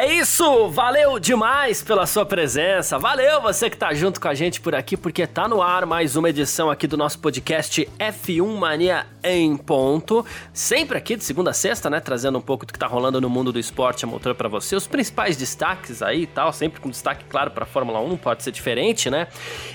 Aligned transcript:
É 0.00 0.14
isso! 0.14 0.66
Valeu 0.68 1.18
demais 1.18 1.82
pela 1.82 2.06
sua 2.06 2.24
presença. 2.24 2.98
Valeu 2.98 3.42
você 3.42 3.68
que 3.68 3.76
tá 3.76 3.92
junto 3.92 4.18
com 4.18 4.28
a 4.28 4.34
gente 4.34 4.58
por 4.58 4.74
aqui, 4.74 4.96
porque 4.96 5.26
tá 5.26 5.46
no 5.46 5.60
ar 5.60 5.84
mais 5.84 6.16
uma 6.16 6.30
edição 6.30 6.70
aqui 6.70 6.86
do 6.86 6.96
nosso 6.96 7.18
podcast 7.18 7.86
F1 7.98 8.56
Mania 8.56 9.04
em 9.22 9.54
ponto. 9.58 10.24
Sempre 10.54 10.96
aqui 10.96 11.16
de 11.16 11.22
segunda 11.22 11.50
a 11.50 11.52
sexta, 11.52 11.90
né? 11.90 12.00
Trazendo 12.00 12.38
um 12.38 12.40
pouco 12.40 12.64
do 12.64 12.72
que 12.72 12.78
tá 12.78 12.86
rolando 12.86 13.20
no 13.20 13.28
mundo 13.28 13.52
do 13.52 13.58
esporte 13.58 14.06
a 14.06 14.08
motor 14.08 14.34
para 14.34 14.48
você. 14.48 14.74
Os 14.74 14.86
principais 14.86 15.36
destaques 15.36 16.00
aí 16.00 16.22
e 16.22 16.26
tal, 16.26 16.50
sempre 16.50 16.80
com 16.80 16.88
destaque 16.88 17.26
claro 17.26 17.50
pra 17.50 17.66
Fórmula 17.66 18.00
1, 18.00 18.16
pode 18.16 18.42
ser 18.42 18.52
diferente, 18.52 19.10
né? 19.10 19.28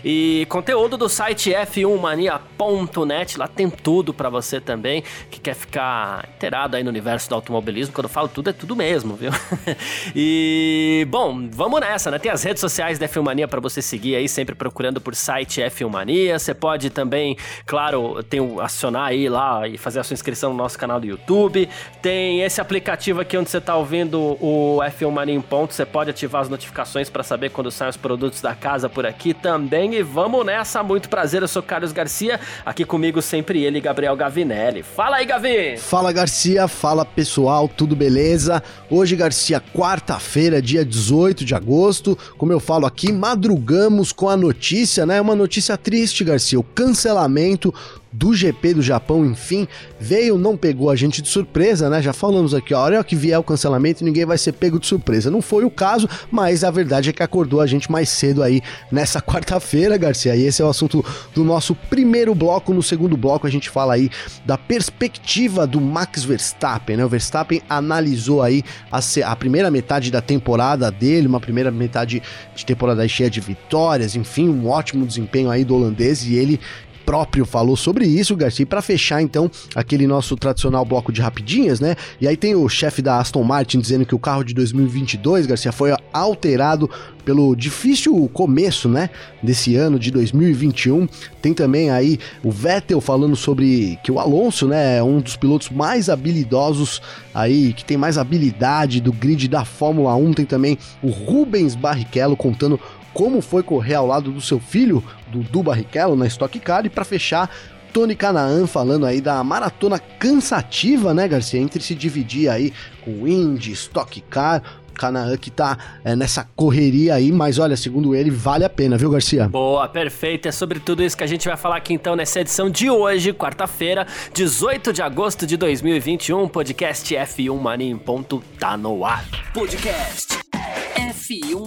E 0.03 0.47
conteúdo 0.49 0.97
do 0.97 1.07
site 1.07 1.51
f1mania.net, 1.51 3.37
lá 3.37 3.47
tem 3.47 3.69
tudo 3.69 4.11
para 4.11 4.29
você 4.29 4.59
também 4.59 5.03
que 5.29 5.39
quer 5.39 5.53
ficar 5.53 6.27
inteirado 6.35 6.77
aí 6.77 6.83
no 6.83 6.89
universo 6.89 7.29
do 7.29 7.35
automobilismo. 7.35 7.93
Quando 7.93 8.05
eu 8.05 8.09
falo 8.09 8.27
tudo, 8.27 8.49
é 8.49 8.53
tudo 8.53 8.75
mesmo, 8.75 9.15
viu? 9.15 9.29
E, 10.17 11.05
bom, 11.09 11.49
vamos 11.51 11.81
nessa, 11.81 12.09
né? 12.09 12.17
Tem 12.17 12.31
as 12.31 12.41
redes 12.41 12.61
sociais 12.61 12.97
da 12.97 13.05
Filmania 13.05 13.49
para 13.49 13.59
você 13.59 13.81
seguir 13.81 14.15
aí, 14.15 14.29
sempre 14.29 14.55
procurando 14.55 15.01
por 15.01 15.13
site 15.13 15.59
F1mania. 15.59 16.39
Você 16.39 16.53
pode 16.53 16.89
também, 16.89 17.35
claro, 17.65 18.23
tem 18.23 18.39
acionar 18.61 19.07
aí 19.07 19.27
lá 19.27 19.67
e 19.67 19.77
fazer 19.77 19.99
a 19.99 20.03
sua 20.05 20.13
inscrição 20.13 20.51
no 20.51 20.55
nosso 20.55 20.79
canal 20.79 21.01
do 21.01 21.05
YouTube. 21.05 21.67
Tem 22.01 22.43
esse 22.43 22.61
aplicativo 22.61 23.19
aqui 23.19 23.35
onde 23.35 23.49
você 23.49 23.59
tá 23.59 23.75
ouvindo 23.75 24.37
o 24.39 24.79
F1 24.83 25.11
Mania 25.11 25.35
em 25.35 25.41
ponto. 25.41 25.73
Você 25.73 25.85
pode 25.85 26.11
ativar 26.11 26.43
as 26.43 26.47
notificações 26.47 27.09
para 27.09 27.21
saber 27.21 27.49
quando 27.49 27.69
saem 27.69 27.89
os 27.89 27.97
produtos 27.97 28.39
da 28.39 28.55
casa 28.55 28.87
por 28.87 29.05
aqui 29.05 29.33
também. 29.33 29.95
E 29.95 30.01
vamos 30.01 30.45
nessa, 30.45 30.81
muito 30.81 31.09
prazer. 31.09 31.41
Eu 31.41 31.47
sou 31.49 31.61
Carlos 31.61 31.91
Garcia, 31.91 32.39
aqui 32.65 32.85
comigo 32.85 33.21
sempre 33.21 33.65
ele, 33.65 33.81
Gabriel 33.81 34.15
Gavinelli. 34.15 34.81
Fala 34.81 35.17
aí, 35.17 35.25
Gavi! 35.25 35.75
Fala, 35.77 36.13
Garcia. 36.13 36.69
Fala, 36.69 37.03
pessoal. 37.03 37.67
Tudo 37.67 37.97
beleza? 37.97 38.63
Hoje, 38.89 39.17
Garcia, 39.17 39.61
quarta-feira, 40.05 40.61
dia 40.61 40.85
18 40.85 41.43
de 41.43 41.55
agosto. 41.55 42.17
Como 42.37 42.51
eu 42.51 42.59
falo 42.59 42.85
aqui, 42.85 43.11
madrugamos 43.11 44.11
com 44.11 44.29
a 44.29 44.37
notícia, 44.37 45.03
né? 45.03 45.19
Uma 45.19 45.35
notícia 45.35 45.75
triste, 45.75 46.23
Garcia. 46.23 46.59
O 46.59 46.63
cancelamento 46.63 47.73
do 48.17 48.33
GP 48.33 48.75
do 48.75 48.81
Japão, 48.81 49.25
enfim, 49.25 49.67
veio, 49.99 50.37
não 50.37 50.55
pegou 50.55 50.89
a 50.89 50.95
gente 50.95 51.21
de 51.21 51.27
surpresa, 51.27 51.89
né? 51.89 52.01
Já 52.01 52.13
falamos 52.13 52.53
aqui, 52.53 52.73
ó, 52.73 52.77
a 52.77 52.83
hora 52.83 53.03
que 53.03 53.15
vier 53.15 53.37
o 53.37 53.43
cancelamento, 53.43 54.03
ninguém 54.03 54.25
vai 54.25 54.37
ser 54.37 54.53
pego 54.53 54.79
de 54.79 54.87
surpresa. 54.87 55.29
Não 55.29 55.41
foi 55.41 55.65
o 55.65 55.69
caso, 55.69 56.07
mas 56.31 56.63
a 56.63 56.71
verdade 56.71 57.09
é 57.09 57.13
que 57.13 57.21
acordou 57.21 57.59
a 57.59 57.67
gente 57.67 57.91
mais 57.91 58.09
cedo 58.09 58.41
aí 58.41 58.61
nessa 58.91 59.19
quarta-feira, 59.21 59.97
Garcia. 59.97 60.35
E 60.35 60.43
esse 60.43 60.61
é 60.61 60.65
o 60.65 60.69
assunto 60.69 61.03
do 61.33 61.43
nosso 61.43 61.75
primeiro 61.75 62.33
bloco. 62.33 62.73
No 62.73 62.81
segundo 62.81 63.17
bloco, 63.17 63.45
a 63.45 63.49
gente 63.49 63.69
fala 63.69 63.93
aí 63.93 64.09
da 64.45 64.57
perspectiva 64.57 65.67
do 65.67 65.81
Max 65.81 66.23
Verstappen, 66.23 66.97
né? 66.97 67.05
O 67.05 67.09
Verstappen 67.09 67.61
analisou 67.69 68.41
aí 68.41 68.63
a, 68.91 68.99
a 69.25 69.35
primeira 69.35 69.69
metade 69.69 70.09
da 70.09 70.21
temporada 70.21 70.89
dele, 70.89 71.27
uma 71.27 71.39
primeira 71.39 71.69
metade 71.69 72.23
de 72.55 72.65
temporada 72.65 73.05
cheia 73.07 73.29
de 73.29 73.41
vitórias, 73.41 74.15
enfim, 74.15 74.49
um 74.49 74.69
ótimo 74.69 75.05
desempenho 75.05 75.49
aí 75.49 75.65
do 75.65 75.75
holandês 75.75 76.25
e 76.25 76.35
ele 76.35 76.59
próprio 77.05 77.45
falou 77.45 77.75
sobre 77.75 78.05
isso, 78.05 78.35
Garcia. 78.35 78.65
para 78.65 78.81
fechar, 78.81 79.21
então, 79.21 79.49
aquele 79.75 80.07
nosso 80.07 80.35
tradicional 80.35 80.83
bloco 80.83 81.11
de 81.11 81.21
rapidinhas, 81.21 81.79
né? 81.79 81.95
E 82.19 82.27
aí 82.27 82.35
tem 82.35 82.55
o 82.55 82.67
chefe 82.67 83.01
da 83.01 83.19
Aston 83.19 83.43
Martin 83.43 83.79
dizendo 83.79 84.05
que 84.05 84.15
o 84.15 84.19
carro 84.19 84.43
de 84.43 84.53
2022, 84.53 85.45
Garcia, 85.45 85.71
foi 85.71 85.95
alterado 86.11 86.89
pelo 87.25 87.55
difícil 87.55 88.29
começo, 88.31 88.87
né, 88.87 89.09
desse 89.41 89.75
ano 89.75 89.97
de 89.97 90.11
2021. 90.11 91.07
Tem 91.41 91.53
também 91.53 91.89
aí 91.89 92.19
o 92.43 92.51
Vettel 92.51 93.01
falando 93.01 93.35
sobre 93.35 93.97
que 94.03 94.11
o 94.11 94.19
Alonso, 94.19 94.67
né, 94.67 94.97
é 94.97 95.03
um 95.03 95.19
dos 95.19 95.35
pilotos 95.35 95.69
mais 95.69 96.07
habilidosos 96.07 97.01
aí, 97.33 97.73
que 97.73 97.83
tem 97.83 97.97
mais 97.97 98.17
habilidade 98.17 99.01
do 99.01 99.11
grid 99.11 99.47
da 99.47 99.65
Fórmula 99.65 100.15
1. 100.15 100.33
Tem 100.33 100.45
também 100.45 100.77
o 101.01 101.09
Rubens 101.09 101.75
Barrichello 101.75 102.37
contando 102.37 102.79
como 103.15 103.41
foi 103.41 103.63
correr 103.63 103.95
ao 103.95 104.05
lado 104.05 104.29
do 104.29 104.41
seu 104.41 104.59
filho, 104.59 105.01
Dudu 105.29 105.63
Barrichello, 105.63 106.17
na 106.17 106.27
Stock 106.27 106.59
Car. 106.59 106.85
E 106.85 106.89
para 106.89 107.05
fechar, 107.05 107.49
Tony 107.93 108.13
Canaan 108.13 108.67
falando 108.67 109.05
aí 109.05 109.21
da 109.21 109.41
maratona 109.41 109.97
cansativa, 109.97 111.13
né, 111.13 111.25
Garcia? 111.25 111.61
Entre 111.61 111.81
se 111.81 111.95
dividir 111.95 112.49
aí 112.49 112.73
com 113.05 113.25
Indy, 113.25 113.71
Stock 113.71 114.19
Car. 114.21 114.61
Canaan 114.95 115.35
que 115.35 115.51
tá 115.51 115.77
é, 116.05 116.15
nessa 116.15 116.47
correria 116.55 117.15
aí, 117.15 117.29
mas 117.29 117.59
olha, 117.59 117.75
segundo 117.75 118.15
ele, 118.15 118.31
vale 118.31 118.63
a 118.63 118.69
pena, 118.69 118.97
viu, 118.97 119.09
Garcia? 119.09 119.47
Boa, 119.49 119.89
perfeito. 119.89 120.47
É 120.47 120.53
sobre 120.53 120.79
tudo 120.79 121.03
isso 121.03 121.17
que 121.17 121.23
a 121.23 121.27
gente 121.27 121.45
vai 121.47 121.57
falar 121.57 121.75
aqui 121.77 121.93
então 121.93 122.15
nessa 122.15 122.39
edição 122.39 122.69
de 122.69 122.89
hoje, 122.89 123.33
quarta-feira, 123.33 124.07
18 124.33 124.93
de 124.93 125.01
agosto 125.01 125.45
de 125.45 125.57
2021. 125.57 126.47
Podcast 126.47 127.13
F1 127.13 127.59
Mania 127.59 127.91
em 127.91 127.97
ponto 127.97 128.41
tá 128.57 128.77
no 128.77 129.03
ar. 129.03 129.25
Podcast 129.53 130.27
F1 130.29 130.34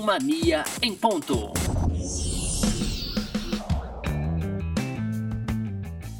Mania 0.09 0.65
em 0.81 0.95
ponto. 0.95 1.53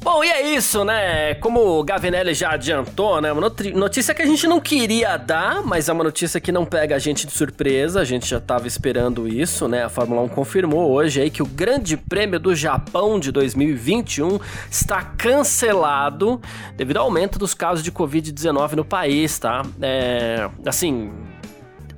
Bom, 0.03 0.23
e 0.23 0.27
é 0.27 0.55
isso, 0.55 0.85
né? 0.85 1.33
Como 1.33 1.59
o 1.59 1.83
Gavinelli 1.83 2.35
já 2.35 2.51
adiantou, 2.51 3.19
né? 3.19 3.31
Uma 3.31 3.51
notícia 3.73 4.13
que 4.13 4.21
a 4.21 4.27
gente 4.27 4.45
não 4.45 4.59
queria 4.59 5.17
dar, 5.17 5.63
mas 5.63 5.89
é 5.89 5.93
uma 5.93 6.03
notícia 6.03 6.39
que 6.39 6.51
não 6.51 6.67
pega 6.67 6.95
a 6.95 6.99
gente 6.99 7.25
de 7.25 7.33
surpresa. 7.33 7.99
A 7.99 8.05
gente 8.05 8.27
já 8.27 8.37
estava 8.37 8.67
esperando 8.67 9.27
isso, 9.27 9.67
né? 9.67 9.85
A 9.85 9.89
Fórmula 9.89 10.21
1 10.21 10.27
confirmou 10.27 10.91
hoje 10.91 11.21
aí 11.21 11.31
que 11.31 11.41
o 11.41 11.47
Grande 11.47 11.97
Prêmio 11.97 12.39
do 12.39 12.53
Japão 12.53 13.19
de 13.19 13.31
2021 13.31 14.39
está 14.69 15.01
cancelado 15.01 16.39
devido 16.77 16.97
ao 16.97 17.05
aumento 17.05 17.39
dos 17.39 17.55
casos 17.55 17.83
de 17.83 17.91
Covid-19 17.91 18.73
no 18.73 18.85
país, 18.85 19.39
tá? 19.39 19.63
É, 19.81 20.47
assim, 20.63 21.11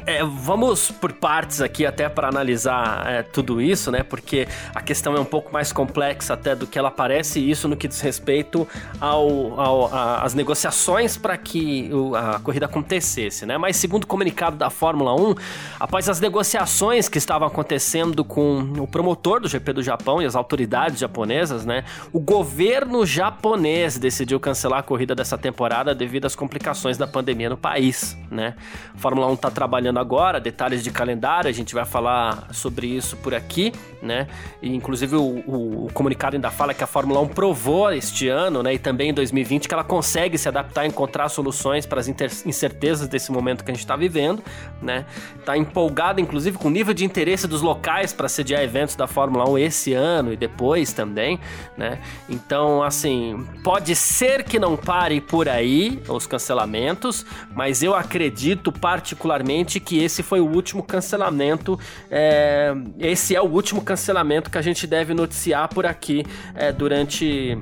é, 0.06 0.24
vamos 0.24 0.92
por 0.92 1.14
partes 1.14 1.62
aqui 1.62 1.86
até 1.86 2.10
para 2.10 2.28
analisar 2.28 3.06
é, 3.08 3.24
tudo 3.24 3.62
isso, 3.62 3.92
né? 3.92 4.04
Porque 4.04 4.48
a 4.74 4.82
questão 4.82 5.16
é 5.16 5.20
um 5.20 5.26
pouco 5.26 5.52
mais 5.52 5.72
complexa 5.72 6.34
até 6.34 6.56
do 6.56 6.68
que 6.68 6.78
ela 6.78 6.92
parece, 6.92 7.40
isso 7.40 7.68
no 7.68 7.76
que 7.76 7.88
diz 7.88 8.02
respeito 8.02 8.68
ao, 9.00 9.90
as 10.22 10.34
negociações 10.34 11.18
para 11.18 11.38
que 11.38 11.90
o, 11.94 12.16
a 12.16 12.40
corrida 12.40 12.66
acontecesse, 12.66 13.46
né? 13.46 13.58
Mas 13.58 13.78
segundo 13.78 14.04
o 14.04 14.08
comunicado 14.08 14.58
da 14.58 14.70
Fórmula 14.70 15.16
1, 15.16 15.36
após 15.80 16.10
as 16.10 16.20
negociações 16.20 17.08
que 17.08 17.18
estavam 17.18 17.48
acontecendo 17.48 18.24
com 18.24 18.60
o 18.80 18.88
promotor 18.88 19.40
do 19.40 19.48
GP 19.48 19.74
do 19.74 19.84
Japão 19.84 20.22
e 20.22 20.26
as 20.26 20.36
autoridades 20.36 21.00
japonesas, 21.00 21.66
né? 21.66 21.84
O 22.12 22.20
governo 22.20 23.06
japonês 23.06 23.98
decidiu 23.98 24.40
cancelar 24.40 24.80
a 24.80 24.84
corrida 24.84 25.16
dessa 25.16 25.38
temporada 25.38 25.94
devido 25.94 26.26
às 26.26 26.36
complicações 26.36 26.98
da 26.98 27.08
pandemia 27.08 27.50
no 27.50 27.58
país, 27.58 28.18
né? 28.30 28.56
A 28.94 28.98
Fórmula 28.98 29.28
1 29.28 29.34
está 29.34 29.52
trabalhando 29.52 30.00
agora, 30.02 30.40
detalhes 30.40 30.84
de 30.84 30.92
calendário, 30.92 31.50
a 31.50 31.54
gente 31.54 31.74
vai 31.74 31.86
falar 31.86 32.48
sobre 32.52 32.88
isso 32.88 33.16
por 33.18 33.34
aqui, 33.34 33.72
né? 34.02 34.28
E, 34.62 34.76
inclusive 34.76 35.16
o, 35.16 35.22
o, 35.22 35.86
o, 35.86 35.94
comunicado 35.94 36.36
ainda 36.36 36.50
fala 36.50 36.74
que 36.74 36.84
a 36.84 36.88
Fórmula 36.88 37.20
1 37.22 37.28
provou 37.30 37.92
este 37.92 38.28
ano, 38.28 38.64
né? 38.64 38.74
E 38.74 38.80
também 38.80 39.10
em 39.10 39.14
2020 39.14 39.68
que 39.68 39.74
ela 39.74 39.84
consegue 39.84 40.38
se 40.38 40.48
adaptar 40.48 40.86
encontrar 40.86 41.30
soluções 41.30 41.86
para 41.86 42.00
as 42.00 42.08
incertezas 42.08 43.08
desse 43.08 43.32
momento 43.32 43.64
que 43.64 43.72
a 43.72 43.74
gente 43.74 43.84
está 43.84 43.96
vivendo, 43.96 44.44
né? 44.82 45.06
Tá 45.46 45.58
empolgada, 45.58 46.20
inclusive, 46.20 46.58
com 46.58 46.68
o 46.68 46.72
nível 46.72 46.94
de 46.94 47.06
interesse 47.06 47.48
dos 47.48 47.62
locais 47.62 48.14
para 48.14 48.28
sediar 48.28 48.62
eventos 48.62 48.96
da 48.96 49.08
Fórmula 49.08 49.50
1 49.50 49.58
esse 49.60 49.94
ano 49.94 50.34
e 50.34 50.38
depois 50.38 50.94
também, 50.94 51.40
né? 51.78 52.00
Então, 52.28 52.82
assim, 52.82 53.46
pode 53.64 53.96
ser 53.96 54.44
que 54.44 54.58
não 54.58 54.76
pare 54.78 55.20
por 55.22 55.48
aí 55.48 56.02
os 56.08 56.26
cancelamentos, 56.26 57.26
mas 57.54 57.84
eu 57.84 57.94
acredito 57.94 58.72
particularmente 58.72 59.80
que 59.82 60.04
esse 60.04 60.24
foi 60.24 60.40
o 60.40 60.46
último 60.46 60.84
cancelamento. 60.84 61.80
É, 62.10 62.74
esse 63.00 63.36
é 63.36 63.42
o 63.42 63.46
último 63.46 63.82
cancelamento 63.82 64.50
que 64.50 64.58
a 64.58 64.62
gente 64.62 64.88
deve 64.88 65.14
noticiar 65.14 65.68
por 65.70 65.86
aqui 65.86 66.26
é, 66.56 66.72
durante 66.72 67.58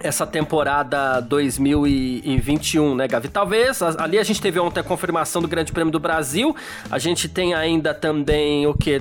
essa 0.00 0.26
temporada 0.26 1.20
2021, 1.20 2.94
né, 2.94 3.08
Gavi? 3.08 3.28
Talvez, 3.28 3.80
ali 3.82 4.18
a 4.18 4.22
gente 4.22 4.40
teve 4.40 4.58
ontem 4.58 4.80
a 4.80 4.82
confirmação 4.82 5.40
do 5.40 5.48
Grande 5.48 5.72
Prêmio 5.72 5.90
do 5.90 5.98
Brasil, 5.98 6.54
a 6.90 6.98
gente 6.98 7.28
tem 7.28 7.54
ainda 7.54 7.94
também 7.94 8.66
o 8.66 8.74
que? 8.74 9.00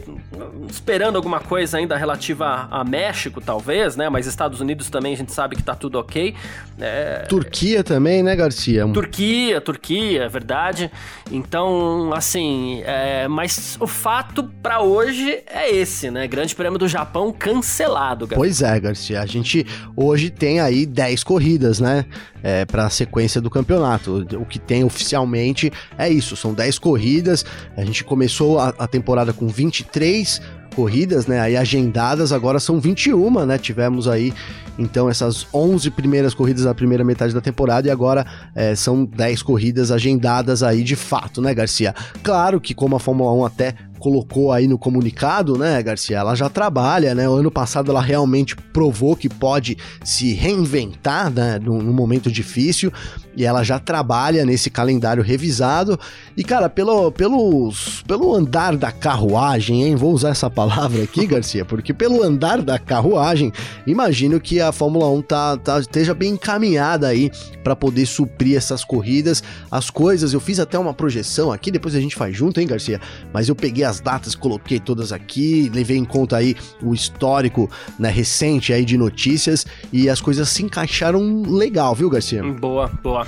Esperando 0.69 1.15
alguma 1.15 1.39
coisa 1.39 1.77
ainda 1.77 1.97
relativa 1.97 2.67
a, 2.71 2.83
México, 2.83 3.41
talvez, 3.41 3.95
né? 3.97 4.07
Mas 4.07 4.27
Estados 4.27 4.61
Unidos 4.61 4.89
também 4.89 5.13
a 5.13 5.17
gente 5.17 5.33
sabe 5.33 5.55
que 5.55 5.63
tá 5.63 5.75
tudo 5.75 5.99
ok. 5.99 6.33
É... 6.79 7.25
Turquia 7.27 7.83
também, 7.83 8.23
né, 8.23 8.35
Garcia? 8.35 8.87
Turquia, 8.87 9.59
Turquia, 9.59 10.23
é 10.23 10.29
verdade. 10.29 10.89
Então, 11.29 12.13
assim, 12.13 12.81
é... 12.85 13.27
mas 13.27 13.77
o 13.79 13.87
fato 13.87 14.43
para 14.61 14.81
hoje 14.81 15.43
é 15.47 15.69
esse, 15.69 16.09
né? 16.09 16.27
Grande 16.27 16.55
Prêmio 16.55 16.79
do 16.79 16.87
Japão 16.87 17.33
cancelado, 17.33 18.25
Gavi. 18.25 18.39
Pois 18.39 18.61
é, 18.61 18.79
Garcia. 18.79 19.21
A 19.21 19.25
gente 19.25 19.65
hoje 19.95 20.29
tem 20.29 20.59
aí 20.61 20.77
aí 20.77 20.85
10 20.87 21.23
corridas, 21.23 21.79
né? 21.79 22.05
É, 22.41 22.65
para 22.65 22.85
a 22.85 22.89
sequência 22.89 23.41
do 23.41 23.49
campeonato. 23.49 24.25
O 24.39 24.45
que 24.45 24.59
tem 24.59 24.83
oficialmente 24.83 25.71
é 25.97 26.09
isso, 26.09 26.35
são 26.35 26.53
10 26.53 26.79
corridas. 26.79 27.45
A 27.75 27.83
gente 27.83 28.03
começou 28.03 28.59
a, 28.59 28.69
a 28.79 28.87
temporada 28.87 29.33
com 29.33 29.47
23 29.47 30.41
corridas, 30.75 31.25
né, 31.25 31.39
aí 31.39 31.57
agendadas, 31.57 32.31
agora 32.31 32.59
são 32.59 32.79
21, 32.79 33.45
né, 33.47 33.57
tivemos 33.57 34.07
aí, 34.07 34.31
então, 34.77 35.09
essas 35.09 35.47
11 35.53 35.89
primeiras 35.91 36.33
corridas 36.33 36.65
da 36.65 36.73
primeira 36.73 37.03
metade 37.03 37.33
da 37.33 37.41
temporada 37.41 37.87
e 37.87 37.91
agora 37.91 38.25
é, 38.53 38.75
são 38.75 39.05
10 39.05 39.41
corridas 39.41 39.91
agendadas 39.91 40.61
aí 40.61 40.83
de 40.83 40.95
fato, 40.95 41.41
né, 41.41 41.53
Garcia? 41.53 41.95
Claro 42.21 42.61
que 42.61 42.73
como 42.73 42.95
a 42.95 42.99
Fórmula 42.99 43.33
1 43.33 43.45
até 43.45 43.73
colocou 43.99 44.51
aí 44.51 44.67
no 44.67 44.77
comunicado, 44.77 45.57
né, 45.57 45.81
Garcia? 45.81 46.17
Ela 46.17 46.35
já 46.35 46.49
trabalha, 46.49 47.13
né? 47.13 47.27
O 47.27 47.33
ano 47.33 47.51
passado 47.51 47.91
ela 47.91 48.01
realmente 48.01 48.55
provou 48.55 49.15
que 49.15 49.29
pode 49.29 49.77
se 50.03 50.33
reinventar, 50.33 51.31
né, 51.31 51.59
num, 51.59 51.81
num 51.81 51.93
momento 51.93 52.31
difícil 52.31 52.91
e 53.37 53.45
ela 53.45 53.63
já 53.63 53.77
trabalha 53.77 54.43
nesse 54.43 54.67
calendário 54.71 55.21
revisado. 55.21 55.97
E, 56.35 56.43
cara, 56.43 56.67
pelo, 56.67 57.11
pelos, 57.11 58.03
pelo 58.07 58.33
andar 58.33 58.75
da 58.75 58.91
carruagem, 58.91 59.83
hein? 59.83 59.95
Vou 59.95 60.11
usar 60.11 60.29
essa 60.29 60.49
palavra 60.49 61.03
aqui, 61.03 61.23
Garcia, 61.27 61.63
porque 61.63 61.93
pelo 61.93 62.23
andar 62.23 62.63
da 62.63 62.79
carruagem, 62.79 63.53
imagino 63.85 64.39
que 64.39 64.59
a 64.59 64.71
Fórmula 64.71 65.07
1 65.11 65.21
tá, 65.21 65.55
tá, 65.55 65.79
esteja 65.79 66.15
bem 66.15 66.31
encaminhada 66.31 67.07
aí 67.07 67.31
para 67.63 67.75
poder 67.75 68.07
suprir 68.07 68.57
essas 68.57 68.83
corridas. 68.83 69.43
As 69.69 69.91
coisas, 69.91 70.33
eu 70.33 70.39
fiz 70.39 70.59
até 70.59 70.79
uma 70.79 70.93
projeção 70.93 71.51
aqui, 71.51 71.69
depois 71.69 71.93
a 71.93 72.01
gente 72.01 72.15
faz 72.15 72.35
junto, 72.35 72.59
hein, 72.59 72.65
Garcia? 72.65 72.99
Mas 73.31 73.47
eu 73.47 73.55
peguei 73.55 73.83
as 73.83 73.99
datas, 73.99 74.33
coloquei 74.33 74.79
todas 74.79 75.11
aqui, 75.11 75.69
levei 75.71 75.97
em 75.97 76.05
conta 76.05 76.37
aí 76.37 76.55
o 76.81 76.91
histórico 76.91 77.69
né, 77.99 78.09
recente 78.09 78.73
aí 78.73 78.83
de 78.83 78.97
notícias 78.97 79.63
e 79.93 80.09
as 80.09 80.19
coisas 80.19 80.49
se 80.49 80.63
encaixaram 80.63 81.43
legal, 81.43 81.93
viu, 81.93 82.09
Garcia? 82.09 82.41
Boa, 82.41 82.87
boa. 83.03 83.26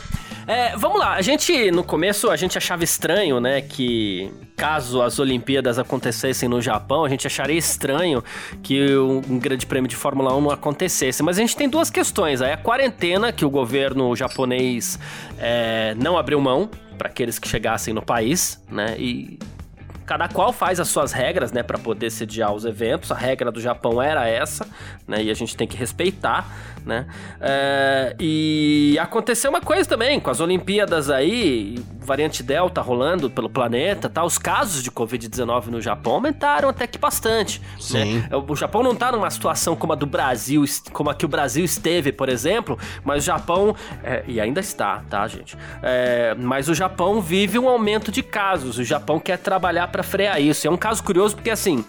É, 0.50 0.76
vamos 0.76 0.98
lá, 0.98 1.14
a 1.14 1.22
gente, 1.22 1.70
no 1.70 1.84
começo, 1.84 2.32
a 2.32 2.36
gente 2.36 2.58
achava 2.58 2.84
estranho, 2.84 3.40
né, 3.40 3.62
que 3.62 4.34
caso 4.58 5.00
as 5.00 5.20
Olimpíadas 5.20 5.78
acontecessem 5.78 6.50
no 6.50 6.60
Japão, 6.60 7.06
a 7.06 7.10
gente 7.10 7.28
acharia 7.28 7.56
estranho 7.56 8.24
que 8.64 8.98
um 8.98 9.38
grande 9.38 9.68
prêmio 9.68 9.88
de 9.88 9.96
Fórmula 9.96 10.36
1 10.36 10.42
não 10.42 10.50
acontecesse. 10.50 11.22
Mas 11.22 11.38
a 11.38 11.42
gente 11.42 11.56
tem 11.56 11.70
duas 11.70 11.92
questões. 11.92 12.42
Aí 12.42 12.52
a 12.52 12.58
quarentena, 12.58 13.32
que 13.32 13.46
o 13.46 13.50
governo 13.50 14.16
japonês 14.16 14.98
é, 15.38 15.94
não 15.96 16.18
abriu 16.18 16.42
mão 16.42 16.68
para 16.98 17.10
aqueles 17.10 17.38
que 17.38 17.48
chegassem 17.48 17.94
no 17.94 18.02
país, 18.02 18.60
né, 18.72 18.96
e 18.98 19.38
cada 20.10 20.28
qual 20.28 20.52
faz 20.52 20.80
as 20.80 20.88
suas 20.88 21.12
regras, 21.12 21.52
né, 21.52 21.62
para 21.62 21.78
poder 21.78 22.10
sediar 22.10 22.52
os 22.52 22.66
eventos. 22.66 23.12
A 23.12 23.16
regra 23.16 23.52
do 23.52 23.62
Japão 23.62 24.02
era 24.02 24.28
essa, 24.28 24.68
né, 25.08 25.22
e 25.22 25.30
a 25.30 25.36
gente 25.36 25.56
tem 25.56 25.68
que 25.68 25.78
respeitar, 25.78 26.52
né. 26.86 27.06
É, 27.40 28.16
e 28.20 28.98
aconteceu 29.00 29.52
uma 29.52 29.62
coisa 29.62 29.88
também 29.88 30.20
com 30.20 30.32
as 30.32 30.40
Olimpíadas 30.40 31.10
aí, 31.10 31.80
variante 32.00 32.42
Delta 32.42 32.82
rolando 32.82 33.30
pelo 33.30 33.50
planeta, 33.50 34.10
tá? 34.10 34.24
Os 34.24 34.38
casos 34.38 34.82
de 34.82 34.90
Covid-19 34.90 35.68
no 35.68 35.82
Japão 35.82 36.14
aumentaram 36.14 36.70
até 36.70 36.88
que 36.88 36.98
bastante. 36.98 37.62
Sim. 37.80 38.20
Né? 38.20 38.30
O 38.48 38.56
Japão 38.56 38.82
não 38.82 38.96
tá 38.96 39.12
numa 39.12 39.30
situação 39.30 39.76
como 39.76 39.94
a 39.94 39.96
do 39.96 40.08
Brasil, 40.08 40.64
como 40.92 41.10
a 41.12 41.14
que 41.14 41.26
o 41.26 41.30
Brasil 41.30 41.64
esteve, 41.64 42.12
por 42.12 42.30
exemplo, 42.30 42.80
mas 43.04 43.24
o 43.24 43.26
Japão 43.26 43.76
é, 44.04 44.24
e 44.28 44.42
ainda 44.42 44.60
está, 44.60 45.04
tá, 45.10 45.28
gente? 45.28 45.56
É, 45.84 46.36
mas 46.36 46.68
o 46.68 46.74
Japão 46.74 47.22
vive 47.22 47.60
um 47.60 47.70
aumento 47.70 48.12
de 48.12 48.24
casos. 48.24 48.80
O 48.80 48.84
Japão 48.84 49.20
quer 49.20 49.38
trabalhar 49.38 49.88
para 49.88 50.00
para 50.00 50.04
frear 50.04 50.42
isso. 50.42 50.66
É 50.66 50.72
um 50.72 50.78
caso 50.78 51.04
curioso 51.04 51.36
porque 51.36 51.50
assim, 51.50 51.84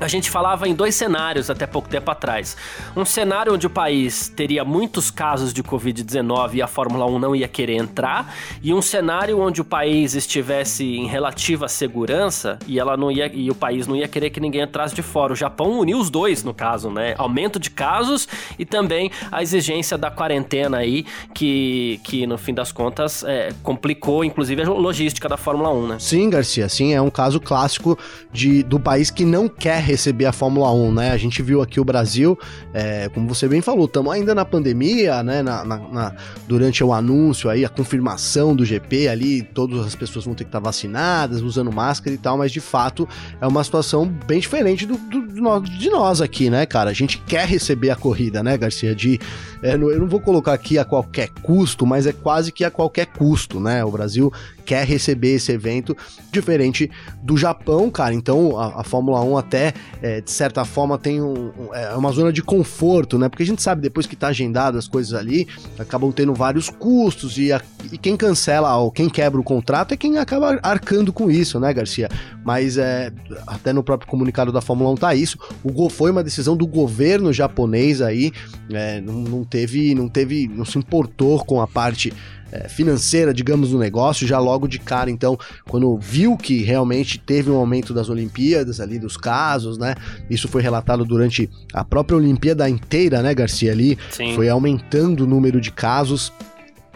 a 0.00 0.08
gente 0.08 0.30
falava 0.30 0.68
em 0.68 0.74
dois 0.74 0.94
cenários 0.94 1.50
até 1.50 1.66
pouco 1.66 1.88
tempo 1.88 2.10
atrás. 2.10 2.56
Um 2.96 3.04
cenário 3.04 3.54
onde 3.54 3.66
o 3.66 3.70
país 3.70 4.28
teria 4.28 4.64
muitos 4.64 5.10
casos 5.10 5.52
de 5.52 5.62
Covid-19 5.62 6.54
e 6.54 6.62
a 6.62 6.66
Fórmula 6.66 7.06
1 7.06 7.18
não 7.18 7.36
ia 7.36 7.48
querer 7.48 7.76
entrar, 7.76 8.34
e 8.62 8.72
um 8.72 8.82
cenário 8.82 9.38
onde 9.38 9.60
o 9.60 9.64
país 9.64 10.14
estivesse 10.14 10.84
em 10.84 11.06
relativa 11.06 11.68
segurança 11.68 12.58
e 12.66 12.78
ela 12.78 12.96
não 12.96 13.10
ia 13.10 13.30
e 13.34 13.50
o 13.50 13.54
país 13.54 13.86
não 13.86 13.96
ia 13.96 14.08
querer 14.08 14.30
que 14.30 14.40
ninguém 14.40 14.62
entrasse 14.62 14.94
de 14.94 15.02
fora. 15.02 15.32
O 15.32 15.36
Japão 15.36 15.78
uniu 15.78 15.98
os 15.98 16.10
dois 16.10 16.42
no 16.44 16.54
caso, 16.54 16.90
né? 16.90 17.14
Aumento 17.18 17.58
de 17.58 17.70
casos 17.70 18.28
e 18.58 18.64
também 18.64 19.10
a 19.30 19.42
exigência 19.42 19.96
da 19.96 20.10
quarentena 20.10 20.78
aí, 20.78 21.04
que, 21.32 22.00
que 22.04 22.26
no 22.26 22.38
fim 22.38 22.54
das 22.54 22.72
contas 22.72 23.24
é, 23.24 23.52
complicou 23.62 24.24
inclusive 24.24 24.62
a 24.62 24.68
logística 24.68 25.28
da 25.28 25.36
Fórmula 25.36 25.70
1, 25.70 25.86
né? 25.86 25.96
Sim, 25.98 26.30
Garcia, 26.30 26.68
sim, 26.68 26.92
é 26.92 27.00
um 27.00 27.10
caso 27.10 27.40
clássico 27.40 27.98
de, 28.32 28.62
do 28.62 28.78
país 28.78 29.10
que 29.10 29.24
não 29.24 29.48
quer 29.48 29.80
receber 29.84 30.26
a 30.26 30.32
Fórmula 30.32 30.72
1, 30.72 30.92
né? 30.92 31.10
A 31.12 31.16
gente 31.16 31.42
viu 31.42 31.62
aqui 31.62 31.78
o 31.78 31.84
Brasil, 31.84 32.38
é, 32.72 33.08
como 33.10 33.28
você 33.28 33.46
bem 33.46 33.60
falou, 33.60 33.84
estamos 33.84 34.12
ainda 34.12 34.34
na 34.34 34.44
pandemia, 34.44 35.22
né? 35.22 35.42
Na, 35.42 35.64
na, 35.64 35.78
na, 35.78 36.14
durante 36.48 36.82
o 36.82 36.92
anúncio 36.92 37.50
aí, 37.50 37.64
a 37.64 37.68
confirmação 37.68 38.54
do 38.54 38.64
GP 38.64 39.08
ali, 39.08 39.42
todas 39.42 39.86
as 39.86 39.94
pessoas 39.94 40.24
vão 40.24 40.34
ter 40.34 40.44
que 40.44 40.48
estar 40.48 40.60
vacinadas, 40.60 41.42
usando 41.42 41.72
máscara 41.72 42.14
e 42.14 42.18
tal, 42.18 42.38
mas 42.38 42.50
de 42.50 42.60
fato 42.60 43.08
é 43.40 43.46
uma 43.46 43.62
situação 43.62 44.06
bem 44.06 44.40
diferente 44.40 44.86
do, 44.86 44.96
do, 44.96 45.20
do 45.26 45.60
de 45.60 45.90
nós 45.90 46.20
aqui, 46.20 46.50
né, 46.50 46.66
cara? 46.66 46.90
A 46.90 46.94
gente 46.94 47.18
quer 47.18 47.46
receber 47.46 47.90
a 47.90 47.96
corrida, 47.96 48.42
né, 48.42 48.56
Garcia? 48.56 48.94
De, 48.94 49.20
é, 49.62 49.74
eu 49.74 49.98
não 49.98 50.08
vou 50.08 50.20
colocar 50.20 50.52
aqui 50.52 50.78
a 50.78 50.84
qualquer 50.84 51.28
custo, 51.42 51.86
mas 51.86 52.06
é 52.06 52.12
quase 52.12 52.50
que 52.50 52.64
a 52.64 52.70
qualquer 52.70 53.06
custo, 53.06 53.60
né? 53.60 53.84
O 53.84 53.90
Brasil 53.90 54.32
quer 54.64 54.86
receber 54.86 55.34
esse 55.34 55.52
evento, 55.52 55.96
diferente 56.32 56.90
do 57.22 57.36
Japão, 57.36 57.90
cara. 57.90 58.14
Então 58.14 58.58
a, 58.58 58.80
a 58.80 58.84
Fórmula 58.84 59.22
1 59.22 59.36
até, 59.36 59.72
é, 60.02 60.20
de 60.20 60.30
certa 60.30 60.64
forma, 60.64 60.98
tem 60.98 61.20
um, 61.20 61.52
é 61.72 61.94
uma 61.94 62.10
zona 62.12 62.32
de 62.32 62.42
conforto, 62.42 63.18
né? 63.18 63.28
Porque 63.28 63.42
a 63.42 63.46
gente 63.46 63.62
sabe 63.62 63.82
depois 63.82 64.06
que 64.06 64.16
tá 64.16 64.28
agendado 64.28 64.78
as 64.78 64.88
coisas 64.88 65.12
ali, 65.14 65.46
acabam 65.78 66.10
tendo 66.12 66.34
vários 66.34 66.68
custos 66.68 67.38
e, 67.38 67.52
a, 67.52 67.60
e 67.92 67.98
quem 67.98 68.16
cancela 68.16 68.76
ou 68.76 68.90
quem 68.90 69.08
quebra 69.08 69.40
o 69.40 69.44
contrato 69.44 69.92
é 69.92 69.96
quem 69.96 70.18
acaba 70.18 70.58
arcando 70.62 71.12
com 71.12 71.30
isso, 71.30 71.60
né, 71.60 71.72
Garcia? 71.72 72.08
Mas 72.44 72.76
é, 72.78 73.12
até 73.46 73.72
no 73.72 73.82
próprio 73.82 74.08
comunicado 74.10 74.52
da 74.52 74.60
Fórmula 74.60 74.90
1 74.90 74.94
tá 74.96 75.14
isso. 75.14 75.38
O 75.62 75.88
foi 75.88 76.10
uma 76.10 76.24
decisão 76.24 76.56
do 76.56 76.66
governo 76.66 77.32
japonês 77.32 78.00
aí, 78.00 78.32
é, 78.70 79.00
não, 79.00 79.14
não 79.14 79.44
teve, 79.44 79.94
não 79.94 80.08
teve, 80.08 80.48
não 80.48 80.64
se 80.64 80.78
importou 80.78 81.44
com 81.44 81.60
a 81.60 81.66
parte 81.66 82.12
é, 82.54 82.68
financeira, 82.68 83.34
digamos, 83.34 83.70
do 83.70 83.78
negócio, 83.78 84.28
já 84.28 84.38
logo 84.38 84.68
de 84.68 84.78
cara, 84.78 85.10
então, 85.10 85.36
quando 85.68 85.98
viu 85.98 86.36
que 86.36 86.62
realmente 86.62 87.18
teve 87.18 87.50
um 87.50 87.56
aumento 87.56 87.92
das 87.92 88.08
Olimpíadas 88.08 88.78
ali, 88.78 88.96
dos 88.96 89.16
casos, 89.16 89.76
né? 89.76 89.96
Isso 90.30 90.46
foi 90.46 90.62
relatado 90.62 91.04
durante 91.04 91.50
a 91.72 91.84
própria 91.84 92.16
Olimpíada 92.16 92.70
inteira, 92.70 93.20
né, 93.22 93.34
Garcia, 93.34 93.72
ali, 93.72 93.98
Sim. 94.12 94.36
foi 94.36 94.48
aumentando 94.48 95.24
o 95.24 95.26
número 95.26 95.60
de 95.60 95.72
casos. 95.72 96.32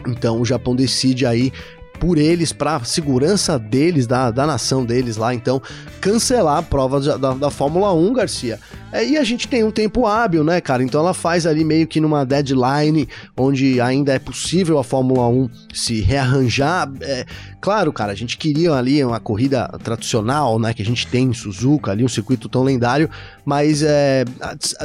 Então 0.07 0.39
o 0.39 0.45
Japão 0.45 0.73
decide 0.73 1.25
aí 1.25 1.51
por 1.99 2.17
eles, 2.17 2.53
para 2.53 2.81
segurança 2.85 3.59
deles, 3.59 4.07
da, 4.07 4.31
da 4.31 4.47
nação 4.47 4.85
deles 4.85 5.17
lá, 5.17 5.33
então 5.33 5.61
cancelar 5.99 6.59
a 6.59 6.63
prova 6.63 7.01
da, 7.01 7.17
da, 7.17 7.33
da 7.33 7.49
Fórmula 7.49 7.93
1, 7.93 8.13
Garcia. 8.13 8.59
É, 8.91 9.05
e 9.05 9.17
a 9.17 9.23
gente 9.23 9.47
tem 9.47 9.63
um 9.63 9.71
tempo 9.71 10.07
hábil, 10.07 10.43
né, 10.43 10.59
cara? 10.59 10.83
Então 10.83 11.01
ela 11.01 11.13
faz 11.13 11.45
ali 11.45 11.63
meio 11.63 11.85
que 11.85 11.99
numa 11.99 12.25
deadline, 12.25 13.07
onde 13.37 13.79
ainda 13.79 14.13
é 14.13 14.19
possível 14.19 14.79
a 14.79 14.83
Fórmula 14.83 15.27
1 15.27 15.49
se 15.73 16.01
rearranjar. 16.01 16.91
É, 17.01 17.25
claro, 17.61 17.93
cara, 17.93 18.11
a 18.11 18.15
gente 18.15 18.37
queria 18.37 18.73
ali 18.73 19.03
uma 19.03 19.19
corrida 19.19 19.67
tradicional, 19.83 20.59
né, 20.59 20.73
que 20.73 20.81
a 20.81 20.85
gente 20.85 21.05
tem 21.05 21.27
em 21.27 21.33
Suzuka, 21.33 21.91
ali 21.91 22.03
um 22.03 22.07
circuito 22.07 22.49
tão 22.49 22.63
lendário, 22.63 23.09
mas 23.45 23.83
é, 23.83 24.25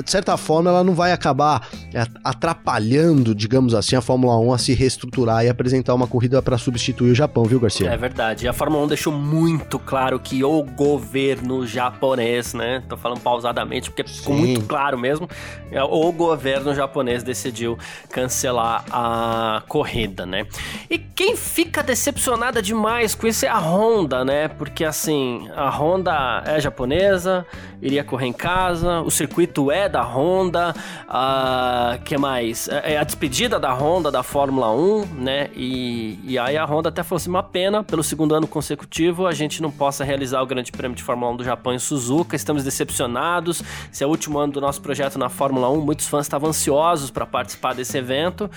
de 0.02 0.11
certa 0.11 0.37
forma 0.37 0.70
ela 0.70 0.84
não 0.84 0.94
vai 0.94 1.12
acabar 1.12 1.66
é, 1.92 2.06
atrapalhando, 2.23 3.34
digamos 3.34 3.75
assim, 3.75 3.96
a 3.96 4.00
Fórmula 4.02 4.38
1 4.38 4.52
a 4.52 4.58
se 4.58 4.75
reestruturar 4.75 5.44
e 5.44 5.49
apresentar 5.49 5.94
uma 5.94 6.06
corrida 6.06 6.42
para 6.42 6.58
substituir 6.58 7.12
o 7.12 7.14
Japão, 7.14 7.44
viu, 7.44 7.58
Garcia? 7.58 7.90
É 7.90 7.96
verdade. 7.96 8.46
A 8.46 8.52
Fórmula 8.52 8.84
1 8.84 8.88
deixou 8.88 9.12
muito 9.12 9.78
claro 9.78 10.18
que 10.18 10.44
o 10.44 10.62
governo 10.62 11.66
japonês, 11.66 12.52
né, 12.52 12.82
tô 12.87 12.96
falando 12.96 13.20
pausadamente 13.20 13.94
porque 13.95 14.05
ficou 14.05 14.35
Sim. 14.35 14.41
muito 14.41 14.63
claro 14.67 14.99
mesmo. 14.99 15.29
É, 15.71 15.83
o 15.83 16.11
governo 16.13 16.75
japonês 16.75 17.23
decidiu 17.23 17.79
cancelar 18.11 18.85
a 18.91 19.63
corrida, 19.69 20.27
né? 20.27 20.47
E 20.91 20.99
quem 20.99 21.37
fica 21.37 21.83
decepcionada 21.83 22.61
demais 22.61 23.15
com 23.15 23.27
isso 23.27 23.47
é 23.47 23.49
a 23.49 23.59
Honda, 23.59 24.25
né? 24.25 24.49
Porque 24.49 24.85
assim, 24.85 25.49
a 25.55 25.71
Honda 25.71 26.43
é 26.45 26.61
japonesa, 26.61 27.47
iria 27.81 28.03
correr 28.03 28.27
em 28.27 28.33
casa, 28.33 29.01
o 29.01 29.11
circuito 29.11 29.71
é 29.71 29.89
da 29.89 30.03
Honda, 30.03 30.75
a 31.09 31.99
que 32.05 32.19
mais? 32.19 32.69
É, 32.69 32.95
é 32.95 32.99
a 32.99 33.05
despedida 33.05 33.61
da 33.61 33.73
Honda 33.73 34.11
da 34.11 34.23
Fórmula 34.23 34.71
1, 34.73 35.07
né? 35.15 35.51
E, 35.55 36.19
e 36.25 36.39
aí 36.39 36.57
a 36.57 36.65
Honda 36.65 36.89
até 36.89 37.03
falou 37.03 37.19
assim: 37.19 37.31
uma 37.31 37.43
pena, 37.43 37.85
pelo 37.85 38.03
segundo 38.03 38.35
ano 38.35 38.47
consecutivo, 38.47 39.27
a 39.27 39.33
gente 39.33 39.63
não 39.63 39.71
possa 39.71 40.03
realizar 40.03 40.43
o 40.43 40.47
Grande 40.47 40.73
Prêmio 40.73 40.97
de 40.97 41.03
Fórmula 41.03 41.33
1 41.33 41.37
do 41.37 41.45
Japão 41.45 41.73
em 41.73 41.79
Suzuka, 41.79 42.35
estamos 42.35 42.65
decepcionados. 42.65 43.63
Esse 43.93 44.05
é 44.05 44.07
o 44.07 44.11
último 44.11 44.38
ano 44.38 44.53
do 44.53 44.61
nosso 44.61 44.81
projeto 44.81 45.19
na 45.19 45.29
Fórmula 45.29 45.71
1, 45.71 45.81
muitos 45.81 46.07
fãs 46.07 46.26
estavam 46.26 46.50
ansiosos 46.50 47.11
para 47.11 47.26
participar 47.26 47.75
desse 47.75 47.97
evento. 47.97 48.50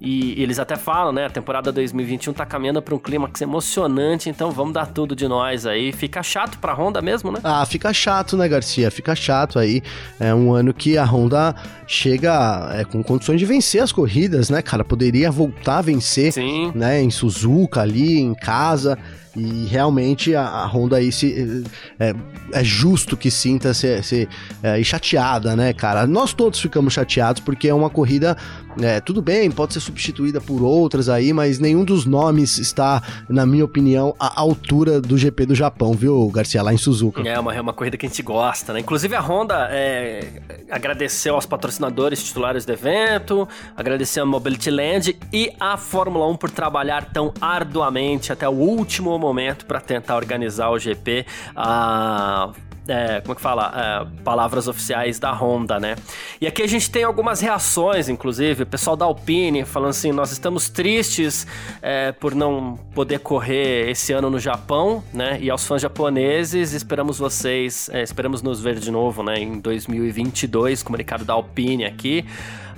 E, 0.00 0.40
eles 0.42 0.58
até 0.58 0.76
falam, 0.76 1.12
né? 1.12 1.26
A 1.26 1.30
temporada 1.30 1.72
2021 1.72 2.32
tá 2.34 2.44
caminhando 2.44 2.82
para 2.82 2.94
um 2.94 2.98
clímax 2.98 3.40
emocionante, 3.40 4.28
então 4.28 4.50
vamos 4.50 4.74
dar 4.74 4.86
tudo 4.86 5.16
de 5.16 5.26
nós 5.26 5.64
aí. 5.66 5.92
Fica 5.92 6.22
chato 6.22 6.58
pra 6.58 6.74
Honda 6.74 7.00
mesmo, 7.00 7.32
né? 7.32 7.40
Ah, 7.42 7.64
fica 7.64 7.92
chato, 7.92 8.36
né, 8.36 8.46
Garcia? 8.46 8.90
Fica 8.90 9.14
chato 9.14 9.58
aí. 9.58 9.82
É 10.20 10.34
um 10.34 10.52
ano 10.52 10.74
que 10.74 10.98
a 10.98 11.04
Honda 11.04 11.54
chega 11.86 12.70
é, 12.74 12.84
com 12.84 13.02
condições 13.02 13.38
de 13.38 13.46
vencer 13.46 13.82
as 13.82 13.92
corridas, 13.92 14.50
né, 14.50 14.60
cara? 14.60 14.84
Poderia 14.84 15.30
voltar 15.30 15.78
a 15.78 15.82
vencer, 15.82 16.32
Sim. 16.32 16.70
né, 16.74 17.00
em 17.00 17.10
Suzuka 17.10 17.80
ali, 17.80 18.18
em 18.18 18.34
casa. 18.34 18.98
E 19.36 19.66
realmente 19.66 20.34
a, 20.34 20.46
a 20.46 20.66
Honda 20.66 20.96
aí 20.96 21.10
se, 21.10 21.64
é, 21.98 22.14
é, 22.52 22.64
justo 22.64 23.16
que 23.16 23.30
sinta 23.30 23.74
se, 23.74 24.02
se 24.02 24.28
é, 24.62 24.82
chateada, 24.82 25.56
né, 25.56 25.72
cara? 25.72 26.06
Nós 26.06 26.32
todos 26.32 26.60
ficamos 26.60 26.92
chateados 26.92 27.40
porque 27.40 27.68
é 27.68 27.74
uma 27.74 27.90
corrida 27.90 28.36
é, 28.82 29.00
tudo 29.00 29.22
bem, 29.22 29.50
pode 29.50 29.72
ser 29.72 29.80
substituída 29.80 30.40
por 30.40 30.62
outras 30.62 31.08
aí, 31.08 31.32
mas 31.32 31.58
nenhum 31.58 31.84
dos 31.84 32.04
nomes 32.04 32.58
está, 32.58 33.02
na 33.28 33.46
minha 33.46 33.64
opinião, 33.64 34.14
à 34.18 34.40
altura 34.40 35.00
do 35.00 35.16
GP 35.16 35.46
do 35.46 35.54
Japão, 35.54 35.92
viu, 35.92 36.28
Garcia, 36.28 36.62
lá 36.62 36.72
em 36.72 36.76
Suzuka. 36.76 37.22
É 37.22 37.38
uma, 37.38 37.54
é 37.54 37.60
uma 37.60 37.72
corrida 37.72 37.96
que 37.96 38.06
a 38.06 38.08
gente 38.08 38.22
gosta, 38.22 38.72
né? 38.72 38.80
Inclusive 38.80 39.14
a 39.14 39.20
Honda 39.20 39.68
é, 39.70 40.42
agradeceu 40.70 41.34
aos 41.34 41.46
patrocinadores 41.46 42.22
titulares 42.22 42.64
do 42.64 42.72
evento, 42.72 43.48
agradeceu 43.76 44.24
a 44.24 44.26
Mobility 44.26 44.70
Land 44.70 45.18
e 45.32 45.52
a 45.60 45.76
Fórmula 45.76 46.26
1 46.28 46.36
por 46.36 46.50
trabalhar 46.50 47.04
tão 47.12 47.32
arduamente 47.40 48.32
até 48.32 48.48
o 48.48 48.52
último 48.52 49.10
momento 49.24 49.66
para 49.66 49.80
tentar 49.80 50.16
organizar 50.16 50.70
o 50.70 50.78
GP. 50.78 51.26
A 51.56 52.52
é, 52.86 53.20
como 53.20 53.32
é 53.32 53.34
que 53.34 53.40
fala? 53.40 53.72
É, 53.74 54.22
palavras 54.22 54.68
oficiais 54.68 55.18
da 55.18 55.32
Honda, 55.32 55.80
né? 55.80 55.96
E 56.40 56.46
aqui 56.46 56.62
a 56.62 56.66
gente 56.66 56.90
tem 56.90 57.02
algumas 57.02 57.40
reações, 57.40 58.08
inclusive, 58.08 58.64
o 58.64 58.66
pessoal 58.66 58.94
da 58.96 59.06
Alpine 59.06 59.64
falando 59.64 59.90
assim: 59.90 60.12
nós 60.12 60.32
estamos 60.32 60.68
tristes 60.68 61.46
é, 61.80 62.12
por 62.12 62.34
não 62.34 62.78
poder 62.94 63.20
correr 63.20 63.90
esse 63.90 64.12
ano 64.12 64.28
no 64.28 64.38
Japão, 64.38 65.02
né? 65.12 65.38
E 65.40 65.50
aos 65.50 65.66
fãs 65.66 65.80
japoneses, 65.80 66.72
esperamos 66.72 67.18
vocês, 67.18 67.88
é, 67.90 68.02
esperamos 68.02 68.42
nos 68.42 68.60
ver 68.60 68.78
de 68.78 68.90
novo, 68.90 69.22
né? 69.22 69.38
Em 69.38 69.58
2022, 69.58 70.82
comunicado 70.82 71.24
da 71.24 71.32
Alpine 71.32 71.86
aqui. 71.86 72.24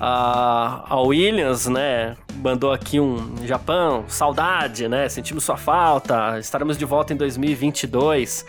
A, 0.00 0.84
a 0.88 1.00
Williams, 1.00 1.66
né, 1.66 2.16
mandou 2.42 2.72
aqui 2.72 3.00
um 3.00 3.34
Japão, 3.46 4.04
saudade, 4.08 4.88
né? 4.88 5.08
Sentimos 5.08 5.44
sua 5.44 5.56
falta, 5.56 6.38
estaremos 6.38 6.76
de 6.76 6.84
volta 6.84 7.12
em 7.12 7.16
2022 7.16 8.44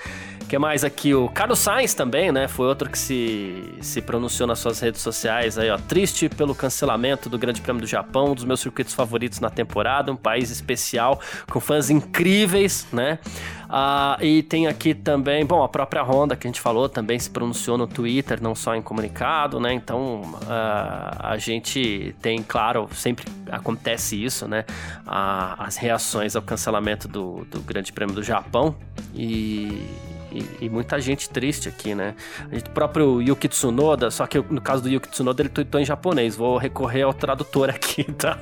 que 0.47 0.57
mais 0.57 0.83
aqui? 0.83 1.13
O 1.13 1.27
Carlos 1.27 1.59
Sainz 1.59 1.93
também, 1.93 2.31
né? 2.31 2.47
Foi 2.47 2.67
outro 2.67 2.89
que 2.89 2.97
se, 2.97 3.73
se 3.81 4.01
pronunciou 4.01 4.47
nas 4.47 4.59
suas 4.59 4.79
redes 4.79 5.01
sociais 5.01 5.57
aí, 5.57 5.69
ó. 5.69 5.77
Triste 5.77 6.29
pelo 6.29 6.55
cancelamento 6.55 7.29
do 7.29 7.37
Grande 7.37 7.59
Prêmio 7.59 7.81
do 7.81 7.87
Japão, 7.87 8.31
um 8.31 8.35
dos 8.35 8.45
meus 8.45 8.61
circuitos 8.61 8.93
favoritos 8.93 9.39
na 9.41 9.49
temporada, 9.49 10.11
um 10.11 10.15
país 10.15 10.49
especial, 10.49 11.19
com 11.51 11.59
fãs 11.59 11.89
incríveis, 11.89 12.87
né? 12.93 13.19
Ah, 13.69 14.17
e 14.21 14.41
tem 14.41 14.67
aqui 14.67 14.93
também, 14.93 15.45
bom, 15.45 15.61
a 15.61 15.67
própria 15.67 16.01
Honda 16.01 16.37
que 16.37 16.47
a 16.47 16.49
gente 16.49 16.61
falou 16.61 16.87
também 16.87 17.19
se 17.19 17.29
pronunciou 17.29 17.77
no 17.77 17.85
Twitter, 17.85 18.41
não 18.41 18.55
só 18.55 18.73
em 18.73 18.81
comunicado, 18.81 19.59
né? 19.59 19.73
Então 19.73 20.21
ah, 20.47 21.31
a 21.31 21.37
gente 21.37 22.15
tem, 22.21 22.41
claro, 22.41 22.87
sempre 22.93 23.25
acontece 23.51 24.23
isso, 24.23 24.47
né? 24.47 24.63
Ah, 25.05 25.55
as 25.59 25.75
reações 25.75 26.35
ao 26.35 26.41
cancelamento 26.41 27.07
do, 27.07 27.45
do 27.51 27.59
Grande 27.59 27.91
Prêmio 27.91 28.15
do 28.15 28.23
Japão 28.23 28.73
e 29.13 29.85
e, 30.37 30.65
e, 30.65 30.69
muita 30.69 30.99
gente 30.99 31.29
triste 31.29 31.67
aqui, 31.67 31.95
né? 31.95 32.15
O 32.51 32.69
próprio 32.69 33.21
Yuki 33.21 33.47
Tsunoda, 33.47 34.11
só 34.11 34.27
que 34.27 34.37
no 34.37 34.61
caso 34.61 34.83
do 34.83 34.89
Yuki 34.89 35.09
Tsunoda 35.09 35.41
ele 35.41 35.49
tweetou 35.49 35.81
em 35.81 35.85
japonês. 35.85 36.35
Vou 36.35 36.57
recorrer 36.57 37.01
ao 37.03 37.13
tradutor 37.13 37.69
aqui, 37.69 38.03
tá? 38.03 38.37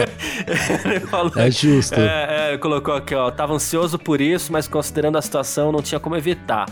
falou, 1.08 1.32
é 1.36 1.50
justo. 1.50 1.98
É, 1.98 2.54
é, 2.54 2.58
colocou 2.58 2.94
aqui, 2.94 3.14
ó. 3.14 3.30
Tava 3.30 3.54
ansioso 3.54 3.98
por 3.98 4.20
isso, 4.20 4.52
mas 4.52 4.68
considerando 4.68 5.16
a 5.16 5.22
situação, 5.22 5.72
não 5.72 5.82
tinha 5.82 5.98
como 5.98 6.16
evitar. 6.16 6.66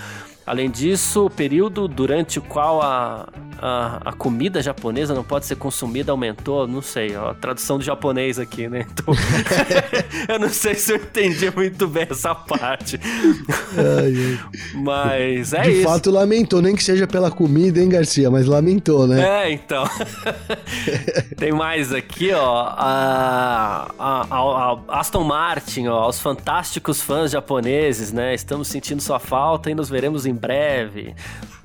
Além 0.50 0.68
disso, 0.68 1.26
o 1.26 1.30
período 1.30 1.86
durante 1.86 2.40
o 2.40 2.42
qual 2.42 2.82
a, 2.82 3.28
a, 3.56 4.00
a, 4.06 4.12
comida 4.12 4.60
japonesa 4.60 5.14
não 5.14 5.22
pode 5.22 5.46
ser 5.46 5.54
consumida 5.54 6.10
aumentou, 6.10 6.66
não 6.66 6.82
sei, 6.82 7.14
ó, 7.14 7.30
a 7.30 7.34
tradução 7.34 7.78
do 7.78 7.84
japonês 7.84 8.36
aqui, 8.36 8.68
né? 8.68 8.84
Então, 8.90 9.14
eu 10.28 10.40
não 10.40 10.48
sei 10.48 10.74
se 10.74 10.90
eu 10.90 10.96
entendi 10.96 11.48
muito 11.54 11.86
bem 11.86 12.04
essa 12.10 12.34
parte. 12.34 12.98
Ai, 13.76 14.12
ai. 14.12 14.38
Mas 14.74 15.52
é 15.52 15.62
De 15.62 15.70
isso. 15.70 15.78
De 15.78 15.84
fato, 15.84 16.10
lamentou, 16.10 16.60
nem 16.60 16.74
que 16.74 16.82
seja 16.82 17.06
pela 17.06 17.30
comida, 17.30 17.78
hein, 17.78 17.88
Garcia? 17.88 18.28
Mas 18.28 18.46
lamentou, 18.46 19.06
né? 19.06 19.44
É, 19.44 19.52
então. 19.52 19.84
Tem 21.38 21.52
mais 21.52 21.94
aqui, 21.94 22.32
ó. 22.32 22.64
A, 22.76 23.88
a, 23.96 24.26
a, 24.28 24.98
Aston 24.98 25.22
Martin, 25.22 25.86
ó, 25.86 26.08
os 26.08 26.18
fantásticos 26.18 27.00
fãs 27.00 27.30
japoneses, 27.30 28.10
né? 28.10 28.34
Estamos 28.34 28.66
sentindo 28.66 29.00
sua 29.00 29.20
falta 29.20 29.70
e 29.70 29.76
nos 29.76 29.88
veremos 29.88 30.26
em 30.26 30.39
breve, 30.40 31.14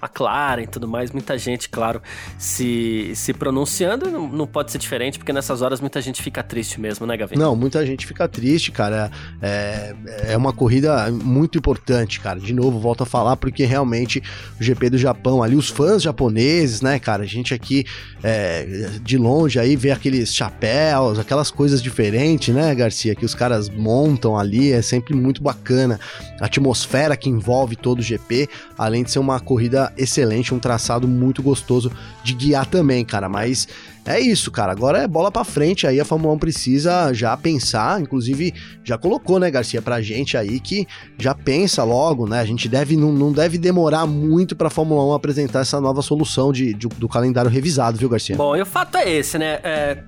McLaren 0.06 0.64
e 0.64 0.68
tudo 0.68 0.88
mais, 0.88 1.12
muita 1.12 1.38
gente, 1.38 1.70
claro, 1.70 2.02
se, 2.38 3.12
se 3.16 3.34
pronunciando, 3.34 4.10
não, 4.10 4.28
não, 4.28 4.48
pode 4.48 4.72
ser 4.72 4.78
diferente, 4.78 5.18
porque 5.18 5.34
nessas 5.34 5.62
horas 5.62 5.82
muita 5.82 6.02
gente 6.02 6.22
fica 6.22 6.44
triste 6.44 6.80
mesmo, 6.80 7.06
né, 7.06 7.18
Gavin? 7.18 7.36
Não, 7.36 7.56
muita 7.56 7.86
gente 7.86 8.06
fica 8.06 8.28
triste, 8.28 8.72
cara. 8.72 9.12
É, 9.42 9.96
é 10.30 10.38
uma 10.38 10.54
corrida 10.54 11.12
muito 11.12 11.58
importante, 11.58 12.20
cara. 12.20 12.40
De 12.40 12.54
novo, 12.54 12.80
volto 12.80 13.04
a 13.04 13.06
falar, 13.06 13.36
porque 13.38 13.66
realmente 13.66 14.22
o 14.60 14.64
GP 14.64 14.92
do 14.92 14.98
Japão, 14.98 15.42
ali, 15.42 15.56
os 15.56 15.70
fãs 15.70 16.02
japoneses, 16.02 16.82
né, 16.82 17.00
cara, 17.00 17.24
a 17.24 17.28
gente 17.28 17.54
aqui 17.54 17.86
é, 18.24 18.90
de 19.02 19.18
longe 19.18 19.60
aí 19.60 19.76
vê 19.76 19.92
aqueles 19.92 20.34
chapéus, 20.34 21.20
aquelas 21.20 21.52
coisas 21.52 21.82
diferentes, 21.82 22.54
né, 22.54 22.74
Garcia, 22.76 23.16
que 23.16 23.26
os 23.26 23.36
caras 23.36 23.70
montam 23.70 24.38
ali, 24.38 24.72
é 24.72 24.82
sempre 24.82 25.16
muito 25.16 25.42
bacana. 25.42 26.00
A 26.40 26.46
atmosfera 26.46 27.16
que 27.18 27.30
envolve 27.30 27.76
todo 27.76 28.00
o 28.00 28.02
GP, 28.02 28.48
além 28.78 29.04
de 29.04 29.12
ser 29.12 29.20
uma 29.20 29.40
corrida 29.40 29.92
excelente, 29.98 30.54
um 30.54 30.60
traçado 30.60 31.08
muito 31.08 31.42
gostoso 31.42 31.92
de 32.24 32.34
guiar 32.34 32.66
também, 32.66 33.04
cara. 33.04 33.30
Mas 33.30 33.68
é 34.06 34.20
isso, 34.20 34.52
cara. 34.52 34.72
Agora 34.72 35.00
é 35.00 35.08
bola 35.08 35.32
para 35.32 35.44
frente. 35.44 35.88
Aí 35.88 36.00
a 36.00 36.06
Fórmula 36.06 36.34
1 36.36 36.40
precisa 36.40 37.14
já 37.14 37.36
pensar, 37.36 38.00
inclusive 38.00 38.54
já 38.84 38.98
colocou, 38.98 39.40
né, 39.40 39.50
Garcia, 39.50 39.82
pra 39.82 40.02
gente 40.02 40.38
aí 40.38 40.60
que 40.60 40.88
já 41.18 41.34
pensa 41.34 41.84
logo, 41.84 42.28
né? 42.28 42.40
A 42.40 42.46
gente 42.46 42.70
deve 42.70 42.96
não, 42.96 43.12
não 43.12 43.32
deve 43.32 43.58
demorar 43.58 44.06
muito 44.06 44.56
pra 44.56 44.70
Fórmula 44.70 45.04
1 45.06 45.14
apresentar 45.14 45.62
essa 45.62 45.82
nova 45.82 46.02
solução 46.02 46.52
de, 46.52 46.74
de 46.74 46.88
do 46.88 47.10
calendário 47.10 47.50
revisado, 47.50 47.98
viu, 47.98 48.08
Garcia? 48.08 48.36
Bom, 48.36 48.56
e 48.56 48.62
o 48.62 48.66
fato 48.66 48.98
é 48.98 49.10
esse, 49.10 49.38
né? 49.38 49.60
É, 49.64 50.04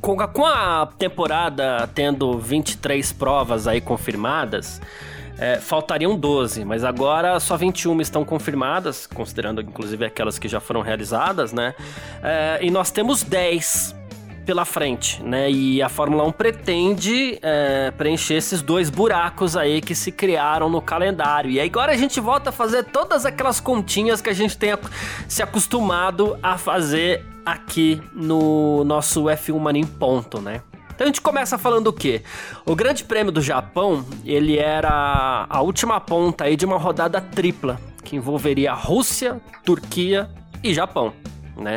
com 0.00 0.44
a 0.44 0.86
temporada 0.98 1.88
tendo 1.94 2.38
23 2.38 3.12
provas 3.12 3.66
aí 3.66 3.80
confirmadas, 3.80 4.80
é, 5.38 5.56
faltariam 5.56 6.16
12, 6.16 6.64
mas 6.64 6.84
agora 6.84 7.38
só 7.38 7.56
21 7.56 8.00
estão 8.00 8.24
confirmadas, 8.24 9.06
considerando 9.06 9.60
inclusive 9.60 10.04
aquelas 10.04 10.38
que 10.38 10.48
já 10.48 10.60
foram 10.60 10.80
realizadas, 10.80 11.52
né? 11.52 11.74
É, 12.22 12.58
e 12.60 12.70
nós 12.70 12.90
temos 12.90 13.22
10 13.22 13.96
pela 14.48 14.64
frente, 14.64 15.22
né? 15.22 15.50
E 15.50 15.82
a 15.82 15.90
Fórmula 15.90 16.24
1 16.24 16.32
pretende 16.32 17.38
é, 17.42 17.90
preencher 17.90 18.32
esses 18.32 18.62
dois 18.62 18.88
buracos 18.88 19.54
aí 19.54 19.82
que 19.82 19.94
se 19.94 20.10
criaram 20.10 20.70
no 20.70 20.80
calendário. 20.80 21.50
E 21.50 21.60
agora 21.60 21.92
a 21.92 21.96
gente 21.96 22.18
volta 22.18 22.48
a 22.48 22.52
fazer 22.52 22.84
todas 22.84 23.26
aquelas 23.26 23.60
continhas 23.60 24.22
que 24.22 24.30
a 24.30 24.32
gente 24.32 24.56
tem 24.56 24.70
se 25.28 25.42
acostumado 25.42 26.38
a 26.42 26.56
fazer 26.56 27.26
aqui 27.44 28.00
no 28.14 28.84
nosso 28.84 29.24
F1 29.24 29.58
Mania 29.58 29.82
em 29.82 29.86
ponto, 29.86 30.40
né? 30.40 30.62
Então 30.98 31.04
a 31.04 31.10
gente 31.10 31.20
começa 31.20 31.56
falando 31.56 31.86
o 31.86 31.92
quê? 31.92 32.22
O 32.66 32.74
Grande 32.74 33.04
Prêmio 33.04 33.30
do 33.30 33.40
Japão, 33.40 34.04
ele 34.24 34.58
era 34.58 35.46
a 35.48 35.62
última 35.62 36.00
ponta 36.00 36.42
aí 36.42 36.56
de 36.56 36.66
uma 36.66 36.76
rodada 36.76 37.20
tripla, 37.20 37.80
que 38.02 38.16
envolveria 38.16 38.72
Rússia, 38.72 39.40
Turquia 39.64 40.28
e 40.60 40.74
Japão, 40.74 41.12
né? 41.56 41.76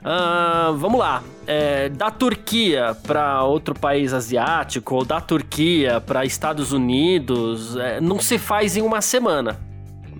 Uh, 0.00 0.74
vamos 0.78 0.98
lá, 0.98 1.22
é, 1.46 1.90
da 1.90 2.10
Turquia 2.10 2.96
para 3.06 3.42
outro 3.42 3.78
país 3.78 4.14
asiático 4.14 4.94
ou 4.94 5.04
da 5.04 5.20
Turquia 5.20 6.00
para 6.00 6.24
Estados 6.24 6.72
Unidos 6.72 7.76
é, 7.76 8.00
não 8.00 8.18
se 8.18 8.38
faz 8.38 8.78
em 8.78 8.80
uma 8.80 9.02
semana, 9.02 9.60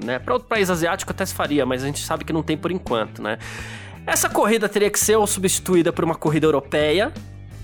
né? 0.05 0.19
Para 0.19 0.35
outro 0.35 0.49
país 0.49 0.69
asiático 0.69 1.13
até 1.13 1.25
se 1.25 1.33
faria, 1.33 1.65
mas 1.65 1.83
a 1.83 1.87
gente 1.87 2.05
sabe 2.05 2.27
que 2.27 2.33
não 2.35 2.43
tem 2.43 2.59
por 2.59 2.71
enquanto, 2.71 3.23
né? 3.23 3.39
Essa 4.07 4.29
corrida 4.29 4.69
teria 4.69 4.91
que 4.91 4.99
ser 4.99 5.19
substituída 5.27 5.95
por 5.95 6.05
uma 6.05 6.15
corrida 6.15 6.47
europeia, 6.47 7.11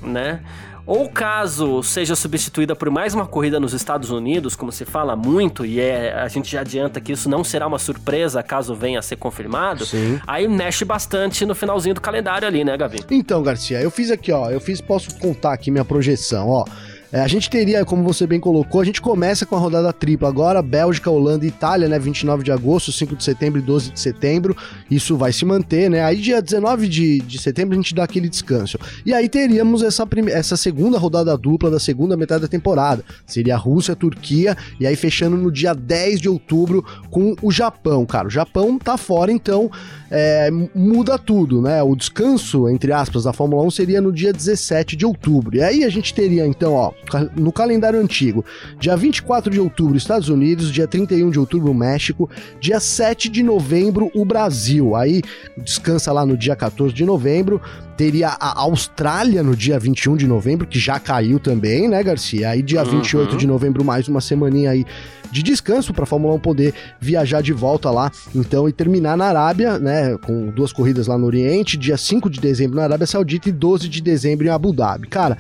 né? 0.05 0.41
Ou 0.87 1.09
caso 1.09 1.83
seja 1.83 2.15
substituída 2.15 2.77
por 2.77 2.91
mais 2.91 3.15
uma 3.15 3.27
corrida 3.27 3.59
nos 3.59 3.73
Estados 3.73 4.11
Unidos, 4.11 4.55
como 4.55 4.71
se 4.71 4.85
fala 4.85 5.17
muito, 5.17 5.65
e 5.65 5.81
é, 5.81 6.13
a 6.13 6.29
gente 6.29 6.53
já 6.53 6.61
adianta 6.61 7.01
que 7.01 7.13
isso 7.13 7.27
não 7.27 7.43
será 7.43 7.67
uma 7.67 7.79
surpresa 7.79 8.43
caso 8.43 8.75
venha 8.75 8.99
a 8.99 9.03
ser 9.03 9.17
confirmado, 9.17 9.87
Sim. 9.87 10.21
aí 10.27 10.47
mexe 10.47 10.85
bastante 10.85 11.47
no 11.47 11.55
finalzinho 11.55 11.95
do 11.95 12.03
calendário 12.03 12.47
ali, 12.47 12.63
né, 12.65 12.77
Gavi? 12.77 12.99
Então, 13.11 13.43
Garcia, 13.43 13.81
eu 13.81 13.91
fiz 13.91 14.11
aqui, 14.11 14.31
ó, 14.31 14.51
eu 14.51 14.61
fiz, 14.61 14.83
posso 14.83 15.19
contar 15.19 15.55
aqui 15.55 15.71
minha 15.71 15.87
projeção, 15.87 16.49
ó. 16.49 16.67
É, 17.15 17.21
a 17.21 17.29
gente 17.29 17.49
teria, 17.49 17.85
como 17.85 18.03
você 18.03 18.27
bem 18.27 18.41
colocou, 18.41 18.81
a 18.81 18.85
gente 18.85 19.01
começa 19.01 19.47
com 19.47 19.55
a 19.55 19.59
rodada 19.61 19.93
tripla 19.93 20.29
agora, 20.29 20.61
Bélgica, 20.61 21.09
Holanda 21.09 21.45
e 21.45 21.49
Itália, 21.49 21.89
né? 21.89 21.97
29 21.97 22.43
de 22.43 22.51
agosto, 22.51 22.91
5 22.91 23.15
de 23.15 23.23
setembro 23.23 23.61
e 23.61 23.63
12 23.63 23.93
de 23.93 24.01
setembro. 24.01 24.57
Isso 24.91 25.17
vai 25.17 25.33
se 25.33 25.45
manter, 25.45 25.89
né? 25.89 26.03
Aí 26.03 26.17
dia 26.17 26.43
19 26.43 26.89
de, 26.89 27.21
de 27.21 27.39
setembro 27.39 27.75
a 27.75 27.77
gente 27.77 27.95
dá 27.95 28.03
aquele 28.03 28.29
descanso. 28.29 28.81
E 29.07 29.15
aí 29.15 29.29
teríamos 29.29 29.85
essa, 29.85 30.05
essa 30.33 30.57
segunda 30.57 30.99
rodada 30.99 31.39
dupla 31.39 31.71
da 31.71 31.79
segunda 31.79 32.17
metade 32.17 32.43
da 32.43 32.49
temporada. 32.49 33.05
Seria 33.25 33.55
a 33.55 33.59
Rússia, 33.59 33.95
Turquia, 33.95 34.57
e 34.81 34.85
aí 34.85 34.97
fechando 34.97 35.37
no 35.37 35.53
dia 35.53 35.73
10 35.73 36.21
de 36.21 36.29
outubro 36.29 36.85
com 37.13 37.37
o 37.41 37.53
Japão, 37.53 38.05
cara. 38.05 38.27
O 38.27 38.31
Japão 38.31 38.77
tá 38.77 38.97
fora, 38.97 39.31
então 39.31 39.71
é, 40.17 40.49
muda 40.73 41.19
tudo, 41.19 41.61
né? 41.61 41.83
O 41.83 41.97
descanso, 41.97 42.69
entre 42.69 42.93
aspas, 42.93 43.25
da 43.25 43.33
Fórmula 43.33 43.65
1 43.65 43.71
seria 43.73 44.01
no 44.01 44.13
dia 44.13 44.33
17 44.33 44.95
de 44.95 45.05
outubro. 45.05 45.57
E 45.57 45.61
aí 45.61 45.83
a 45.83 45.89
gente 45.89 46.15
teria, 46.15 46.47
então, 46.47 46.73
ó, 46.75 46.93
no 47.35 47.51
calendário 47.51 47.99
antigo, 47.99 48.45
dia 48.79 48.97
24 48.97 49.51
de 49.51 49.59
outubro, 49.59 49.97
Estados 49.97 50.29
Unidos, 50.29 50.71
dia 50.71 50.87
31 50.87 51.31
de 51.31 51.41
outubro, 51.41 51.75
México, 51.75 52.31
dia 52.61 52.79
7 52.79 53.29
de 53.29 53.43
novembro, 53.43 54.09
o 54.15 54.25
Brasil. 54.25 54.95
Aí 54.95 55.21
descansa 55.59 56.13
lá 56.13 56.25
no 56.25 56.37
dia 56.37 56.55
14 56.55 56.95
de 56.95 57.05
novembro, 57.05 57.61
teria 57.97 58.29
a 58.29 58.61
Austrália 58.61 59.43
no 59.43 59.57
dia 59.57 59.79
21 59.79 60.17
de 60.17 60.27
novembro, 60.27 60.67
que 60.67 60.79
já 60.79 60.99
caiu 60.99 61.39
também, 61.39 61.89
né, 61.89 62.03
Garcia? 62.03 62.51
Aí 62.51 62.63
dia 62.63 62.83
uhum. 62.83 63.03
28 63.03 63.37
de 63.37 63.47
novembro, 63.47 63.85
mais 63.85 64.09
uma 64.09 64.21
semaninha 64.21 64.71
aí 64.71 64.85
de 65.31 65.43
descanso 65.43 65.93
para 65.93 66.05
a 66.05 66.07
Fórmula 66.07 66.35
1 66.35 66.39
poder 66.41 66.75
viajar 67.01 67.43
de 67.43 67.53
volta 67.53 67.91
lá, 67.91 68.11
então, 68.35 68.69
e 68.69 68.73
terminar 68.73 69.17
na 69.17 69.27
Arábia, 69.27 69.79
né, 69.79 70.17
com 70.19 70.51
duas 70.51 70.73
corridas 70.73 71.09
lá 71.09 71.19
no 71.19 71.27
Oriente, 71.27 71.77
dia 71.77 71.97
5 71.97 72.31
de 72.31 72.41
dezembro 72.41 72.77
na 72.77 72.85
Arábia 72.85 73.07
Saudita 73.07 73.49
e 73.49 73.53
12 73.53 73.89
de 73.89 74.01
dezembro 74.01 74.47
em 74.47 74.51
Abu 74.51 74.73
Dhabi. 74.73 75.09
Cara, 75.09 75.37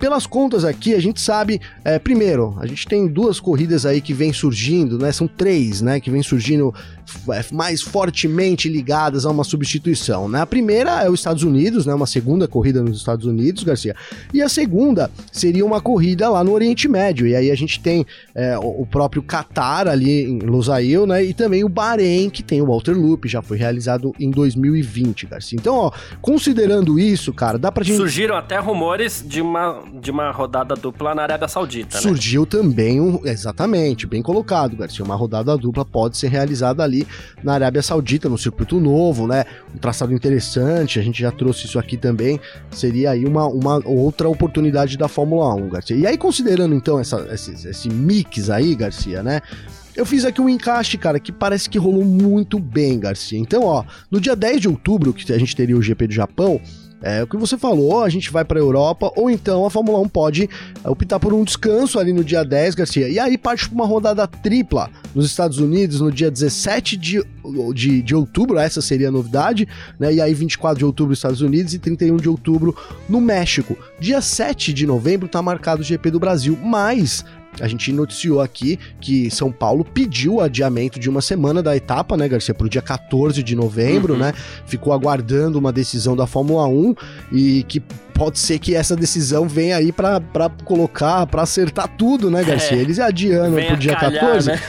pelas 0.00 0.26
contas 0.26 0.64
aqui, 0.64 0.94
a 0.94 1.00
gente 1.00 1.20
sabe, 1.20 1.60
é, 1.84 1.98
primeiro, 1.98 2.56
a 2.58 2.66
gente 2.66 2.86
tem 2.86 3.06
duas 3.06 3.38
corridas 3.38 3.84
aí 3.84 4.00
que 4.00 4.14
vem 4.14 4.32
surgindo, 4.32 4.98
né? 4.98 5.12
São 5.12 5.28
três, 5.28 5.82
né? 5.82 6.00
Que 6.00 6.10
vem 6.10 6.22
surgindo 6.22 6.74
mais 7.52 7.82
fortemente 7.82 8.68
ligadas 8.68 9.24
a 9.24 9.30
uma 9.30 9.44
substituição, 9.44 10.28
né? 10.28 10.40
A 10.40 10.46
primeira 10.46 11.02
é 11.02 11.10
os 11.10 11.20
Estados 11.20 11.42
Unidos, 11.42 11.86
né? 11.86 11.94
Uma 11.94 12.06
segunda 12.06 12.46
corrida 12.46 12.82
nos 12.82 12.98
Estados 12.98 13.26
Unidos, 13.26 13.62
Garcia. 13.62 13.94
E 14.32 14.42
a 14.42 14.48
segunda 14.48 15.10
seria 15.32 15.64
uma 15.64 15.80
corrida 15.80 16.28
lá 16.28 16.42
no 16.42 16.52
Oriente 16.52 16.88
Médio. 16.88 17.26
E 17.26 17.34
aí 17.34 17.50
a 17.50 17.54
gente 17.54 17.80
tem 17.80 18.06
é, 18.34 18.58
o 18.58 18.86
próprio 18.86 19.22
Qatar 19.22 19.88
ali 19.88 20.24
em 20.24 20.38
Losail, 20.40 21.06
né? 21.06 21.24
E 21.24 21.34
também 21.34 21.64
o 21.64 21.68
Bahrein, 21.68 22.30
que 22.30 22.42
tem 22.42 22.60
o 22.60 22.66
Walter 22.66 22.92
Loop, 22.92 23.28
já 23.28 23.42
foi 23.42 23.58
realizado 23.58 24.14
em 24.18 24.30
2020, 24.30 25.26
Garcia. 25.26 25.58
Então, 25.58 25.74
ó, 25.74 25.92
considerando 26.20 26.98
isso, 26.98 27.32
cara, 27.32 27.58
dá 27.58 27.70
pra 27.70 27.84
gente... 27.84 27.96
Surgiram 27.96 28.36
até 28.36 28.58
rumores 28.58 29.24
de 29.26 29.40
uma 29.40 29.80
de 30.00 30.10
uma 30.10 30.30
rodada 30.30 30.74
dupla 30.74 31.14
na 31.14 31.22
Arábia 31.22 31.48
Saudita. 31.48 31.96
Né? 31.96 32.02
Surgiu 32.02 32.46
também 32.46 33.00
um. 33.00 33.20
Exatamente, 33.24 34.06
bem 34.06 34.22
colocado, 34.22 34.76
Garcia. 34.76 35.04
Uma 35.04 35.14
rodada 35.14 35.56
dupla 35.56 35.84
pode 35.84 36.16
ser 36.16 36.28
realizada 36.28 36.82
ali 36.82 36.99
na 37.42 37.54
Arábia 37.54 37.82
Saudita, 37.82 38.28
no 38.28 38.38
circuito 38.38 38.80
novo, 38.80 39.26
né? 39.26 39.44
Um 39.74 39.78
traçado 39.78 40.12
interessante, 40.12 40.98
a 40.98 41.02
gente 41.02 41.20
já 41.20 41.30
trouxe 41.30 41.66
isso 41.66 41.78
aqui 41.78 41.96
também. 41.96 42.40
Seria 42.70 43.10
aí 43.10 43.24
uma, 43.24 43.46
uma 43.46 43.80
outra 43.86 44.28
oportunidade 44.28 44.96
da 44.96 45.08
Fórmula 45.08 45.54
1, 45.54 45.68
Garcia. 45.68 45.96
E 45.96 46.06
aí, 46.06 46.16
considerando 46.16 46.74
então 46.74 46.98
essa, 46.98 47.26
esse, 47.32 47.68
esse 47.68 47.88
mix 47.88 48.50
aí, 48.50 48.74
Garcia, 48.74 49.22
né? 49.22 49.40
Eu 49.96 50.06
fiz 50.06 50.24
aqui 50.24 50.40
um 50.40 50.48
encaixe, 50.48 50.96
cara, 50.96 51.18
que 51.18 51.32
parece 51.32 51.68
que 51.68 51.78
rolou 51.78 52.04
muito 52.04 52.58
bem, 52.58 52.98
Garcia. 52.98 53.38
Então, 53.38 53.64
ó, 53.64 53.84
no 54.10 54.20
dia 54.20 54.36
10 54.36 54.60
de 54.60 54.68
outubro, 54.68 55.12
que 55.12 55.30
a 55.32 55.38
gente 55.38 55.54
teria 55.54 55.76
o 55.76 55.82
GP 55.82 56.06
do 56.06 56.14
Japão, 56.14 56.60
é 57.02 57.22
o 57.22 57.26
que 57.26 57.36
você 57.36 57.56
falou, 57.56 58.02
a 58.02 58.08
gente 58.08 58.30
vai 58.30 58.44
para 58.44 58.58
a 58.58 58.62
Europa, 58.62 59.10
ou 59.16 59.30
então 59.30 59.64
a 59.64 59.70
Fórmula 59.70 59.98
1 60.00 60.08
pode 60.08 60.48
optar 60.84 61.18
por 61.18 61.32
um 61.32 61.44
descanso 61.44 61.98
ali 61.98 62.12
no 62.12 62.22
dia 62.22 62.44
10, 62.44 62.74
Garcia, 62.74 63.08
e 63.08 63.18
aí 63.18 63.38
parte 63.38 63.68
para 63.68 63.74
uma 63.74 63.86
rodada 63.86 64.26
tripla 64.26 64.90
nos 65.14 65.26
Estados 65.26 65.58
Unidos 65.58 66.00
no 66.00 66.12
dia 66.12 66.30
17 66.30 66.96
de, 66.96 67.24
de, 67.74 68.02
de 68.02 68.14
outubro, 68.14 68.58
essa 68.58 68.82
seria 68.82 69.08
a 69.08 69.12
novidade, 69.12 69.66
né? 69.98 70.12
E 70.12 70.20
aí 70.20 70.34
24 70.34 70.78
de 70.78 70.84
outubro 70.84 71.10
nos 71.10 71.18
Estados 71.18 71.40
Unidos 71.40 71.74
e 71.74 71.78
31 71.78 72.16
de 72.16 72.28
outubro 72.28 72.76
no 73.08 73.20
México. 73.20 73.76
Dia 73.98 74.20
7 74.20 74.72
de 74.72 74.86
novembro 74.86 75.28
tá 75.28 75.42
marcado 75.42 75.82
o 75.82 75.84
GP 75.84 76.10
do 76.10 76.20
Brasil, 76.20 76.58
mas 76.62 77.24
a 77.58 77.66
gente 77.66 77.92
noticiou 77.92 78.40
aqui 78.40 78.78
que 79.00 79.30
São 79.30 79.50
Paulo 79.50 79.84
pediu 79.84 80.34
o 80.34 80.40
adiamento 80.40 81.00
de 81.00 81.08
uma 81.08 81.20
semana 81.20 81.62
da 81.62 81.76
etapa, 81.76 82.16
né, 82.16 82.28
Garcia, 82.28 82.54
para 82.54 82.66
o 82.66 82.70
dia 82.70 82.82
14 82.82 83.42
de 83.42 83.56
novembro, 83.56 84.14
uhum. 84.14 84.20
né? 84.20 84.32
Ficou 84.66 84.92
aguardando 84.92 85.58
uma 85.58 85.72
decisão 85.72 86.14
da 86.14 86.26
Fórmula 86.26 86.66
1 86.68 86.94
e 87.32 87.62
que 87.64 87.80
pode 88.14 88.38
ser 88.38 88.58
que 88.58 88.74
essa 88.74 88.94
decisão 88.94 89.48
venha 89.48 89.76
aí 89.76 89.90
para 89.92 90.20
colocar, 90.64 91.26
para 91.26 91.42
acertar 91.42 91.88
tudo, 91.96 92.30
né, 92.30 92.44
Garcia? 92.44 92.76
É, 92.76 92.80
Eles 92.80 92.98
adiando 92.98 93.56
para 93.56 93.74
o 93.74 93.78
dia 93.78 93.96
calhar, 93.96 94.20
14. 94.20 94.50
Né? 94.50 94.60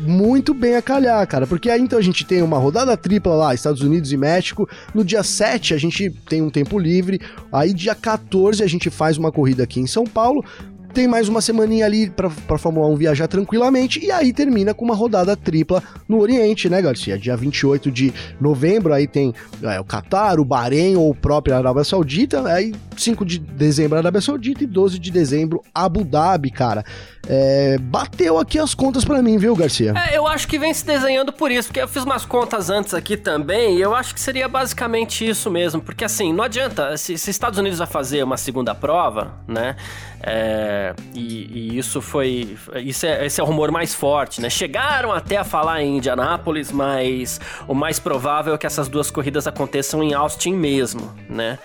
muito 0.00 0.52
bem 0.54 0.76
a 0.76 0.82
calhar, 0.82 1.26
cara. 1.26 1.46
Porque 1.46 1.70
aí 1.70 1.80
então 1.80 1.98
a 1.98 2.02
gente 2.02 2.24
tem 2.24 2.42
uma 2.42 2.58
rodada 2.58 2.96
tripla 2.96 3.34
lá, 3.34 3.54
Estados 3.54 3.82
Unidos 3.82 4.12
e 4.12 4.16
México. 4.16 4.68
No 4.94 5.04
dia 5.04 5.22
7 5.22 5.74
a 5.74 5.78
gente 5.78 6.10
tem 6.28 6.42
um 6.42 6.50
tempo 6.50 6.78
livre. 6.78 7.20
Aí 7.52 7.72
dia 7.72 7.94
14 7.94 8.62
a 8.62 8.66
gente 8.66 8.90
faz 8.90 9.16
uma 9.16 9.32
corrida 9.32 9.62
aqui 9.62 9.80
em 9.80 9.86
São 9.86 10.04
Paulo 10.04 10.44
tem 10.92 11.06
mais 11.06 11.28
uma 11.28 11.40
semaninha 11.40 11.86
ali 11.86 12.10
pra, 12.10 12.30
pra 12.30 12.58
Fórmula 12.58 12.86
1 12.88 12.96
viajar 12.96 13.28
tranquilamente, 13.28 14.04
e 14.04 14.10
aí 14.10 14.32
termina 14.32 14.74
com 14.74 14.84
uma 14.84 14.94
rodada 14.94 15.36
tripla 15.36 15.82
no 16.08 16.18
Oriente, 16.18 16.68
né, 16.68 16.80
Garcia? 16.82 17.18
Dia 17.18 17.36
28 17.36 17.90
de 17.90 18.12
novembro, 18.40 18.92
aí 18.92 19.06
tem 19.06 19.34
é, 19.62 19.80
o 19.80 19.84
Qatar, 19.84 20.40
o 20.40 20.44
Bahrein 20.44 20.96
ou 20.96 21.10
o 21.10 21.14
próprio 21.14 21.54
Arábia 21.54 21.84
Saudita, 21.84 22.46
aí 22.46 22.74
5 22.96 23.24
de 23.24 23.38
dezembro 23.38 23.98
Arábia 23.98 24.20
Saudita 24.20 24.64
e 24.64 24.66
12 24.66 24.98
de 24.98 25.10
dezembro 25.10 25.62
Abu 25.74 26.04
Dhabi, 26.04 26.50
cara. 26.50 26.84
É, 27.30 27.76
bateu 27.78 28.38
aqui 28.38 28.58
as 28.58 28.74
contas 28.74 29.04
para 29.04 29.20
mim, 29.20 29.36
viu, 29.36 29.54
Garcia? 29.54 29.92
É, 30.10 30.16
eu 30.16 30.26
acho 30.26 30.48
que 30.48 30.58
vem 30.58 30.72
se 30.72 30.86
desenhando 30.86 31.30
por 31.30 31.50
isso, 31.50 31.68
porque 31.68 31.82
eu 31.82 31.86
fiz 31.86 32.02
umas 32.02 32.24
contas 32.24 32.70
antes 32.70 32.94
aqui 32.94 33.18
também, 33.18 33.76
e 33.76 33.82
eu 33.82 33.94
acho 33.94 34.14
que 34.14 34.20
seria 34.20 34.48
basicamente 34.48 35.28
isso 35.28 35.50
mesmo, 35.50 35.78
porque 35.78 36.06
assim, 36.06 36.32
não 36.32 36.42
adianta, 36.42 36.96
se, 36.96 37.18
se 37.18 37.30
Estados 37.30 37.58
Unidos 37.58 37.78
vai 37.78 37.86
fazer 37.86 38.22
uma 38.22 38.38
segunda 38.38 38.74
prova, 38.74 39.34
né, 39.46 39.76
é, 40.22 40.94
e, 41.14 41.74
e, 41.74 41.78
isso 41.78 42.00
foi, 42.00 42.56
isso 42.76 43.04
é, 43.04 43.26
esse 43.26 43.38
é 43.38 43.44
o 43.44 43.46
rumor 43.46 43.70
mais 43.70 43.94
forte, 43.94 44.40
né, 44.40 44.48
chegaram 44.48 45.12
até 45.12 45.36
a 45.36 45.44
falar 45.44 45.82
em 45.82 45.98
Indianápolis, 45.98 46.72
mas 46.72 47.38
o 47.66 47.74
mais 47.74 47.98
provável 47.98 48.54
é 48.54 48.58
que 48.58 48.66
essas 48.66 48.88
duas 48.88 49.10
corridas 49.10 49.46
aconteçam 49.46 50.02
em 50.02 50.14
Austin 50.14 50.54
mesmo, 50.54 51.14
né, 51.28 51.58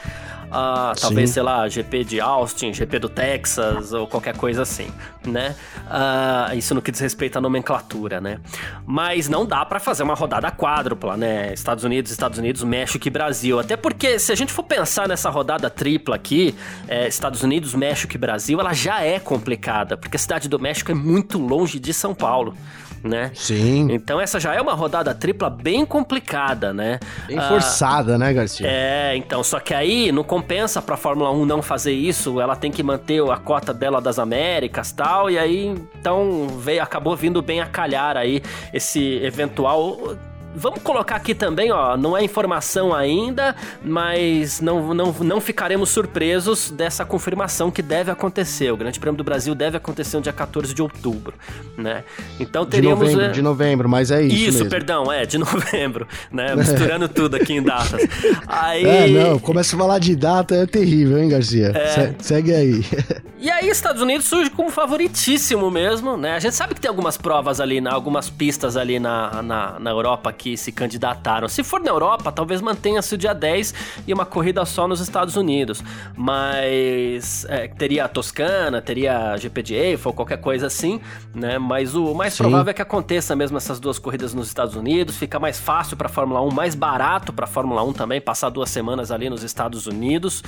Uh, 0.53 0.93
talvez, 1.01 1.31
sei 1.31 1.41
lá, 1.41 1.67
GP 1.67 2.03
de 2.03 2.21
Austin, 2.21 2.71
GP 2.71 2.99
do 2.99 3.09
Texas 3.09 3.91
ou 3.91 4.05
qualquer 4.05 4.37
coisa 4.37 4.61
assim, 4.61 4.87
né? 5.25 5.55
Uh, 5.87 6.55
isso 6.55 6.75
no 6.75 6.81
que 6.81 6.91
diz 6.91 6.99
respeito 6.99 7.37
à 7.37 7.41
nomenclatura, 7.41 8.21
né? 8.21 8.39
Mas 8.85 9.27
não 9.27 9.47
dá 9.47 9.65
para 9.65 9.79
fazer 9.79 10.03
uma 10.03 10.13
rodada 10.13 10.51
quádrupla, 10.51 11.17
né? 11.17 11.51
Estados 11.53 11.83
Unidos, 11.83 12.11
Estados 12.11 12.37
Unidos, 12.37 12.63
México 12.63 13.07
e 13.07 13.09
Brasil. 13.09 13.59
Até 13.59 13.75
porque 13.75 14.19
se 14.19 14.31
a 14.31 14.35
gente 14.35 14.53
for 14.53 14.63
pensar 14.63 15.07
nessa 15.07 15.29
rodada 15.31 15.69
tripla 15.71 16.15
aqui, 16.15 16.53
é, 16.87 17.07
Estados 17.07 17.41
Unidos, 17.41 17.73
México 17.73 18.13
e 18.13 18.17
Brasil, 18.17 18.59
ela 18.59 18.73
já 18.73 19.01
é 19.01 19.19
complicada, 19.19 19.97
porque 19.97 20.17
a 20.17 20.19
cidade 20.19 20.47
do 20.47 20.59
México 20.59 20.91
é 20.91 20.95
muito 20.95 21.39
longe 21.39 21.79
de 21.79 21.93
São 21.93 22.13
Paulo 22.13 22.55
né? 23.03 23.31
Sim. 23.33 23.89
Então 23.91 24.19
essa 24.19 24.39
já 24.39 24.55
é 24.55 24.61
uma 24.61 24.73
rodada 24.73 25.13
tripla 25.13 25.49
bem 25.49 25.85
complicada, 25.85 26.73
né? 26.73 26.99
Bem 27.27 27.37
ah, 27.37 27.49
forçada, 27.49 28.17
né, 28.17 28.33
Garcia? 28.33 28.65
É, 28.67 29.15
então, 29.15 29.43
só 29.43 29.59
que 29.59 29.73
aí 29.73 30.11
não 30.11 30.23
compensa 30.43 30.81
pra 30.81 30.97
Fórmula 30.97 31.31
1 31.31 31.45
não 31.45 31.61
fazer 31.61 31.93
isso, 31.93 32.41
ela 32.41 32.53
tem 32.53 32.69
que 32.69 32.83
manter 32.83 33.23
a 33.31 33.37
cota 33.37 33.73
dela 33.73 34.01
das 34.01 34.19
Américas 34.19 34.91
tal, 34.91 35.31
e 35.31 35.39
aí 35.39 35.73
então 35.97 36.47
veio, 36.59 36.83
acabou 36.83 37.15
vindo 37.15 37.41
bem 37.41 37.61
a 37.61 37.65
calhar 37.65 38.17
aí 38.17 38.43
esse 38.73 39.23
eventual 39.23 40.17
Vamos 40.55 40.81
colocar 40.81 41.15
aqui 41.15 41.33
também, 41.33 41.71
ó, 41.71 41.97
não 41.97 42.15
é 42.15 42.23
informação 42.23 42.93
ainda, 42.93 43.55
mas 43.83 44.61
não, 44.61 44.93
não, 44.93 45.11
não 45.11 45.41
ficaremos 45.41 45.89
surpresos 45.89 46.69
dessa 46.69 47.03
confirmação 47.03 47.71
que 47.71 47.81
deve 47.81 48.11
acontecer. 48.11 48.71
O 48.71 48.77
Grande 48.77 48.99
Prêmio 48.99 49.17
do 49.17 49.23
Brasil 49.23 49.55
deve 49.55 49.77
acontecer 49.77 50.17
no 50.17 50.23
dia 50.23 50.33
14 50.33 50.73
de 50.73 50.81
outubro, 50.81 51.33
né? 51.77 52.03
Então 52.39 52.65
teríamos... 52.65 53.09
De 53.09 53.15
novembro, 53.15 53.33
de 53.33 53.41
novembro 53.41 53.89
mas 53.89 54.11
é 54.11 54.21
isso 54.21 54.35
Isso, 54.35 54.57
mesmo. 54.59 54.69
perdão, 54.69 55.11
é, 55.11 55.25
de 55.25 55.37
novembro, 55.39 56.07
né? 56.31 56.55
Misturando 56.55 57.09
tudo 57.09 57.35
aqui 57.35 57.53
em 57.53 57.63
datas. 57.63 58.01
Aí... 58.47 58.85
É, 58.85 59.07
não, 59.07 59.39
começa 59.39 59.75
a 59.75 59.79
falar 59.79 59.99
de 59.99 60.15
data 60.15 60.55
é 60.55 60.65
terrível, 60.65 61.17
hein, 61.17 61.29
Garcia? 61.29 61.71
É... 61.75 62.13
segue 62.19 62.53
aí. 62.53 62.83
E 63.43 63.51
aí, 63.51 63.67
Estados 63.67 64.01
Unidos 64.01 64.25
surge 64.25 64.49
como 64.49 64.69
favoritíssimo 64.69 65.69
mesmo, 65.69 66.15
né? 66.15 66.33
A 66.33 66.39
gente 66.39 66.55
sabe 66.55 66.73
que 66.73 66.79
tem 66.79 66.87
algumas 66.87 67.17
provas 67.17 67.59
ali, 67.59 67.81
né? 67.81 67.89
algumas 67.91 68.29
pistas 68.29 68.77
ali 68.77 69.01
na, 69.01 69.41
na, 69.41 69.79
na 69.81 69.89
Europa 69.89 70.31
que 70.31 70.42
se 70.57 70.71
candidataram. 70.71 71.47
Se 71.47 71.63
for 71.63 71.79
na 71.79 71.89
Europa, 71.89 72.31
talvez 72.31 72.61
mantenha-se 72.61 73.15
o 73.15 73.17
dia 73.17 73.33
10 73.33 73.73
e 74.07 74.13
uma 74.13 74.25
corrida 74.25 74.65
só 74.65 74.87
nos 74.87 74.99
Estados 74.99 75.35
Unidos. 75.35 75.83
Mas 76.15 77.45
é, 77.49 77.67
teria 77.67 78.05
a 78.05 78.07
Toscana, 78.07 78.81
teria 78.81 79.31
a 79.31 79.37
GP 79.37 79.63
de 79.63 79.75
Eiffel, 79.75 80.13
qualquer 80.13 80.37
coisa 80.37 80.67
assim, 80.67 80.99
né? 81.33 81.57
Mas 81.57 81.95
o 81.95 82.13
mais 82.13 82.33
Sim. 82.33 82.43
provável 82.43 82.71
é 82.71 82.73
que 82.73 82.81
aconteça 82.81 83.35
mesmo 83.35 83.57
essas 83.57 83.79
duas 83.79 83.97
corridas 83.97 84.33
nos 84.33 84.47
Estados 84.47 84.75
Unidos. 84.75 85.17
Fica 85.17 85.39
mais 85.39 85.59
fácil 85.59 85.95
para 85.97 86.07
a 86.07 86.09
Fórmula 86.09 86.41
1, 86.41 86.51
mais 86.51 86.75
barato 86.75 87.31
para 87.31 87.45
a 87.45 87.47
Fórmula 87.47 87.83
1 87.83 87.93
também, 87.93 88.19
passar 88.21 88.49
duas 88.49 88.69
semanas 88.69 89.11
ali 89.11 89.29
nos 89.29 89.43
Estados 89.43 89.87
Unidos. 89.87 90.43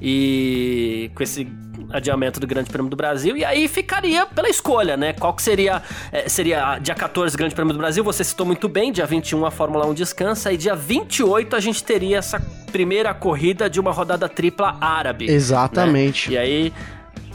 E 0.00 1.10
com 1.14 1.22
esse 1.22 1.46
adiamento 1.90 2.40
do 2.40 2.46
Grande 2.46 2.70
Prêmio 2.70 2.90
do 2.90 2.96
Brasil, 2.96 3.36
e 3.36 3.44
aí 3.44 3.68
ficaria 3.68 4.26
pela 4.26 4.48
escolha, 4.48 4.96
né? 4.96 5.12
Qual 5.12 5.32
que 5.34 5.42
seria, 5.42 5.82
é, 6.10 6.28
seria 6.28 6.78
dia 6.78 6.94
14 6.94 7.36
Grande 7.36 7.54
Prêmio 7.54 7.72
do 7.72 7.78
Brasil, 7.78 8.02
você 8.02 8.24
citou 8.24 8.46
muito 8.46 8.68
bem, 8.68 8.92
dia 8.92 9.06
21 9.06 9.35
a 9.44 9.50
Fórmula 9.50 9.86
1 9.86 9.94
descansa, 9.94 10.52
e 10.52 10.56
dia 10.56 10.74
28 10.74 11.56
a 11.56 11.60
gente 11.60 11.82
teria 11.82 12.18
essa 12.18 12.40
primeira 12.70 13.12
corrida 13.12 13.68
de 13.68 13.80
uma 13.80 13.90
rodada 13.90 14.28
tripla 14.28 14.76
árabe. 14.80 15.28
Exatamente. 15.28 16.30
Né? 16.30 16.34
E 16.34 16.38
aí 16.38 16.72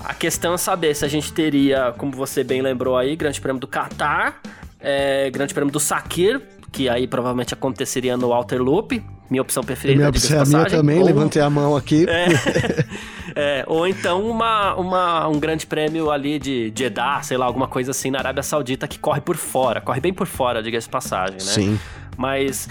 a 0.03 0.13
questão 0.13 0.53
é 0.53 0.57
saber 0.57 0.95
se 0.95 1.05
a 1.05 1.07
gente 1.07 1.31
teria, 1.31 1.93
como 1.97 2.11
você 2.11 2.43
bem 2.43 2.61
lembrou 2.61 2.97
aí, 2.97 3.15
Grande 3.15 3.39
Prêmio 3.39 3.59
do 3.59 3.67
Qatar, 3.67 4.41
é, 4.79 5.29
Grande 5.29 5.53
Prêmio 5.53 5.71
do 5.71 5.79
Sakir, 5.79 6.41
que 6.71 6.89
aí 6.89 7.07
provavelmente 7.07 7.53
aconteceria 7.53 8.17
no 8.17 8.33
Outer 8.33 8.61
Loop, 8.61 9.03
minha 9.31 9.41
opção 9.41 9.63
preferida. 9.63 9.97
Minha, 9.97 10.09
opção, 10.09 10.41
a 10.41 10.45
minha 10.45 10.65
também, 10.65 10.99
ou... 10.99 11.05
levantei 11.05 11.41
a 11.41 11.49
mão 11.49 11.75
aqui. 11.75 12.05
É, 13.33 13.61
é, 13.61 13.63
ou 13.65 13.87
então 13.87 14.29
uma, 14.29 14.75
uma, 14.75 15.27
um 15.29 15.39
grande 15.39 15.65
prêmio 15.65 16.11
ali 16.11 16.37
de 16.37 16.71
Jeddah, 16.75 17.23
sei 17.23 17.37
lá, 17.37 17.45
alguma 17.45 17.67
coisa 17.67 17.91
assim 17.91 18.11
na 18.11 18.19
Arábia 18.19 18.43
Saudita 18.43 18.89
que 18.89 18.99
corre 18.99 19.21
por 19.21 19.37
fora, 19.37 19.79
corre 19.79 20.01
bem 20.01 20.13
por 20.13 20.27
fora, 20.27 20.61
diga-se 20.61 20.89
passagem, 20.89 21.35
né? 21.35 21.39
Sim. 21.39 21.79
Mas 22.17 22.67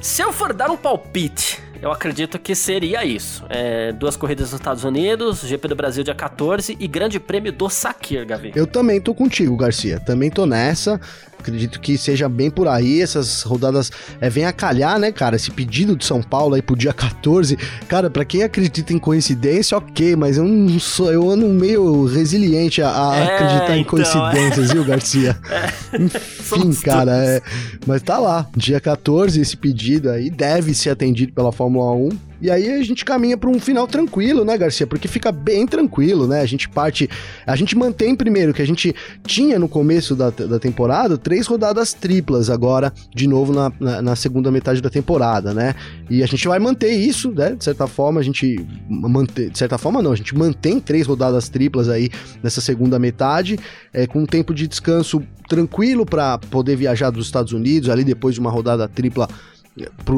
se 0.00 0.22
eu 0.22 0.32
for 0.32 0.54
dar 0.54 0.70
um 0.70 0.78
palpite 0.78 1.60
eu 1.80 1.92
acredito 1.92 2.38
que 2.38 2.54
seria 2.54 3.04
isso. 3.04 3.44
É, 3.48 3.92
duas 3.92 4.16
corridas 4.16 4.50
nos 4.50 4.60
Estados 4.60 4.82
Unidos, 4.82 5.42
GP 5.42 5.68
do 5.68 5.76
Brasil 5.76 6.02
dia 6.02 6.14
14 6.14 6.76
e 6.78 6.88
Grande 6.88 7.20
Prêmio 7.20 7.52
do 7.52 7.68
Sakir, 7.68 8.26
Gavi. 8.26 8.52
Eu 8.54 8.66
também 8.66 9.00
tô 9.00 9.14
contigo, 9.14 9.56
Garcia. 9.56 10.00
Também 10.00 10.28
tô 10.28 10.44
nessa. 10.44 11.00
Acredito 11.38 11.80
que 11.80 11.96
seja 11.96 12.28
bem 12.28 12.50
por 12.50 12.66
aí. 12.66 13.00
Essas 13.00 13.42
rodadas 13.42 13.90
é, 14.20 14.28
vem 14.28 14.44
a 14.44 14.52
calhar, 14.52 14.98
né, 14.98 15.12
cara? 15.12 15.36
Esse 15.36 15.50
pedido 15.50 15.96
de 15.96 16.04
São 16.04 16.22
Paulo 16.22 16.54
aí 16.54 16.62
pro 16.62 16.76
dia 16.76 16.92
14. 16.92 17.56
Cara, 17.86 18.10
para 18.10 18.24
quem 18.24 18.42
acredita 18.42 18.92
em 18.92 18.98
coincidência, 18.98 19.78
ok, 19.78 20.16
mas 20.16 20.36
eu 20.36 20.44
não 20.44 20.78
sou. 20.78 21.12
Eu 21.12 21.30
ando 21.30 21.46
meio 21.48 22.04
resiliente 22.06 22.82
a, 22.82 23.10
a 23.10 23.16
é, 23.16 23.34
acreditar 23.34 23.76
em 23.76 23.80
então, 23.80 23.90
coincidências, 23.90 24.70
é. 24.70 24.74
viu, 24.74 24.84
Garcia? 24.84 25.38
É. 25.90 25.98
Enfim, 25.98 26.72
cara. 26.82 27.12
É, 27.16 27.42
mas 27.86 28.02
tá 28.02 28.18
lá. 28.18 28.46
Dia 28.56 28.80
14, 28.80 29.40
esse 29.40 29.56
pedido 29.56 30.10
aí 30.10 30.30
deve 30.30 30.74
ser 30.74 30.90
atendido 30.90 31.32
pela 31.32 31.52
Fórmula 31.52 31.92
1 31.92 32.27
e 32.40 32.50
aí 32.50 32.70
a 32.70 32.82
gente 32.82 33.04
caminha 33.04 33.36
para 33.36 33.50
um 33.50 33.58
final 33.58 33.86
tranquilo, 33.86 34.44
né, 34.44 34.56
Garcia? 34.56 34.86
Porque 34.86 35.08
fica 35.08 35.32
bem 35.32 35.66
tranquilo, 35.66 36.26
né? 36.26 36.40
A 36.40 36.46
gente 36.46 36.68
parte. 36.68 37.08
A 37.46 37.56
gente 37.56 37.76
mantém 37.76 38.14
primeiro 38.14 38.54
que 38.54 38.62
a 38.62 38.66
gente 38.66 38.94
tinha 39.24 39.58
no 39.58 39.68
começo 39.68 40.14
da, 40.14 40.30
da 40.30 40.58
temporada 40.58 41.18
três 41.18 41.46
rodadas 41.46 41.92
triplas 41.92 42.48
agora, 42.48 42.92
de 43.14 43.26
novo 43.26 43.52
na, 43.52 43.72
na, 43.80 44.02
na, 44.02 44.16
segunda 44.16 44.50
metade 44.50 44.80
da 44.80 44.88
temporada, 44.88 45.52
né? 45.52 45.74
E 46.08 46.22
a 46.22 46.26
gente 46.26 46.46
vai 46.46 46.58
manter 46.58 46.92
isso, 46.92 47.32
né? 47.32 47.54
De 47.54 47.64
certa 47.64 47.86
forma, 47.86 48.20
a 48.20 48.22
gente 48.22 48.64
mantém. 48.88 49.48
De 49.48 49.58
certa 49.58 49.76
forma, 49.76 50.00
não, 50.00 50.12
a 50.12 50.16
gente 50.16 50.36
mantém 50.36 50.78
três 50.78 51.06
rodadas 51.06 51.48
triplas 51.48 51.88
aí 51.88 52.08
nessa 52.42 52.60
segunda 52.60 52.98
metade, 52.98 53.58
é, 53.92 54.06
com 54.06 54.20
um 54.20 54.26
tempo 54.26 54.54
de 54.54 54.68
descanso 54.68 55.22
tranquilo 55.48 56.06
para 56.06 56.38
poder 56.38 56.76
viajar 56.76 57.10
dos 57.10 57.26
Estados 57.26 57.52
Unidos 57.52 57.88
ali 57.88 58.04
depois 58.04 58.34
de 58.34 58.40
uma 58.40 58.50
rodada 58.50 58.86
tripla 58.86 59.28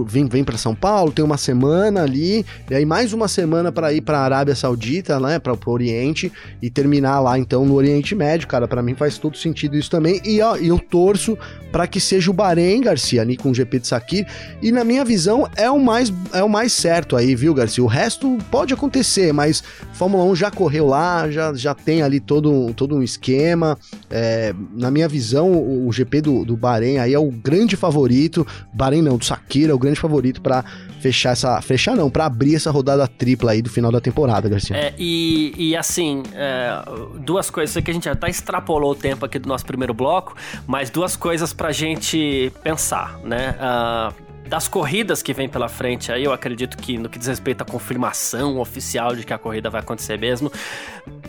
vem, 0.06 0.26
vem 0.26 0.44
para 0.44 0.56
São 0.56 0.74
Paulo, 0.74 1.12
tem 1.12 1.24
uma 1.24 1.36
semana 1.36 2.02
ali, 2.02 2.44
e 2.70 2.74
aí 2.74 2.84
mais 2.84 3.12
uma 3.12 3.28
semana 3.28 3.70
para 3.70 3.92
ir 3.92 4.00
para 4.00 4.18
a 4.18 4.24
Arábia 4.24 4.54
Saudita, 4.54 5.18
né, 5.20 5.38
para 5.38 5.52
o 5.52 5.70
Oriente 5.70 6.32
e 6.60 6.70
terminar 6.70 7.20
lá 7.20 7.38
então 7.38 7.64
no 7.64 7.74
Oriente 7.74 8.14
Médio, 8.14 8.48
cara, 8.48 8.66
para 8.66 8.82
mim 8.82 8.94
faz 8.94 9.18
todo 9.18 9.36
sentido 9.36 9.76
isso 9.76 9.90
também. 9.90 10.20
E 10.24 10.40
ó, 10.40 10.56
eu 10.56 10.78
torço 10.78 11.36
para 11.72 11.86
que 11.86 12.00
seja 12.00 12.30
o 12.30 12.34
Bahrein, 12.34 12.80
Garcia, 12.80 13.22
ali 13.22 13.36
com 13.36 13.50
o 13.50 13.54
GP 13.54 13.80
de 13.80 13.86
Sakir, 13.86 14.26
e 14.60 14.72
na 14.72 14.84
minha 14.84 15.04
visão 15.04 15.48
é 15.56 15.70
o 15.70 15.78
mais 15.78 16.12
é 16.32 16.42
o 16.42 16.48
mais 16.48 16.72
certo 16.72 17.16
aí, 17.16 17.34
viu, 17.34 17.54
Garcia? 17.54 17.82
O 17.82 17.86
resto 17.86 18.38
pode 18.50 18.74
acontecer, 18.74 19.32
mas 19.32 19.62
Fórmula 19.92 20.24
1 20.24 20.36
já 20.36 20.50
correu 20.50 20.86
lá, 20.86 21.30
já, 21.30 21.52
já 21.54 21.74
tem 21.74 22.02
ali 22.02 22.20
todo, 22.20 22.72
todo 22.74 22.96
um 22.96 23.02
esquema. 23.02 23.78
É, 24.10 24.54
na 24.74 24.90
minha 24.90 25.08
visão, 25.08 25.52
o, 25.52 25.88
o 25.88 25.92
GP 25.92 26.20
do, 26.20 26.44
do 26.44 26.56
Bahrein 26.56 26.98
aí 26.98 27.14
é 27.14 27.18
o 27.18 27.30
grande 27.30 27.76
favorito. 27.76 28.46
Bahrein 28.72 29.02
não, 29.02 29.16
do 29.16 29.24
Sakir 29.24 29.49
Shakira, 29.50 29.74
o 29.74 29.78
grande 29.78 29.98
favorito 29.98 30.40
para 30.40 30.64
fechar 31.00 31.32
essa. 31.32 31.60
Fechar 31.60 31.96
não, 31.96 32.08
para 32.08 32.26
abrir 32.26 32.54
essa 32.54 32.70
rodada 32.70 33.06
tripla 33.08 33.50
aí 33.50 33.60
do 33.60 33.68
final 33.68 33.90
da 33.90 34.00
temporada, 34.00 34.48
Garcia. 34.48 34.76
É, 34.76 34.94
e, 34.96 35.52
e 35.56 35.76
assim, 35.76 36.22
é, 36.34 36.82
duas 37.18 37.50
coisas. 37.50 37.82
Que 37.82 37.90
a 37.90 37.94
gente 37.94 38.04
já 38.04 38.14
tá 38.14 38.28
extrapolou 38.28 38.92
o 38.92 38.94
tempo 38.94 39.24
aqui 39.24 39.38
do 39.38 39.48
nosso 39.48 39.66
primeiro 39.66 39.92
bloco, 39.92 40.36
mas 40.66 40.88
duas 40.90 41.16
coisas 41.16 41.52
pra 41.52 41.72
gente 41.72 42.52
pensar, 42.62 43.18
né? 43.24 43.56
Uh, 43.58 44.29
das 44.50 44.66
corridas 44.66 45.22
que 45.22 45.32
vem 45.32 45.48
pela 45.48 45.68
frente 45.68 46.10
aí, 46.10 46.24
eu 46.24 46.32
acredito 46.32 46.76
que 46.76 46.98
no 46.98 47.08
que 47.08 47.20
diz 47.20 47.28
respeito 47.28 47.62
à 47.62 47.64
confirmação 47.64 48.58
oficial 48.58 49.14
de 49.14 49.24
que 49.24 49.32
a 49.32 49.38
corrida 49.38 49.70
vai 49.70 49.80
acontecer 49.80 50.18
mesmo, 50.18 50.50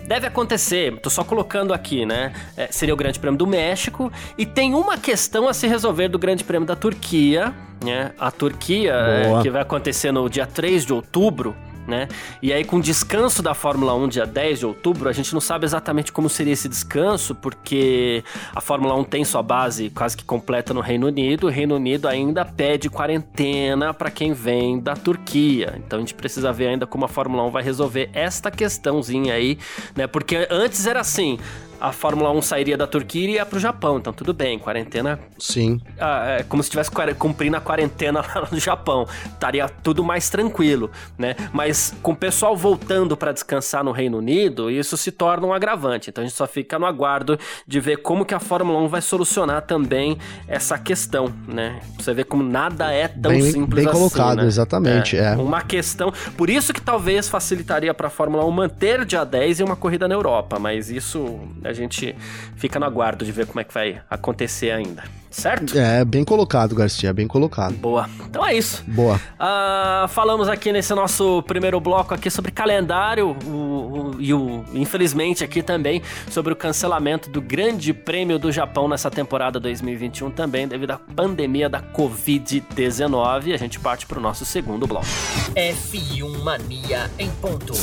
deve 0.08 0.26
acontecer. 0.26 1.00
Tô 1.02 1.10
só 1.10 1.24
colocando 1.24 1.72
aqui, 1.72 2.04
né? 2.04 2.34
É, 2.58 2.68
seria 2.72 2.96
o 2.96 2.98
Grande 2.98 3.20
Prêmio 3.20 3.38
do 3.38 3.46
México 3.46 4.12
e 4.36 4.44
tem 4.44 4.74
uma 4.74 4.98
questão 4.98 5.48
a 5.48 5.54
se 5.54 5.68
resolver 5.68 6.08
do 6.08 6.18
Grande 6.18 6.44
Prêmio 6.44 6.68
da 6.68 6.76
Turquia, 6.76 7.54
né? 7.86 8.12
A 8.18 8.32
Turquia, 8.32 8.92
é, 8.92 9.42
que 9.44 9.52
vai 9.52 9.62
acontecer 9.62 10.12
no 10.12 10.28
dia 10.28 10.48
3 10.48 10.84
de 10.84 10.92
outubro 10.92 11.56
né? 11.92 12.08
E 12.42 12.54
aí, 12.54 12.64
com 12.64 12.78
o 12.78 12.82
descanso 12.82 13.44
da 13.44 13.54
Fórmula 13.54 13.94
1 13.94 14.08
dia 14.08 14.26
10 14.26 14.60
de 14.60 14.66
outubro, 14.66 15.10
a 15.10 15.12
gente 15.12 15.34
não 15.34 15.42
sabe 15.42 15.66
exatamente 15.66 16.12
como 16.12 16.30
seria 16.30 16.54
esse 16.54 16.70
descanso, 16.70 17.36
porque 17.36 18.24
a 18.56 18.62
Fórmula 18.62 18.96
1 18.96 19.04
tem 19.04 19.26
sua 19.26 19.44
base 19.44 19.90
quase 19.90 20.16
que 20.16 20.24
completa 20.24 20.74
no 20.74 20.80
Reino 20.80 21.08
Unido. 21.08 21.48
O 21.48 21.50
Reino 21.50 21.76
Unido 21.76 22.08
ainda 22.08 22.46
pede 22.46 22.90
quarentena 22.90 23.94
para 23.94 24.10
quem 24.10 24.32
vem 24.32 24.80
da 24.80 24.96
Turquia. 24.96 25.76
Então 25.78 25.98
a 25.98 26.00
gente 26.00 26.14
precisa 26.14 26.54
ver 26.54 26.70
ainda 26.70 26.88
como 26.88 27.04
a 27.04 27.10
Fórmula 27.10 27.44
1 27.44 27.52
vai 27.52 27.62
resolver 27.62 28.10
esta 28.14 28.50
questãozinha 28.50 29.34
aí, 29.34 29.60
né? 29.94 30.08
Porque 30.08 30.48
antes 30.50 30.88
era 30.88 31.02
assim: 31.02 31.38
a 31.82 31.92
Fórmula 31.92 32.32
1 32.32 32.44
sairia 32.44 32.78
da 32.78 32.86
Turquia 32.86 33.28
e 33.28 33.34
ia 33.34 33.46
pro 33.46 33.60
Japão. 33.60 33.98
Então 33.98 34.14
tudo 34.14 34.34
bem, 34.34 34.60
quarentena. 34.60 35.20
Sim. 35.40 35.82
Ah, 36.00 36.38
é 36.40 36.44
como 36.44 36.62
se 36.62 36.68
estivesse 36.68 36.92
cumprindo 37.18 37.58
a 37.58 37.60
quarentena 37.60 38.22
lá 38.36 38.48
no 38.52 38.60
Japão. 38.60 39.08
Estaria 39.26 39.68
tudo 39.68 40.04
mais 40.04 40.30
tranquilo, 40.30 40.92
né? 41.18 41.36
Mas 41.52 41.94
com 42.04 42.12
o 42.12 42.16
pessoal 42.16 42.56
voltando 42.56 43.18
para 43.18 43.32
descansar 43.32 43.84
no 43.84 43.92
Reino 43.92 44.20
Unido, 44.20 44.70
isso 44.70 44.96
se 44.96 45.12
torna 45.12 45.48
um 45.48 45.54
agravante. 45.54 46.12
Então 46.12 46.24
a 46.24 46.28
gente 46.28 46.38
só 46.38 46.46
fica 46.46 46.78
no 46.78 46.86
aguardo 46.86 47.40
de 47.68 47.80
ver 47.80 47.98
como 47.98 48.24
que 48.24 48.36
a 48.36 48.40
Fórmula 48.40 48.80
1 48.80 48.88
vai 48.88 49.02
solucionar 49.02 49.64
também 49.64 50.20
essa 50.48 50.78
questão, 50.78 51.34
né? 51.48 51.80
Você 51.98 52.14
vê 52.14 52.24
como 52.24 52.44
nada 52.44 52.92
é 52.92 53.08
tão 53.08 53.32
bem, 53.32 53.42
simples 53.42 53.84
bem 53.84 53.92
assim. 53.92 54.00
Bem 54.00 54.10
colocado, 54.10 54.38
né? 54.42 54.46
exatamente. 54.46 55.18
É, 55.18 55.34
é. 55.34 55.36
Uma 55.36 55.62
questão. 55.64 56.14
Por 56.38 56.50
isso 56.50 56.74
que 56.74 56.82
talvez 56.82 57.28
facilitaria 57.28 57.92
para 57.94 58.08
a 58.08 58.10
Fórmula 58.12 58.46
1 58.46 58.52
manter 58.52 59.06
dia 59.06 59.24
10 59.24 59.62
e 59.62 59.64
uma 59.64 59.76
corrida 59.76 60.08
na 60.08 60.14
Europa, 60.14 60.60
mas 60.60 60.92
isso 60.92 61.40
a 61.72 61.74
gente 61.74 62.16
fica 62.56 62.80
no 62.80 62.86
aguardo 62.86 63.26
de 63.26 63.32
ver 63.32 63.48
como 63.48 63.60
é 63.60 63.64
que 63.64 63.74
vai 63.74 64.02
acontecer 64.10 64.72
ainda. 64.72 65.04
Certo? 65.32 65.78
É, 65.80 66.04
bem 66.04 66.26
colocado, 66.26 66.76
Garcia, 66.76 67.14
bem 67.14 67.26
colocado. 67.26 67.74
Boa. 67.76 68.10
Então 68.30 68.46
é 68.46 68.54
isso. 68.54 68.84
Boa. 68.86 69.16
Uh, 69.16 70.06
falamos 70.10 70.50
aqui 70.50 70.74
nesse 70.74 70.94
nosso 70.94 71.42
primeiro 71.44 71.80
bloco 71.80 72.14
aqui 72.14 72.30
sobre 72.30 72.52
calendário 72.52 73.38
o, 73.46 73.50
o, 73.50 74.16
e 74.20 74.34
o, 74.34 74.66
infelizmente 74.74 75.42
aqui 75.42 75.64
também 75.64 76.02
sobre 76.30 76.52
o 76.52 76.56
cancelamento 76.56 77.30
do 77.30 77.42
Grande 77.42 77.94
Prêmio 77.94 78.38
do 78.38 78.52
Japão 78.52 78.90
nessa 78.90 79.10
temporada 79.10 79.58
2021 79.58 80.32
também 80.32 80.68
devido 80.68 80.92
à 80.92 80.98
pandemia 80.98 81.70
da 81.70 81.82
Covid-19. 81.82 83.54
A 83.54 83.58
gente 83.58 83.80
parte 83.80 84.06
para 84.06 84.20
o 84.20 84.22
nosso 84.22 84.44
segundo 84.44 84.86
bloco. 84.86 85.08
F1 85.56 86.44
Mania 86.44 87.10
em 87.18 87.30
ponto. 87.30 87.74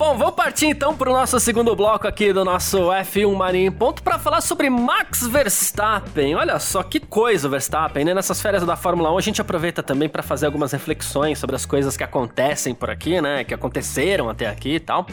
Bom, 0.00 0.16
vamos 0.16 0.34
partir 0.34 0.64
então 0.64 0.96
para 0.96 1.10
o 1.10 1.12
nosso 1.12 1.38
segundo 1.38 1.76
bloco 1.76 2.08
aqui 2.08 2.32
do 2.32 2.42
nosso 2.42 2.88
F1 2.88 3.36
Mania 3.36 3.66
em 3.66 3.70
Ponto 3.70 4.02
para 4.02 4.18
falar 4.18 4.40
sobre 4.40 4.70
Max 4.70 5.26
Verstappen. 5.26 6.34
Olha 6.36 6.58
só 6.58 6.82
que 6.82 6.98
coisa, 6.98 7.50
Verstappen, 7.50 8.02
né? 8.02 8.14
Nessas 8.14 8.40
férias 8.40 8.64
da 8.64 8.76
Fórmula 8.76 9.12
1 9.12 9.18
a 9.18 9.20
gente 9.20 9.40
aproveita 9.42 9.82
também 9.82 10.08
para 10.08 10.22
fazer 10.22 10.46
algumas 10.46 10.72
reflexões 10.72 11.38
sobre 11.38 11.54
as 11.54 11.66
coisas 11.66 11.98
que 11.98 12.02
acontecem 12.02 12.74
por 12.74 12.88
aqui, 12.88 13.20
né? 13.20 13.44
Que 13.44 13.52
aconteceram 13.52 14.30
até 14.30 14.46
aqui 14.46 14.76
e 14.76 14.80
tal. 14.80 15.06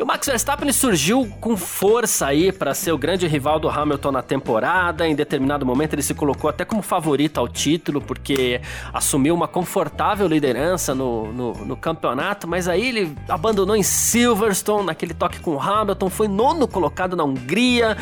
E 0.00 0.02
o 0.02 0.06
Max 0.06 0.26
Verstappen 0.26 0.72
surgiu 0.72 1.30
com 1.42 1.58
força 1.58 2.26
aí 2.26 2.50
para 2.50 2.72
ser 2.72 2.90
o 2.90 2.96
grande 2.96 3.26
rival 3.26 3.60
do 3.60 3.68
Hamilton 3.68 4.12
na 4.12 4.22
temporada. 4.22 5.06
Em 5.06 5.14
determinado 5.14 5.66
momento 5.66 5.92
ele 5.92 6.00
se 6.00 6.14
colocou 6.14 6.48
até 6.48 6.64
como 6.64 6.80
favorito 6.80 7.36
ao 7.36 7.46
título, 7.46 8.00
porque 8.00 8.62
assumiu 8.94 9.34
uma 9.34 9.46
confortável 9.46 10.26
liderança 10.26 10.94
no, 10.94 11.30
no, 11.34 11.52
no 11.66 11.76
campeonato, 11.76 12.48
mas 12.48 12.66
aí 12.66 12.88
ele 12.88 13.14
abandonou 13.28 13.76
em 13.76 13.82
Silverstone, 13.82 14.86
naquele 14.86 15.12
toque 15.12 15.38
com 15.38 15.56
o 15.56 15.60
Hamilton, 15.60 16.08
foi 16.08 16.28
nono 16.28 16.66
colocado 16.66 17.14
na 17.14 17.22
Hungria, 17.22 17.94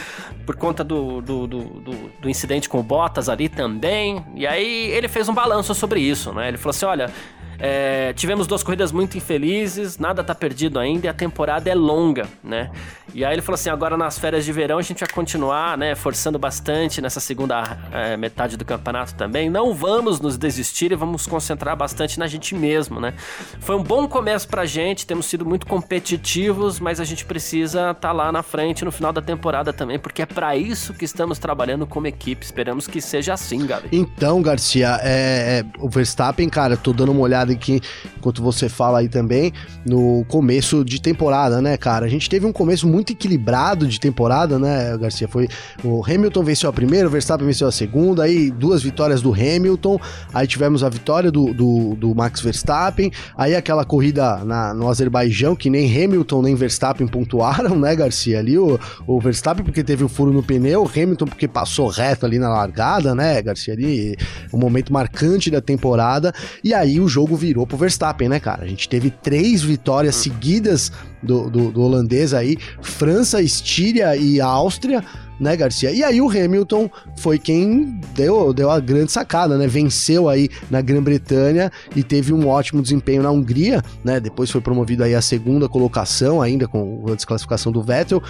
por 0.47 0.55
conta 0.55 0.85
do, 0.85 1.21
do, 1.21 1.49
do, 1.49 1.65
do, 2.23 2.31
incidente 2.31 2.69
com 2.69 2.79
o 2.79 2.83
Bottas 2.83 3.29
ali 3.29 3.49
também. 3.49 4.25
E 4.37 4.47
aí 4.47 4.89
ele 4.93 5.09
fez 5.09 5.29
um 5.29 5.35
balanço 5.35 5.75
sobre 5.75 5.99
isso, 5.99 6.33
né? 6.33 6.47
Ele 6.47 6.59
falou 6.59 6.71
assim: 6.71 6.87
olha 6.87 7.11
É, 7.59 8.13
tivemos 8.13 8.47
duas 8.47 8.63
corridas 8.63 8.93
muito 8.93 9.17
infelizes, 9.19 9.99
nada 9.99 10.23
tá 10.23 10.35
perdido 10.35 10.79
ainda 10.79 11.07
e 11.07 11.09
a 11.09 11.15
temporada 11.15 11.69
é 11.69 11.75
longa, 11.75 12.29
né? 12.43 12.71
E 13.15 13.25
aí 13.25 13.35
ele 13.35 13.43
falou 13.43 13.55
assim: 13.55 13.71
agora 13.71 13.97
nas 13.97 14.19
férias 14.19 14.45
de 14.45 14.53
verão 14.53 14.79
a 14.79 14.83
gente 14.83 15.01
vai 15.01 15.09
continuar, 15.09 15.77
né? 15.77 15.95
Forçando 15.95 16.39
bastante 16.39 17.01
nessa 17.01 17.21
segunda 17.21 17.79
é, 17.91 18.17
metade 18.17 18.57
do 18.57 18.65
campeonato 18.65 19.15
também. 19.15 19.51
Não 19.51 19.75
vamos 19.75 20.21
nos 20.21 20.37
desistir 20.37 20.93
e 20.93 20.95
vamos 20.95 21.27
concentrar 21.27 21.77
bastante 21.77 22.19
na 22.19 22.27
gente 22.27 22.55
mesmo, 22.55 23.01
né? 23.01 23.15
Foi 23.61 23.75
um 23.75 23.83
bom 23.83 24.07
começo 24.07 24.47
pra 24.47 24.65
gente, 24.65 25.07
temos 25.07 25.27
sido 25.27 25.45
muito 25.45 25.67
competitivos, 25.67 26.79
mas 26.79 27.01
a 27.01 27.05
gente 27.05 27.25
precisa 27.25 27.91
estar 27.91 27.95
tá 27.95 28.13
lá 28.13 28.31
na 28.31 28.43
frente 28.43 28.85
no 28.85 28.93
final 28.93 29.13
da 29.13 29.23
temporada 29.23 29.73
também, 29.73 29.99
porque 29.99 30.23
é 30.23 30.27
para 30.27 30.57
isso 30.57 30.95
que 30.95 31.05
estamos 31.05 31.39
trabalhando 31.39 31.87
como 31.87 32.07
equipe. 32.07 32.45
Esperamos 32.45 32.87
que 32.87 33.01
seja 33.01 33.33
assim, 33.33 33.67
Gabi. 33.67 33.89
Então, 33.91 34.41
Garcia, 34.43 34.99
é, 35.03 35.61
é, 35.61 35.65
o 35.79 35.89
Verstappen, 35.89 36.49
cara, 36.49 36.77
tô 36.77 36.93
dando 36.93 37.13
uma 37.13 37.21
olhada 37.21 37.48
aqui 37.53 37.81
enquanto 38.17 38.43
você 38.43 38.69
fala 38.69 38.99
aí 38.99 39.09
também, 39.09 39.53
no 39.85 40.25
começo 40.29 40.85
de 40.85 41.01
temporada, 41.01 41.61
né, 41.63 41.77
cara? 41.77 42.07
A 42.07 42.09
gente 42.09 42.29
teve 42.29 42.47
um 42.47 42.53
começo 42.53 42.87
muito 42.87 43.13
equilibrado 43.13 43.87
de 43.87 43.99
temporada, 43.99 44.59
né, 44.59 44.97
Garcia? 44.99 45.29
Foi 45.29 45.49
o 45.83 46.05
Hamilton 46.05 46.43
venceu 46.43 46.71
a 46.71 46.73
primeira, 46.73 47.07
o 47.07 47.11
Verstappen 47.11 47.47
venceu 47.47 47.69
a 47.69 47.73
segunda, 47.73 48.25
aí 48.25 48.51
duas 48.51 48.83
vitórias 48.83 49.23
do 49.23 49.33
Hamilton, 49.33 49.99
aí 50.33 50.47
tivemos 50.47 50.83
a 50.83 50.89
vitória 50.89 51.31
do, 51.31 51.53
do, 51.53 51.95
do 51.97 52.15
Max 52.15 52.41
Verstappen, 52.41 53.11
aí 53.37 53.55
aquela 53.55 53.85
corrida 53.85 54.45
na, 54.45 54.75
no 54.75 54.89
Azerbaijão, 54.89 55.55
que 55.55 55.71
nem 55.71 55.87
Hamilton 55.87 56.43
nem 56.43 56.55
Verstappen 56.55 57.07
pontuaram, 57.07 57.79
né, 57.79 57.95
Garcia? 57.95 58.39
Ali 58.39 58.59
o, 58.59 58.79
o 59.07 59.21
Verstappen 59.21 59.65
porque 59.65 59.85
teve 59.85 60.03
o 60.03 60.07
um 60.07 60.09
furo 60.09 60.33
no 60.33 60.43
pneu, 60.43 60.83
o 60.83 60.89
Hamilton 60.89 61.27
porque 61.27 61.47
passou 61.47 61.89
reto 61.89 62.27
ali 62.27 62.39
na 62.39 62.49
largada, 62.49 63.15
né, 63.15 63.41
Garcia? 63.43 63.75
Ali, 63.75 64.17
um 64.53 64.59
momento 64.59 64.93
marcante 64.93 65.51
da 65.51 65.61
temporada, 65.61 66.33
e 66.63 66.75
aí 66.75 67.01
o 67.01 67.09
jogo 67.09 67.37
virou 67.39 67.67
pro 67.67 67.79
Verstappen, 67.79 68.29
né, 68.29 68.39
cara? 68.41 68.65
A 68.65 68.67
gente 68.67 68.89
teve 68.89 69.11
três 69.11 69.63
vitórias 69.63 70.17
seguidas 70.17 70.93
do, 71.23 71.51
do, 71.51 71.71
do 71.71 71.83
holandês 71.83 72.35
aí, 72.35 72.57
França, 72.81 73.41
Estíria 73.43 74.17
e 74.17 74.41
Áustria 74.41 75.03
né, 75.39 75.57
Garcia? 75.57 75.91
E 75.93 76.03
aí 76.03 76.21
o 76.21 76.29
Hamilton 76.29 76.91
foi 77.17 77.39
quem 77.39 78.01
deu, 78.15 78.53
deu 78.53 78.71
a 78.71 78.81
grande 78.81 79.13
sacada, 79.13 79.57
né? 79.57 79.67
Venceu 79.67 80.29
aí 80.29 80.49
na 80.71 80.81
Grã-Bretanha 80.81 81.71
e 81.95 82.03
teve 82.03 82.33
um 82.33 82.49
ótimo 82.49 82.83
desempenho 82.83 83.23
na 83.23 83.31
Hungria, 83.31 83.83
né? 84.03 84.19
Depois 84.19 84.51
foi 84.51 84.61
promovido 84.61 85.05
aí 85.05 85.15
a 85.15 85.23
segunda 85.23 85.69
colocação, 85.69 86.43
ainda 86.43 86.67
com 86.67 87.05
a 87.11 87.15
desclassificação 87.15 87.71
do 87.71 87.83
Vettel. 87.83 88.23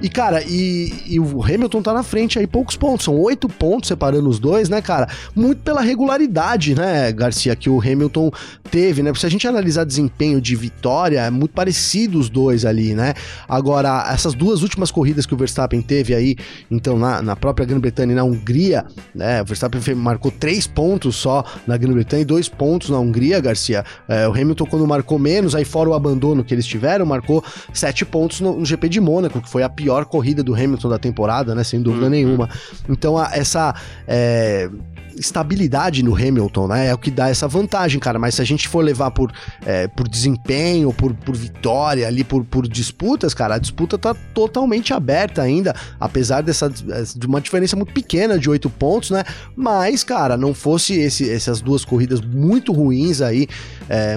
E, 0.00 0.08
cara, 0.08 0.42
e, 0.42 0.92
e 1.06 1.20
o 1.20 1.42
Hamilton 1.42 1.82
tá 1.82 1.92
na 1.92 2.02
frente 2.02 2.38
aí, 2.38 2.46
poucos 2.46 2.76
pontos, 2.76 3.04
são 3.04 3.18
oito 3.20 3.48
pontos 3.48 3.88
separando 3.88 4.28
os 4.28 4.38
dois, 4.38 4.68
né, 4.68 4.80
cara? 4.80 5.08
Muito 5.34 5.62
pela 5.62 5.80
regularidade, 5.80 6.74
né, 6.74 7.12
Garcia, 7.12 7.54
que 7.54 7.68
o 7.68 7.80
Hamilton 7.80 8.30
teve, 8.70 9.02
né? 9.02 9.12
Se 9.14 9.26
a 9.26 9.28
gente 9.28 9.46
analisar 9.46 9.84
desempenho 9.84 10.40
de 10.40 10.56
vitória, 10.56 11.20
é 11.20 11.30
muito 11.30 11.52
parecido 11.52 12.18
os 12.18 12.28
dois 12.34 12.64
ali, 12.64 12.94
né? 12.94 13.14
Agora, 13.48 14.04
essas 14.12 14.34
duas 14.34 14.62
últimas 14.62 14.90
corridas 14.90 15.24
que 15.24 15.32
o 15.32 15.36
Verstappen 15.36 15.80
teve 15.80 16.14
aí, 16.14 16.36
então, 16.68 16.98
na, 16.98 17.22
na 17.22 17.36
própria 17.36 17.64
Grã-Bretanha 17.64 18.12
e 18.12 18.14
na 18.16 18.24
Hungria, 18.24 18.84
né, 19.14 19.40
o 19.40 19.44
Verstappen 19.44 19.80
marcou 19.94 20.32
três 20.32 20.66
pontos 20.66 21.14
só 21.14 21.44
na 21.66 21.76
Grã-Bretanha 21.76 22.22
e 22.22 22.24
dois 22.24 22.48
pontos 22.48 22.90
na 22.90 22.98
Hungria, 22.98 23.40
Garcia. 23.40 23.84
É, 24.08 24.26
o 24.28 24.32
Hamilton, 24.32 24.66
quando 24.66 24.86
marcou 24.86 25.18
menos, 25.18 25.54
aí 25.54 25.64
fora 25.64 25.88
o 25.88 25.94
abandono 25.94 26.42
que 26.42 26.52
eles 26.52 26.66
tiveram, 26.66 27.06
marcou 27.06 27.44
sete 27.72 28.04
pontos 28.04 28.40
no, 28.40 28.58
no 28.58 28.66
GP 28.66 28.88
de 28.88 29.00
Mônaco, 29.00 29.40
que 29.40 29.48
foi 29.48 29.62
a 29.62 29.68
pior 29.68 30.04
corrida 30.06 30.42
do 30.42 30.54
Hamilton 30.54 30.88
da 30.88 30.98
temporada, 30.98 31.54
né, 31.54 31.62
sem 31.62 31.80
dúvida 31.80 32.06
uhum. 32.06 32.10
nenhuma. 32.10 32.48
Então, 32.88 33.16
a, 33.16 33.30
essa. 33.32 33.74
É, 34.08 34.68
estabilidade 35.16 36.02
no 36.02 36.14
Hamilton, 36.14 36.68
né? 36.68 36.88
É 36.88 36.94
o 36.94 36.98
que 36.98 37.10
dá 37.10 37.28
essa 37.28 37.48
vantagem, 37.48 38.00
cara. 38.00 38.18
Mas 38.18 38.36
se 38.36 38.42
a 38.42 38.44
gente 38.44 38.68
for 38.68 38.84
levar 38.84 39.10
por, 39.10 39.32
é, 39.64 39.86
por 39.88 40.08
desempenho, 40.08 40.92
por, 40.92 41.14
por 41.14 41.36
vitória 41.36 42.06
ali, 42.06 42.24
por, 42.24 42.44
por 42.44 42.66
disputas, 42.68 43.34
cara, 43.34 43.56
a 43.56 43.58
disputa 43.58 43.98
tá 43.98 44.14
totalmente 44.32 44.92
aberta 44.92 45.42
ainda, 45.42 45.74
apesar 45.98 46.42
dessa 46.42 46.68
de 46.68 47.26
uma 47.26 47.40
diferença 47.40 47.76
muito 47.76 47.92
pequena 47.92 48.38
de 48.38 48.48
oito 48.48 48.68
pontos, 48.68 49.10
né? 49.10 49.24
Mas, 49.56 50.02
cara, 50.02 50.36
não 50.36 50.54
fosse 50.54 50.94
esse, 50.94 51.30
essas 51.30 51.60
duas 51.60 51.84
corridas 51.84 52.20
muito 52.20 52.72
ruins 52.72 53.20
aí, 53.20 53.46
é, 53.88 54.16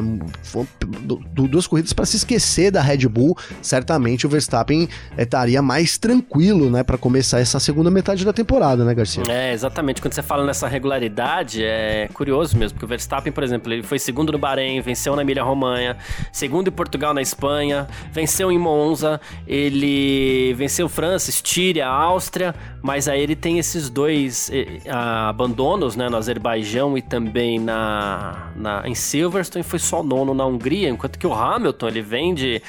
duas 1.34 1.68
corridas 1.68 1.94
para 1.94 2.06
se 2.06 2.18
esquecer 2.18 2.72
da 2.72 2.82
Red 2.82 3.08
Bull, 3.08 3.38
certamente 3.62 4.26
o 4.26 4.30
Verstappen 4.30 4.88
é, 5.18 5.24
estaria 5.24 5.62
mais 5.62 5.98
tranquilo, 5.98 6.70
né, 6.70 6.84
para 6.84 6.98
começar 6.98 7.40
essa 7.40 7.60
segunda 7.60 7.92
metade 7.92 8.26
da 8.26 8.34
temporada, 8.34 8.84
né, 8.84 8.94
Garcia? 8.94 9.24
É, 9.28 9.54
exatamente. 9.54 10.02
Quando 10.02 10.14
você 10.14 10.24
fala 10.24 10.46
nessa 10.46 10.68
regularidade, 10.88 11.64
é 11.64 12.10
curioso 12.14 12.58
mesmo, 12.58 12.76
porque 12.76 12.86
o 12.86 12.88
Verstappen, 12.88 13.32
por 13.32 13.44
exemplo, 13.44 13.72
ele 13.72 13.84
foi 13.84 14.00
segundo 14.00 14.32
no 14.32 14.38
Bahrein, 14.38 14.80
venceu 14.80 15.16
na 15.16 15.22
Emília-Romanha, 15.22 15.98
segundo 16.32 16.70
em 16.70 16.72
Portugal 16.72 17.14
na 17.14 17.22
Espanha, 17.22 17.88
venceu 18.12 18.52
em 18.52 18.58
Monza, 18.58 19.20
ele 19.46 20.54
venceu 20.54 20.88
França, 20.88 21.30
Estíria, 21.30 21.88
Áustria, 21.88 22.56
mas 22.82 23.08
aí 23.08 23.22
ele 23.22 23.36
tem 23.36 23.60
esses 23.60 23.90
dois 23.90 24.50
eh, 24.52 24.80
abandonos, 24.90 25.96
né, 25.96 26.10
no 26.10 26.16
Azerbaijão 26.16 26.98
e 26.98 27.02
também 27.02 27.60
na, 27.60 28.52
na 28.56 28.88
em 28.88 28.96
Silverstone, 28.96 29.64
foi 29.64 29.80
só 29.80 30.02
nono 30.02 30.34
na 30.34 30.46
Hungria, 30.46 30.90
enquanto 30.90 31.20
que 31.20 31.28
o 31.28 31.34
Hamilton, 31.34 31.88
ele 31.88 32.02
vem 32.02 32.34
de 32.34 32.62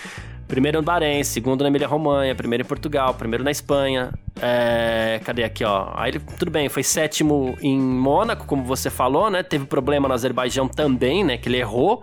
Primeiro 0.49 0.79
no 0.79 0.83
Bahrein, 0.83 1.23
segundo 1.23 1.61
na 1.61 1.69
Emília-Romanha, 1.69 2.35
primeiro 2.35 2.65
em 2.65 2.67
Portugal, 2.67 3.13
primeiro 3.13 3.45
na 3.45 3.51
Espanha. 3.51 4.11
É, 4.41 5.21
cadê 5.23 5.45
aqui, 5.45 5.63
ó? 5.63 5.91
Aí 5.95 6.13
ele, 6.13 6.21
tudo 6.39 6.51
bem, 6.51 6.71
foi 6.71 6.83
sétimo 6.83 7.55
em 7.61 7.79
Mônaco, 7.79 8.47
como 8.47 8.65
você 8.65 8.89
falou, 8.89 9.31
né? 9.31 9.43
Teve 9.43 9.67
problema 9.67 10.09
no 10.09 10.15
Azerbaijão 10.15 10.67
também, 10.67 11.23
né? 11.23 11.37
Que 11.37 11.51
ele 11.51 11.59
errou 11.59 12.03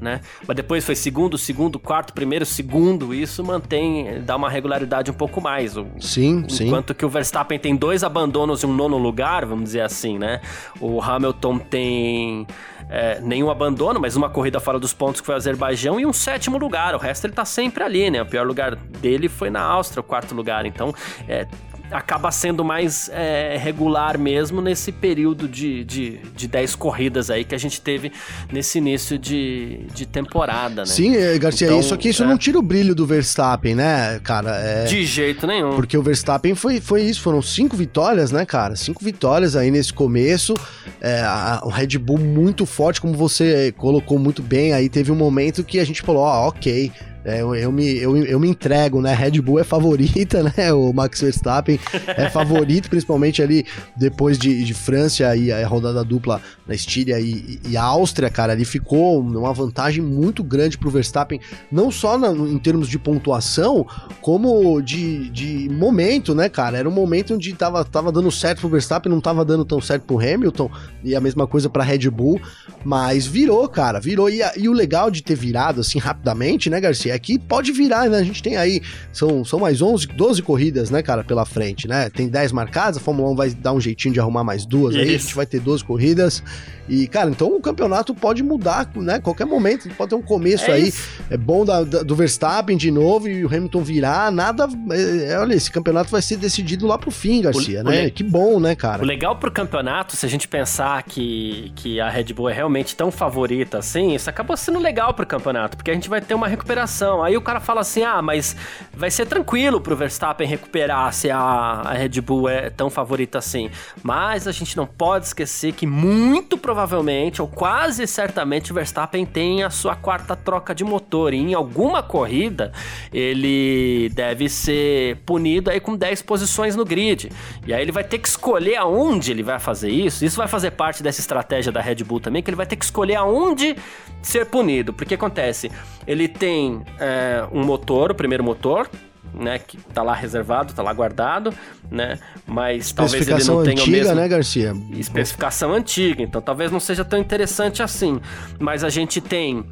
né? 0.00 0.20
Mas 0.46 0.56
depois 0.56 0.84
foi 0.84 0.94
segundo, 0.94 1.38
segundo, 1.38 1.78
quarto, 1.78 2.12
primeiro, 2.12 2.44
segundo. 2.44 3.14
Isso 3.14 3.42
mantém, 3.44 4.22
dá 4.22 4.36
uma 4.36 4.48
regularidade 4.48 5.10
um 5.10 5.14
pouco 5.14 5.40
mais. 5.40 5.76
O, 5.76 5.86
sim, 6.00 6.44
sim. 6.48 6.66
Enquanto 6.66 6.94
que 6.94 7.04
o 7.04 7.08
Verstappen 7.08 7.58
tem 7.58 7.74
dois 7.74 8.04
abandonos 8.04 8.62
e 8.62 8.66
um 8.66 8.72
nono 8.72 8.96
lugar, 8.96 9.44
vamos 9.46 9.64
dizer 9.64 9.82
assim, 9.82 10.18
né? 10.18 10.40
O 10.80 11.00
Hamilton 11.00 11.58
tem 11.58 12.46
é, 12.88 13.20
nenhum 13.20 13.50
abandono, 13.50 14.00
mas 14.00 14.16
uma 14.16 14.28
corrida 14.28 14.60
fora 14.60 14.78
dos 14.78 14.92
pontos 14.92 15.20
que 15.20 15.26
foi 15.26 15.34
o 15.34 15.38
Azerbaijão 15.38 15.98
e 15.98 16.06
um 16.06 16.12
sétimo 16.12 16.58
lugar. 16.58 16.94
O 16.94 16.98
resto 16.98 17.26
ele 17.26 17.34
tá 17.34 17.44
sempre 17.44 17.82
ali, 17.82 18.10
né? 18.10 18.22
O 18.22 18.26
pior 18.26 18.46
lugar 18.46 18.76
dele 18.76 19.28
foi 19.28 19.50
na 19.50 19.60
Áustria, 19.60 20.00
o 20.00 20.04
quarto 20.04 20.34
lugar. 20.34 20.66
Então, 20.66 20.94
é, 21.28 21.46
acaba 21.90 22.30
sendo 22.30 22.64
mais 22.64 23.08
é, 23.12 23.56
regular 23.58 24.18
mesmo 24.18 24.60
nesse 24.60 24.90
período 24.90 25.48
de, 25.48 25.84
de, 25.84 26.18
de 26.34 26.48
10 26.48 26.74
corridas 26.74 27.30
aí 27.30 27.44
que 27.44 27.54
a 27.54 27.58
gente 27.58 27.80
teve 27.80 28.12
nesse 28.52 28.78
início 28.78 29.18
de, 29.18 29.86
de 29.94 30.06
temporada, 30.06 30.82
né? 30.82 30.86
Sim, 30.86 31.16
é, 31.16 31.38
Garcia, 31.38 31.68
então, 31.68 31.80
isso 31.80 31.94
aqui 31.94 32.08
isso 32.08 32.24
é... 32.24 32.26
não 32.26 32.36
tira 32.36 32.58
o 32.58 32.62
brilho 32.62 32.94
do 32.94 33.06
Verstappen, 33.06 33.74
né, 33.74 34.20
cara? 34.22 34.56
É... 34.56 34.84
De 34.84 35.04
jeito 35.04 35.46
nenhum. 35.46 35.74
Porque 35.74 35.96
o 35.96 36.02
Verstappen 36.02 36.54
foi, 36.54 36.80
foi 36.80 37.02
isso, 37.02 37.20
foram 37.20 37.40
cinco 37.40 37.76
vitórias, 37.76 38.32
né, 38.32 38.44
cara? 38.44 38.76
Cinco 38.76 39.04
vitórias 39.04 39.54
aí 39.56 39.70
nesse 39.70 39.92
começo. 39.92 40.54
É, 41.00 41.20
a, 41.20 41.60
o 41.64 41.68
Red 41.68 41.98
Bull 41.98 42.18
muito 42.18 42.66
forte, 42.66 43.00
como 43.00 43.14
você 43.14 43.72
colocou 43.76 44.18
muito 44.18 44.42
bem 44.42 44.72
aí, 44.72 44.88
teve 44.88 45.12
um 45.12 45.16
momento 45.16 45.62
que 45.62 45.78
a 45.78 45.84
gente 45.84 46.02
falou, 46.02 46.22
ó, 46.22 46.44
oh, 46.44 46.48
ok 46.48 46.92
é, 47.26 47.40
eu, 47.40 47.52
eu, 47.56 47.72
me, 47.72 47.98
eu, 47.98 48.16
eu 48.16 48.38
me 48.38 48.48
entrego, 48.48 49.02
né? 49.02 49.12
Red 49.12 49.40
Bull 49.40 49.58
é 49.58 49.64
favorita, 49.64 50.44
né? 50.56 50.72
O 50.72 50.92
Max 50.92 51.20
Verstappen 51.20 51.76
é 52.06 52.30
favorito, 52.30 52.88
principalmente 52.88 53.42
ali 53.42 53.66
depois 53.96 54.38
de, 54.38 54.62
de 54.62 54.72
França 54.72 55.34
e 55.34 55.50
a 55.50 55.66
rodada 55.66 56.04
dupla 56.04 56.40
na 56.68 56.72
Estíria 56.72 57.18
e, 57.18 57.58
e, 57.68 57.76
a 57.76 57.82
Áustria, 57.82 58.30
cara. 58.30 58.52
Ali 58.52 58.64
ficou 58.64 59.20
uma 59.20 59.52
vantagem 59.52 60.04
muito 60.04 60.44
grande 60.44 60.78
pro 60.78 60.88
Verstappen, 60.88 61.40
não 61.70 61.90
só 61.90 62.16
na, 62.16 62.30
em 62.30 62.58
termos 62.58 62.88
de 62.88 62.96
pontuação, 62.96 63.84
como 64.20 64.80
de, 64.80 65.28
de 65.30 65.68
momento, 65.68 66.32
né, 66.32 66.48
cara? 66.48 66.78
Era 66.78 66.88
um 66.88 66.92
momento 66.92 67.34
onde 67.34 67.52
tava, 67.54 67.84
tava 67.84 68.12
dando 68.12 68.30
certo 68.30 68.60
pro 68.60 68.68
Verstappen, 68.68 69.10
não 69.10 69.20
tava 69.20 69.44
dando 69.44 69.64
tão 69.64 69.80
certo 69.80 70.04
pro 70.04 70.20
Hamilton, 70.20 70.70
e 71.02 71.16
a 71.16 71.20
mesma 71.20 71.44
coisa 71.44 71.68
pra 71.68 71.82
Red 71.82 72.08
Bull, 72.08 72.40
mas 72.84 73.26
virou, 73.26 73.68
cara, 73.68 73.98
virou. 73.98 74.30
E, 74.30 74.42
e 74.56 74.68
o 74.68 74.72
legal 74.72 75.10
de 75.10 75.24
ter 75.24 75.34
virado 75.34 75.80
assim 75.80 75.98
rapidamente, 75.98 76.70
né, 76.70 76.80
Garcia? 76.80 77.15
Aqui 77.16 77.38
pode 77.38 77.72
virar, 77.72 78.08
né? 78.08 78.18
A 78.18 78.22
gente 78.22 78.42
tem 78.42 78.56
aí, 78.56 78.80
são, 79.12 79.44
são 79.44 79.58
mais 79.58 79.82
11, 79.82 80.06
12 80.08 80.42
corridas, 80.42 80.90
né, 80.90 81.02
cara, 81.02 81.24
pela 81.24 81.44
frente, 81.44 81.88
né? 81.88 82.08
Tem 82.10 82.28
10 82.28 82.52
marcadas, 82.52 82.98
a 82.98 83.00
Fórmula 83.00 83.30
1 83.30 83.34
vai 83.34 83.50
dar 83.50 83.72
um 83.72 83.80
jeitinho 83.80 84.14
de 84.14 84.20
arrumar 84.20 84.44
mais 84.44 84.64
duas 84.64 84.94
Isso. 84.94 85.02
aí, 85.02 85.14
a 85.14 85.18
gente 85.18 85.34
vai 85.34 85.46
ter 85.46 85.60
12 85.60 85.84
corridas. 85.84 86.42
E, 86.88 87.06
cara, 87.08 87.28
então 87.30 87.48
o 87.48 87.60
campeonato 87.60 88.14
pode 88.14 88.42
mudar, 88.42 88.88
né? 88.94 89.18
Qualquer 89.18 89.44
momento, 89.44 89.88
pode 89.96 90.10
ter 90.10 90.14
um 90.14 90.22
começo 90.22 90.70
é 90.70 90.74
aí. 90.74 90.88
Isso. 90.88 91.20
É 91.28 91.36
bom 91.36 91.64
da, 91.64 91.82
da, 91.82 92.02
do 92.02 92.14
Verstappen 92.14 92.76
de 92.76 92.90
novo 92.90 93.28
e 93.28 93.44
o 93.44 93.48
Hamilton 93.48 93.82
virar. 93.82 94.30
Nada. 94.30 94.68
É, 94.90 95.32
é 95.32 95.38
olha, 95.38 95.54
esse 95.54 95.70
campeonato 95.70 96.10
vai 96.10 96.22
ser 96.22 96.36
decidido 96.36 96.86
lá 96.86 96.96
pro 96.96 97.10
fim, 97.10 97.42
Garcia, 97.42 97.80
o, 97.80 97.84
né? 97.84 98.06
O 98.06 98.12
que 98.12 98.22
bom, 98.22 98.60
né, 98.60 98.76
cara? 98.76 99.02
O 99.02 99.06
legal 99.06 99.36
pro 99.36 99.50
campeonato, 99.50 100.16
se 100.16 100.24
a 100.24 100.28
gente 100.28 100.46
pensar 100.46 101.02
que, 101.02 101.72
que 101.74 102.00
a 102.00 102.08
Red 102.08 102.32
Bull 102.32 102.50
é 102.50 102.52
realmente 102.52 102.94
tão 102.94 103.10
favorita 103.10 103.78
assim, 103.78 104.14
isso 104.14 104.30
acabou 104.30 104.56
sendo 104.56 104.78
legal 104.78 105.12
pro 105.12 105.26
campeonato, 105.26 105.76
porque 105.76 105.90
a 105.90 105.94
gente 105.94 106.08
vai 106.08 106.20
ter 106.20 106.34
uma 106.34 106.46
recuperação 106.46 106.95
Aí 107.22 107.36
o 107.36 107.40
cara 107.40 107.60
fala 107.60 107.80
assim: 107.80 108.02
ah, 108.02 108.20
mas 108.22 108.56
vai 108.92 109.10
ser 109.10 109.26
tranquilo 109.26 109.80
pro 109.80 109.96
Verstappen 109.96 110.46
recuperar 110.46 111.12
se 111.12 111.30
a, 111.30 111.38
a 111.38 111.92
Red 111.92 112.20
Bull 112.20 112.48
é 112.48 112.70
tão 112.70 112.90
favorita 112.90 113.38
assim. 113.38 113.70
Mas 114.02 114.46
a 114.46 114.52
gente 114.52 114.76
não 114.76 114.86
pode 114.86 115.26
esquecer 115.26 115.72
que 115.72 115.86
muito 115.86 116.56
provavelmente, 116.56 117.42
ou 117.42 117.48
quase 117.48 118.06
certamente, 118.06 118.72
o 118.72 118.74
Verstappen 118.74 119.24
tem 119.26 119.62
a 119.62 119.70
sua 119.70 119.94
quarta 119.94 120.34
troca 120.34 120.74
de 120.74 120.84
motor. 120.84 121.34
E 121.34 121.38
em 121.38 121.54
alguma 121.54 122.02
corrida 122.02 122.72
ele 123.12 124.10
deve 124.14 124.48
ser 124.48 125.16
punido 125.26 125.70
aí 125.70 125.80
com 125.80 125.96
10 125.96 126.22
posições 126.22 126.76
no 126.76 126.84
grid. 126.84 127.30
E 127.66 127.74
aí 127.74 127.82
ele 127.82 127.92
vai 127.92 128.04
ter 128.04 128.18
que 128.18 128.28
escolher 128.28 128.76
aonde 128.76 129.30
ele 129.30 129.42
vai 129.42 129.58
fazer 129.58 129.90
isso. 129.90 130.24
Isso 130.24 130.36
vai 130.36 130.48
fazer 130.48 130.72
parte 130.72 131.02
dessa 131.02 131.20
estratégia 131.20 131.72
da 131.72 131.80
Red 131.80 131.96
Bull 132.04 132.20
também, 132.20 132.42
que 132.42 132.50
ele 132.50 132.56
vai 132.56 132.66
ter 132.66 132.76
que 132.76 132.84
escolher 132.84 133.16
aonde 133.16 133.76
ser 134.22 134.46
punido. 134.46 134.92
Porque 134.92 135.14
acontece, 135.14 135.70
ele 136.06 136.28
tem 136.28 136.82
é, 136.98 137.44
um 137.52 137.64
motor, 137.64 138.10
o 138.10 138.14
primeiro 138.14 138.42
motor, 138.42 138.88
né, 139.34 139.58
que 139.58 139.76
tá 139.76 140.02
lá 140.02 140.14
reservado, 140.14 140.72
tá 140.72 140.82
lá 140.82 140.92
guardado, 140.92 141.52
né? 141.90 142.18
Mas 142.46 142.92
talvez 142.92 143.28
ele 143.28 143.44
não 143.44 143.62
tenha 143.62 143.80
antiga, 143.80 143.84
o 143.84 143.90
mesmo 143.90 144.14
né, 144.14 144.28
Garcia? 144.28 144.74
especificação 144.92 145.72
antiga, 145.72 146.22
então 146.22 146.40
talvez 146.40 146.70
não 146.72 146.80
seja 146.80 147.04
tão 147.04 147.18
interessante 147.18 147.82
assim. 147.82 148.20
Mas 148.58 148.82
a 148.82 148.88
gente 148.88 149.20
tem 149.20 149.64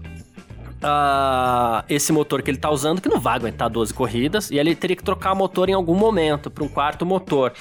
Uh, 0.84 1.82
esse 1.88 2.12
motor 2.12 2.42
que 2.42 2.50
ele 2.50 2.58
tá 2.58 2.70
usando, 2.70 3.00
que 3.00 3.08
não 3.08 3.18
vai 3.18 3.36
aguentar 3.36 3.70
12 3.70 3.94
corridas, 3.94 4.50
e 4.50 4.58
ele 4.58 4.74
teria 4.74 4.94
que 4.94 5.02
trocar 5.02 5.34
motor 5.34 5.70
em 5.70 5.72
algum 5.72 5.94
momento 5.94 6.50
para 6.50 6.62
um 6.62 6.68
quarto 6.68 7.06
motor. 7.06 7.54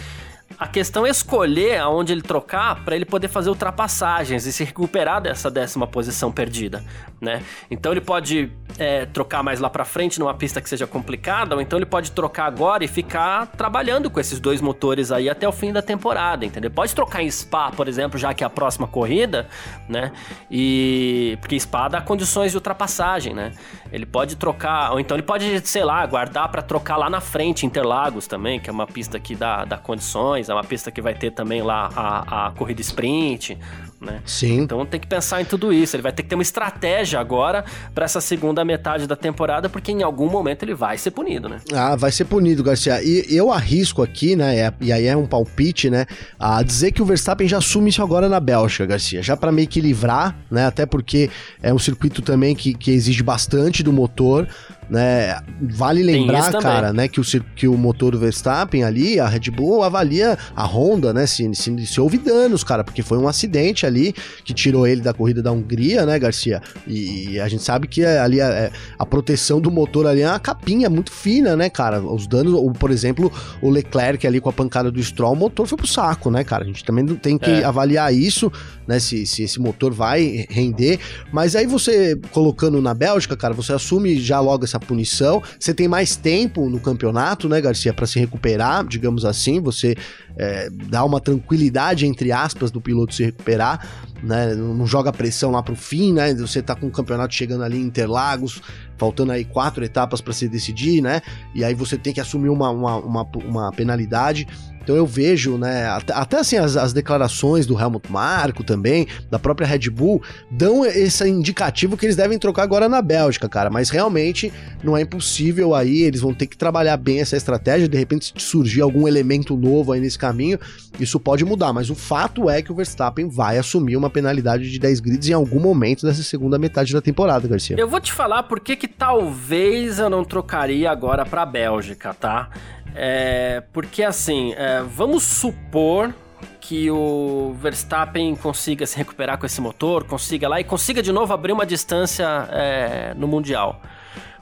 A 0.57 0.67
questão 0.67 1.05
é 1.05 1.09
escolher 1.09 1.79
aonde 1.79 2.13
ele 2.13 2.21
trocar 2.21 2.83
para 2.83 2.95
ele 2.95 3.05
poder 3.05 3.27
fazer 3.27 3.49
ultrapassagens 3.49 4.45
e 4.45 4.53
se 4.53 4.63
recuperar 4.63 5.21
dessa 5.21 5.49
décima 5.49 5.87
posição 5.87 6.31
perdida, 6.31 6.83
né? 7.19 7.43
Então 7.69 7.91
ele 7.91 8.01
pode 8.01 8.51
é, 8.77 9.05
trocar 9.05 9.43
mais 9.43 9.59
lá 9.59 9.69
para 9.69 9.83
frente 9.83 10.19
numa 10.19 10.33
pista 10.33 10.61
que 10.61 10.69
seja 10.69 10.85
complicada, 10.85 11.55
ou 11.55 11.61
então 11.61 11.77
ele 11.77 11.85
pode 11.85 12.11
trocar 12.11 12.45
agora 12.45 12.83
e 12.83 12.87
ficar 12.87 13.47
trabalhando 13.47 14.09
com 14.09 14.19
esses 14.19 14.39
dois 14.39 14.61
motores 14.61 15.11
aí 15.11 15.29
até 15.29 15.47
o 15.47 15.51
fim 15.51 15.71
da 15.71 15.81
temporada, 15.81 16.45
entendeu? 16.45 16.71
Pode 16.71 16.93
trocar 16.93 17.23
em 17.23 17.29
Spa, 17.29 17.71
por 17.71 17.87
exemplo, 17.87 18.17
já 18.17 18.33
que 18.33 18.43
é 18.43 18.47
a 18.47 18.49
próxima 18.49 18.87
corrida, 18.87 19.47
né? 19.89 20.11
E 20.49 21.37
porque 21.41 21.59
Spa 21.59 21.87
dá 21.87 22.01
condições 22.01 22.51
de 22.51 22.57
ultrapassagem, 22.57 23.33
né? 23.33 23.53
Ele 23.91 24.05
pode 24.05 24.35
trocar, 24.35 24.91
ou 24.91 24.99
então 24.99 25.15
ele 25.15 25.23
pode, 25.23 25.67
sei 25.67 25.83
lá, 25.83 26.05
guardar 26.05 26.49
para 26.49 26.61
trocar 26.61 26.97
lá 26.97 27.09
na 27.09 27.21
frente 27.21 27.65
Interlagos 27.65 28.27
também, 28.27 28.59
que 28.59 28.69
é 28.69 28.73
uma 28.73 28.87
pista 28.87 29.19
que 29.19 29.35
dá, 29.35 29.65
dá 29.65 29.77
condições 29.77 30.42
é 30.49 30.53
uma 30.53 30.63
pista 30.63 30.91
que 30.91 31.01
vai 31.01 31.13
ter 31.13 31.31
também 31.31 31.61
lá 31.61 31.89
a, 31.95 32.47
a 32.47 32.51
corrida 32.51 32.81
sprint, 32.81 33.57
né? 34.03 34.21
Sim. 34.25 34.61
Então 34.61 34.85
tem 34.85 34.99
que 34.99 35.07
pensar 35.07 35.41
em 35.41 35.45
tudo 35.45 35.71
isso. 35.71 35.95
Ele 35.95 36.03
vai 36.03 36.11
ter 36.11 36.23
que 36.23 36.29
ter 36.29 36.35
uma 36.35 36.41
estratégia 36.41 37.19
agora 37.19 37.63
para 37.93 38.05
essa 38.05 38.21
segunda 38.21 38.63
metade 38.63 39.07
da 39.07 39.15
temporada, 39.15 39.69
porque 39.69 39.91
em 39.91 40.03
algum 40.03 40.29
momento 40.29 40.63
ele 40.63 40.73
vai 40.73 40.97
ser 40.97 41.11
punido, 41.11 41.47
né? 41.47 41.59
Ah, 41.73 41.95
vai 41.95 42.11
ser 42.11 42.25
punido, 42.25 42.63
Garcia. 42.63 43.01
E 43.03 43.25
eu 43.29 43.51
arrisco 43.51 44.01
aqui, 44.01 44.35
né? 44.35 44.57
É, 44.57 44.73
e 44.81 44.91
aí 44.91 45.07
é 45.07 45.15
um 45.15 45.25
palpite, 45.25 45.89
né? 45.89 46.05
A 46.39 46.61
dizer 46.61 46.91
que 46.91 47.01
o 47.01 47.05
Verstappen 47.05 47.47
já 47.47 47.57
assume 47.57 47.89
isso 47.89 48.03
agora 48.03 48.27
na 48.27 48.39
Bélgica, 48.39 48.85
Garcia. 48.85 49.21
Já 49.21 49.37
para 49.37 49.51
meio 49.51 49.67
que 49.67 49.79
livrar, 49.79 50.35
né? 50.51 50.65
Até 50.65 50.85
porque 50.85 51.29
é 51.61 51.73
um 51.73 51.79
circuito 51.79 52.21
também 52.21 52.55
que, 52.55 52.73
que 52.73 52.91
exige 52.91 53.23
bastante 53.23 53.83
do 53.83 53.93
motor 53.93 54.47
né? 54.89 55.39
Vale 55.61 56.03
lembrar, 56.03 56.51
cara, 56.53 56.93
né, 56.93 57.07
que 57.07 57.19
o, 57.19 57.23
que 57.55 57.67
o 57.67 57.77
motor 57.77 58.11
do 58.11 58.19
Verstappen 58.19 58.83
ali, 58.83 59.19
a 59.19 59.27
Red 59.27 59.51
Bull 59.51 59.83
avalia 59.83 60.37
a 60.55 60.65
Honda, 60.65 61.13
né, 61.13 61.25
se, 61.25 61.53
se, 61.53 61.85
se 61.85 62.01
houve 62.01 62.17
danos, 62.17 62.63
cara, 62.63 62.83
porque 62.83 63.01
foi 63.01 63.17
um 63.17 63.27
acidente 63.27 63.85
ali 63.85 64.13
que 64.43 64.53
tirou 64.53 64.85
ele 64.87 65.01
da 65.01 65.13
corrida 65.13 65.41
da 65.41 65.51
Hungria, 65.51 66.05
né, 66.05 66.17
Garcia? 66.19 66.61
E, 66.87 67.39
a 67.39 67.47
gente 67.47 67.63
sabe 67.63 67.87
que 67.87 68.05
ali 68.05 68.39
a, 68.39 68.47
é, 68.47 68.71
a, 68.97 69.05
proteção 69.05 69.59
do 69.59 69.71
motor 69.71 70.07
ali 70.07 70.21
é 70.21 70.29
uma 70.29 70.39
capinha 70.39 70.89
muito 70.89 71.11
fina, 71.11 71.55
né, 71.55 71.69
cara? 71.69 72.01
Os 72.01 72.27
danos, 72.27 72.53
ou 72.53 72.71
por 72.71 72.91
exemplo, 72.91 73.31
o 73.61 73.69
Leclerc 73.69 74.25
ali 74.25 74.39
com 74.39 74.49
a 74.49 74.53
pancada 74.53 74.91
do 74.91 75.01
Stroll, 75.01 75.33
o 75.33 75.35
motor 75.35 75.67
foi 75.67 75.77
pro 75.77 75.87
saco, 75.87 76.29
né, 76.29 76.43
cara? 76.43 76.63
A 76.63 76.67
gente 76.67 76.83
também 76.83 77.05
tem 77.15 77.37
que 77.37 77.49
é. 77.49 77.63
avaliar 77.63 78.13
isso, 78.13 78.51
né, 78.87 78.99
se, 78.99 79.25
se 79.25 79.43
esse 79.43 79.59
motor 79.59 79.93
vai 79.93 80.45
render. 80.49 80.99
Mas 81.31 81.55
aí 81.55 81.65
você 81.65 82.19
colocando 82.31 82.81
na 82.81 82.93
Bélgica, 82.93 83.35
cara, 83.35 83.53
você 83.53 83.73
assume 83.73 84.19
já 84.19 84.39
logo 84.39 84.63
essa 84.63 84.79
punição. 84.83 85.41
Você 85.59 85.73
tem 85.73 85.87
mais 85.87 86.15
tempo 86.15 86.69
no 86.69 86.79
campeonato, 86.79 87.49
né, 87.49 87.59
Garcia, 87.59 87.93
para 87.93 88.05
se 88.05 88.19
recuperar, 88.19 88.85
digamos 88.85 89.25
assim. 89.25 89.61
Você 89.61 89.95
é, 90.37 90.69
dá 90.69 91.03
uma 91.03 91.19
tranquilidade, 91.19 92.05
entre 92.05 92.31
aspas, 92.31 92.71
do 92.71 92.81
piloto 92.81 93.13
se 93.13 93.23
recuperar, 93.23 93.87
né? 94.21 94.53
Não 94.55 94.85
joga 94.87 95.11
pressão 95.11 95.51
lá 95.51 95.61
pro 95.61 95.75
fim, 95.75 96.13
né? 96.13 96.33
Você 96.35 96.61
tá 96.61 96.75
com 96.75 96.87
o 96.87 96.91
campeonato 96.91 97.33
chegando 97.33 97.63
ali 97.63 97.77
em 97.77 97.85
Interlagos, 97.85 98.61
faltando 98.97 99.31
aí 99.31 99.43
quatro 99.43 99.83
etapas 99.83 100.21
para 100.21 100.33
se 100.33 100.47
decidir, 100.47 101.01
né? 101.01 101.21
E 101.53 101.63
aí 101.63 101.73
você 101.73 101.97
tem 101.97 102.13
que 102.13 102.21
assumir 102.21 102.49
uma, 102.49 102.69
uma, 102.69 102.97
uma, 102.97 103.23
uma 103.45 103.71
penalidade. 103.71 104.47
Então 104.83 104.95
eu 104.95 105.05
vejo, 105.05 105.57
né, 105.57 105.87
até, 105.87 106.13
até 106.13 106.39
assim 106.39 106.57
as, 106.57 106.75
as, 106.75 106.91
declarações 106.91 107.65
do 107.65 107.79
Helmut 107.79 108.11
Marko 108.11 108.63
também, 108.63 109.07
da 109.31 109.39
própria 109.39 109.65
Red 109.65 109.89
Bull, 109.89 110.21
dão 110.51 110.85
esse 110.85 111.27
indicativo 111.27 111.95
que 111.95 112.05
eles 112.05 112.15
devem 112.15 112.37
trocar 112.37 112.63
agora 112.63 112.89
na 112.89 113.01
Bélgica, 113.01 113.47
cara, 113.47 113.69
mas 113.69 113.89
realmente 113.89 114.51
não 114.83 114.97
é 114.97 115.01
impossível 115.01 115.73
aí, 115.73 116.01
eles 116.01 116.21
vão 116.21 116.33
ter 116.33 116.47
que 116.47 116.57
trabalhar 116.57 116.97
bem 116.97 117.21
essa 117.21 117.37
estratégia, 117.37 117.87
de 117.87 117.97
repente 117.97 118.25
se 118.25 118.45
surgir 118.45 118.81
algum 118.81 119.07
elemento 119.07 119.55
novo 119.55 119.93
aí 119.93 120.01
nesse 120.01 120.19
caminho, 120.19 120.59
isso 120.99 121.19
pode 121.19 121.45
mudar, 121.45 121.71
mas 121.71 121.89
o 121.89 121.95
fato 121.95 122.49
é 122.49 122.61
que 122.61 122.71
o 122.71 122.75
Verstappen 122.75 123.29
vai 123.29 123.57
assumir 123.57 123.95
uma 123.95 124.09
penalidade 124.09 124.69
de 124.69 124.77
10 124.77 124.99
grids 124.99 125.29
em 125.29 125.33
algum 125.33 125.59
momento 125.59 126.05
dessa 126.05 126.21
segunda 126.23 126.59
metade 126.59 126.93
da 126.93 127.01
temporada, 127.01 127.47
Garcia. 127.47 127.77
Eu 127.79 127.87
vou 127.87 128.01
te 128.01 128.11
falar 128.11 128.43
por 128.43 128.59
que 128.59 128.87
talvez 128.87 129.99
eu 129.99 130.09
não 130.09 130.23
trocaria 130.23 130.91
agora 130.91 131.25
pra 131.25 131.45
Bélgica, 131.45 132.13
tá? 132.13 132.49
É, 132.95 133.63
porque 133.71 134.03
assim, 134.03 134.53
é, 134.53 134.81
vamos 134.81 135.23
supor 135.23 136.13
que 136.59 136.89
o 136.89 137.55
Verstappen 137.59 138.35
consiga 138.35 138.85
se 138.85 138.97
recuperar 138.97 139.37
com 139.37 139.45
esse 139.45 139.59
motor, 139.59 140.05
consiga 140.05 140.47
lá 140.47 140.59
e 140.59 140.63
consiga 140.63 141.01
de 141.01 141.11
novo 141.11 141.33
abrir 141.33 141.51
uma 141.51 141.65
distância 141.65 142.25
é, 142.51 143.13
no 143.15 143.27
Mundial. 143.27 143.81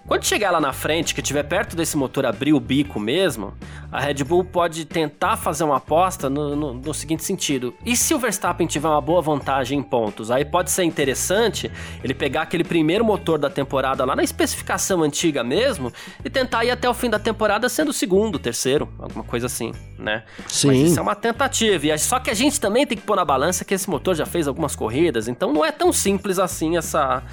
Quando 0.08 0.26
chegar 0.26 0.50
lá 0.52 0.60
na 0.60 0.74
frente, 0.74 1.14
que 1.14 1.22
estiver 1.22 1.44
perto 1.44 1.76
desse 1.76 1.96
motor 1.96 2.26
abrir 2.26 2.54
o 2.54 2.60
bico 2.60 3.00
mesmo, 3.00 3.54
a 3.92 4.00
Red 4.00 4.24
Bull 4.24 4.44
pode 4.44 4.84
tentar 4.86 5.38
fazer 5.38 5.64
uma 5.64 5.78
aposta 5.78 6.30
no, 6.30 6.56
no, 6.56 6.74
no, 6.74 6.94
seguinte 6.94 7.24
sentido: 7.24 7.74
e 7.86 7.96
se 7.96 8.14
o 8.14 8.20
Verstappen 8.20 8.66
tiver 8.66 8.88
uma 8.88 9.00
boa 9.00 9.22
vantagem 9.22 9.78
em 9.78 9.84
pontos? 9.84 10.32
Aí 10.32 10.44
pode 10.44 10.72
ser 10.72 10.84
interessante 10.84 11.72
ele 12.04 12.16
pegar 12.16 12.42
aquele 12.42 12.64
primeiro 12.64 13.06
motor 13.06 13.38
da 13.38 13.50
temporada 13.50 14.04
lá 14.04 14.16
na 14.16 14.24
especificação 14.24 15.04
antiga 15.04 15.44
mesmo 15.44 15.94
e 16.26 16.30
tentar 16.30 16.66
ir 16.66 16.72
até 16.72 16.90
o 16.90 16.94
fim 16.94 17.10
da 17.10 17.20
temporada 17.20 17.70
sendo 17.70 17.90
o 17.90 17.94
segundo, 17.94 18.40
terceiro, 18.40 18.90
alguma 18.98 19.24
coisa 19.24 19.46
assim, 19.46 19.72
né? 20.00 20.24
Sim. 20.48 20.68
Mas 20.68 20.78
isso 20.80 21.00
é 21.00 21.02
uma 21.02 21.16
tentativa. 21.16 21.88
E 21.88 21.98
só 22.00 22.20
que 22.20 22.32
a 22.32 22.34
gente 22.34 22.60
também 22.60 22.88
tem 22.88 22.98
que 22.98 23.04
pôr 23.04 23.16
na 23.16 23.26
balança 23.26 23.64
que 23.64 23.74
esse 23.74 23.90
motor 23.90 24.16
já 24.16 24.26
fez 24.26 24.48
algumas 24.48 24.76
corridas, 24.76 25.28
então 25.28 25.54
não 25.54 25.64
é 25.64 25.72
tão 25.72 25.94
simples 25.94 26.40
assim 26.40 26.76
essa 26.76 27.24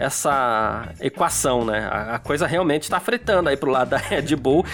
essa 0.00 0.88
equação, 0.98 1.62
né? 1.62 1.86
A, 1.92 2.18
coisa 2.18 2.46
realmente 2.46 2.84
está 2.84 2.98
fretando 2.98 3.50
aí 3.50 3.56
pro 3.56 3.70
lado 3.70 3.90
da 3.90 3.98
Red 3.98 4.34
Bull. 4.34 4.64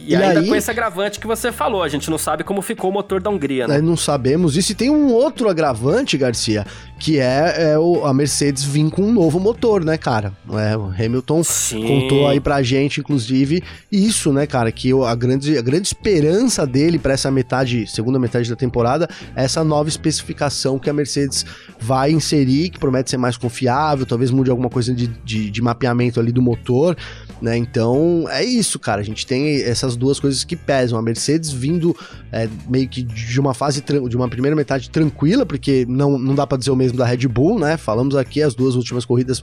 E, 0.00 0.12
e 0.12 0.16
ainda 0.16 0.40
aí, 0.40 0.48
com 0.48 0.54
esse 0.54 0.70
agravante 0.70 1.20
que 1.20 1.26
você 1.26 1.52
falou, 1.52 1.82
a 1.82 1.88
gente 1.88 2.10
não 2.10 2.18
sabe 2.18 2.42
como 2.42 2.62
ficou 2.62 2.90
o 2.90 2.92
motor 2.92 3.20
da 3.20 3.28
Hungria, 3.28 3.68
né? 3.68 3.80
Não 3.80 3.96
sabemos. 3.96 4.56
E 4.56 4.62
se 4.62 4.74
tem 4.74 4.90
um 4.90 5.12
outro 5.12 5.48
agravante, 5.48 6.16
Garcia, 6.16 6.66
que 6.98 7.18
é, 7.18 7.72
é 7.72 7.78
o, 7.78 8.04
a 8.06 8.14
Mercedes 8.14 8.64
vir 8.64 8.90
com 8.90 9.02
um 9.02 9.12
novo 9.12 9.38
motor, 9.38 9.84
né, 9.84 9.98
cara? 9.98 10.32
É, 10.50 10.76
o 10.76 10.86
Hamilton 10.86 11.44
Sim. 11.44 11.86
contou 11.86 12.26
aí 12.26 12.40
pra 12.40 12.62
gente, 12.62 13.00
inclusive, 13.00 13.62
isso, 13.90 14.32
né, 14.32 14.46
cara? 14.46 14.72
Que 14.72 14.92
a 14.92 15.14
grande, 15.14 15.58
a 15.58 15.62
grande 15.62 15.88
esperança 15.88 16.66
dele 16.66 16.98
para 16.98 17.12
essa 17.12 17.30
metade, 17.30 17.86
segunda 17.86 18.18
metade 18.18 18.48
da 18.48 18.56
temporada, 18.56 19.08
é 19.36 19.44
essa 19.44 19.62
nova 19.62 19.88
especificação 19.88 20.78
que 20.78 20.88
a 20.88 20.92
Mercedes 20.92 21.44
vai 21.78 22.12
inserir, 22.12 22.70
que 22.70 22.78
promete 22.78 23.10
ser 23.10 23.18
mais 23.18 23.36
confiável, 23.36 24.06
talvez 24.06 24.30
mude 24.30 24.50
alguma 24.50 24.70
coisa 24.70 24.94
de, 24.94 25.06
de, 25.06 25.50
de 25.50 25.62
mapeamento 25.62 26.18
ali 26.18 26.32
do 26.32 26.40
motor 26.40 26.96
né? 27.42 27.56
Então 27.56 28.24
é 28.30 28.44
isso, 28.44 28.78
cara. 28.78 29.00
A 29.00 29.04
gente 29.04 29.26
tem 29.26 29.62
essas 29.62 29.96
duas 29.96 30.20
coisas 30.20 30.44
que 30.44 30.54
pesam. 30.54 30.98
A 30.98 31.02
Mercedes 31.02 31.50
vindo 31.50 31.94
é, 32.30 32.48
meio 32.68 32.88
que 32.88 33.02
de 33.02 33.40
uma 33.40 33.52
fase, 33.52 33.82
de 33.82 34.16
uma 34.16 34.28
primeira 34.28 34.54
metade 34.54 34.88
tranquila, 34.88 35.44
porque 35.44 35.84
não, 35.88 36.18
não 36.18 36.34
dá 36.34 36.46
para 36.46 36.56
dizer 36.56 36.70
o 36.70 36.76
mesmo 36.76 36.96
da 36.96 37.04
Red 37.04 37.26
Bull, 37.26 37.58
né? 37.58 37.76
Falamos 37.76 38.14
aqui 38.14 38.40
as 38.40 38.54
duas 38.54 38.76
últimas 38.76 39.04
corridas 39.04 39.42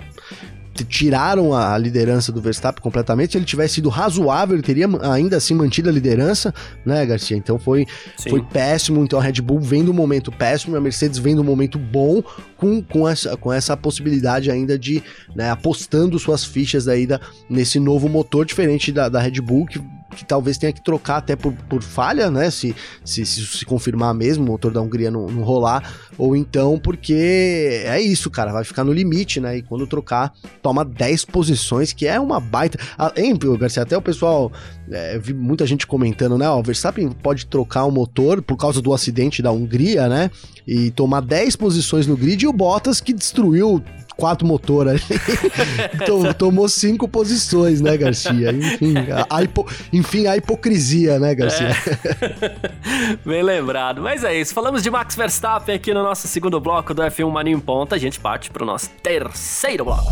tiraram 0.84 1.54
a 1.54 1.78
liderança 1.78 2.32
do 2.32 2.42
Verstappen 2.42 2.82
completamente. 2.82 3.32
Se 3.32 3.38
ele 3.38 3.46
tivesse 3.46 3.76
sido 3.76 3.90
razoável, 3.90 4.56
ele 4.56 4.64
teria 4.64 4.88
ainda 5.12 5.38
assim 5.38 5.54
mantido 5.54 5.90
a 5.90 5.92
liderança, 5.92 6.54
né, 6.86 7.06
Garcia? 7.06 7.38
Então 7.38 7.58
foi, 7.58 7.86
foi 8.28 8.42
péssimo. 8.42 9.04
Então 9.04 9.20
a 9.20 9.24
Red 9.24 9.42
Bull 9.42 9.60
vem 9.60 9.84
do 9.84 9.94
momento 9.94 10.32
péssimo, 10.32 10.76
a 10.76 10.82
Mercedes 10.82 11.18
vem 11.18 11.36
do 11.36 11.44
momento 11.44 11.78
bom, 11.78 12.22
com, 12.58 12.82
com, 12.82 13.08
essa, 13.08 13.36
com 13.38 13.52
essa 13.52 13.76
possibilidade 13.76 14.52
ainda 14.52 14.78
de 14.78 15.04
né, 15.36 15.50
apostando 15.50 16.20
suas 16.20 16.44
fichas 16.44 16.88
aí 16.88 17.06
da, 17.06 17.20
nesse 17.50 17.80
novo 17.80 18.10
motor 18.10 18.46
diferente 18.46 18.92
da, 18.92 19.10
da 19.10 19.20
Red 19.20 19.42
Bull, 19.42 19.66
que 19.66 19.82
que 20.16 20.26
talvez 20.26 20.58
tenha 20.58 20.74
que 20.74 20.84
trocar 20.84 21.18
até 21.18 21.36
por, 21.36 21.54
por 21.54 21.82
falha, 21.82 22.30
né? 22.30 22.50
Se, 22.50 22.76
se, 23.04 23.26
se, 23.26 23.46
se 23.46 23.66
confirmar 23.66 24.14
mesmo, 24.14 24.44
o 24.44 24.48
motor 24.48 24.72
da 24.72 24.82
Hungria 24.82 25.12
não, 25.12 25.28
não 25.28 25.44
rolar, 25.44 25.94
ou 26.18 26.36
então 26.36 26.78
porque 26.80 27.84
é 27.86 28.02
isso, 28.02 28.30
cara, 28.30 28.52
vai 28.52 28.64
ficar 28.64 28.84
no 28.84 28.94
limite, 28.94 29.40
né? 29.40 29.58
E 29.58 29.62
quando 29.62 29.88
trocar, 29.88 30.34
toma 30.62 30.84
10 30.84 31.26
posições, 31.26 31.94
que 31.94 32.08
é 32.08 32.20
uma 32.20 32.40
baita. 32.40 32.80
Ah, 32.98 33.12
hein, 33.16 33.38
Garcia? 33.60 33.84
Até 33.84 33.98
o 33.98 34.02
pessoal, 34.02 34.52
é, 34.90 35.18
vi 35.20 35.34
muita 35.34 35.66
gente 35.66 35.86
comentando, 35.86 36.38
né? 36.38 36.50
O 36.50 36.64
Verstappen 36.64 37.10
pode 37.12 37.46
trocar 37.46 37.86
o 37.86 37.92
motor 37.92 38.42
por 38.42 38.58
causa 38.58 38.82
do 38.82 38.94
acidente 38.94 39.42
da 39.42 39.52
Hungria, 39.52 40.08
né? 40.08 40.32
E 40.68 40.92
tomar 40.92 41.22
10 41.22 41.56
posições 41.56 42.08
no 42.08 42.18
grid, 42.18 42.44
e 42.44 42.48
o 42.48 42.54
Bottas 42.54 43.02
que 43.02 43.14
destruiu 43.14 43.84
quatro 44.20 44.46
motores 44.46 44.94
ali. 44.94 46.34
Tomou 46.38 46.68
cinco 46.68 47.08
posições, 47.08 47.82
né, 47.82 47.98
Garcia? 47.98 48.52
Enfim, 48.52 48.94
a, 49.30 49.44
hipo... 49.44 49.66
Enfim, 49.92 50.28
a 50.28 50.38
hipocrisia, 50.38 51.18
né, 51.18 51.34
Garcia? 51.34 51.70
É. 51.70 53.18
Bem 53.26 53.42
lembrado. 53.42 54.02
Mas 54.02 54.24
é 54.24 54.40
isso. 54.40 54.54
Falamos 54.54 54.84
de 54.84 54.92
Max 54.92 55.16
Verstappen 55.16 55.76
aqui 55.76 55.94
no 55.94 56.04
nosso 56.04 56.28
segundo 56.28 56.60
bloco 56.60 56.94
do 56.94 57.02
F1 57.02 57.32
Mania 57.32 57.54
em 57.54 57.60
Ponta. 57.60 57.96
A 57.96 58.00
gente 58.00 58.20
parte 58.20 58.52
pro 58.52 58.66
nosso 58.66 58.90
terceiro 59.02 59.86
bloco. 59.86 60.12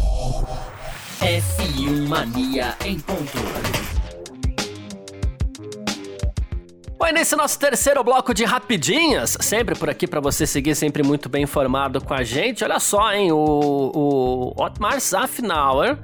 F1 1.21 2.07
Mania 2.07 2.75
em 2.85 2.99
ponto. 2.99 3.96
Oi, 6.99 7.11
nesse 7.11 7.35
nosso 7.35 7.59
terceiro 7.59 8.03
bloco 8.03 8.33
de 8.33 8.43
rapidinhas, 8.43 9.37
sempre 9.39 9.75
por 9.75 9.87
aqui 9.87 10.07
para 10.07 10.19
você 10.19 10.47
seguir 10.47 10.73
sempre 10.73 11.03
muito 11.03 11.29
bem 11.29 11.43
informado 11.43 12.01
com 12.01 12.11
a 12.11 12.23
gente. 12.23 12.63
Olha 12.63 12.79
só, 12.79 13.13
hein, 13.13 13.31
o, 13.31 13.35
o 13.37 14.53
Otmar 14.59 14.99
Zafnauer 14.99 15.99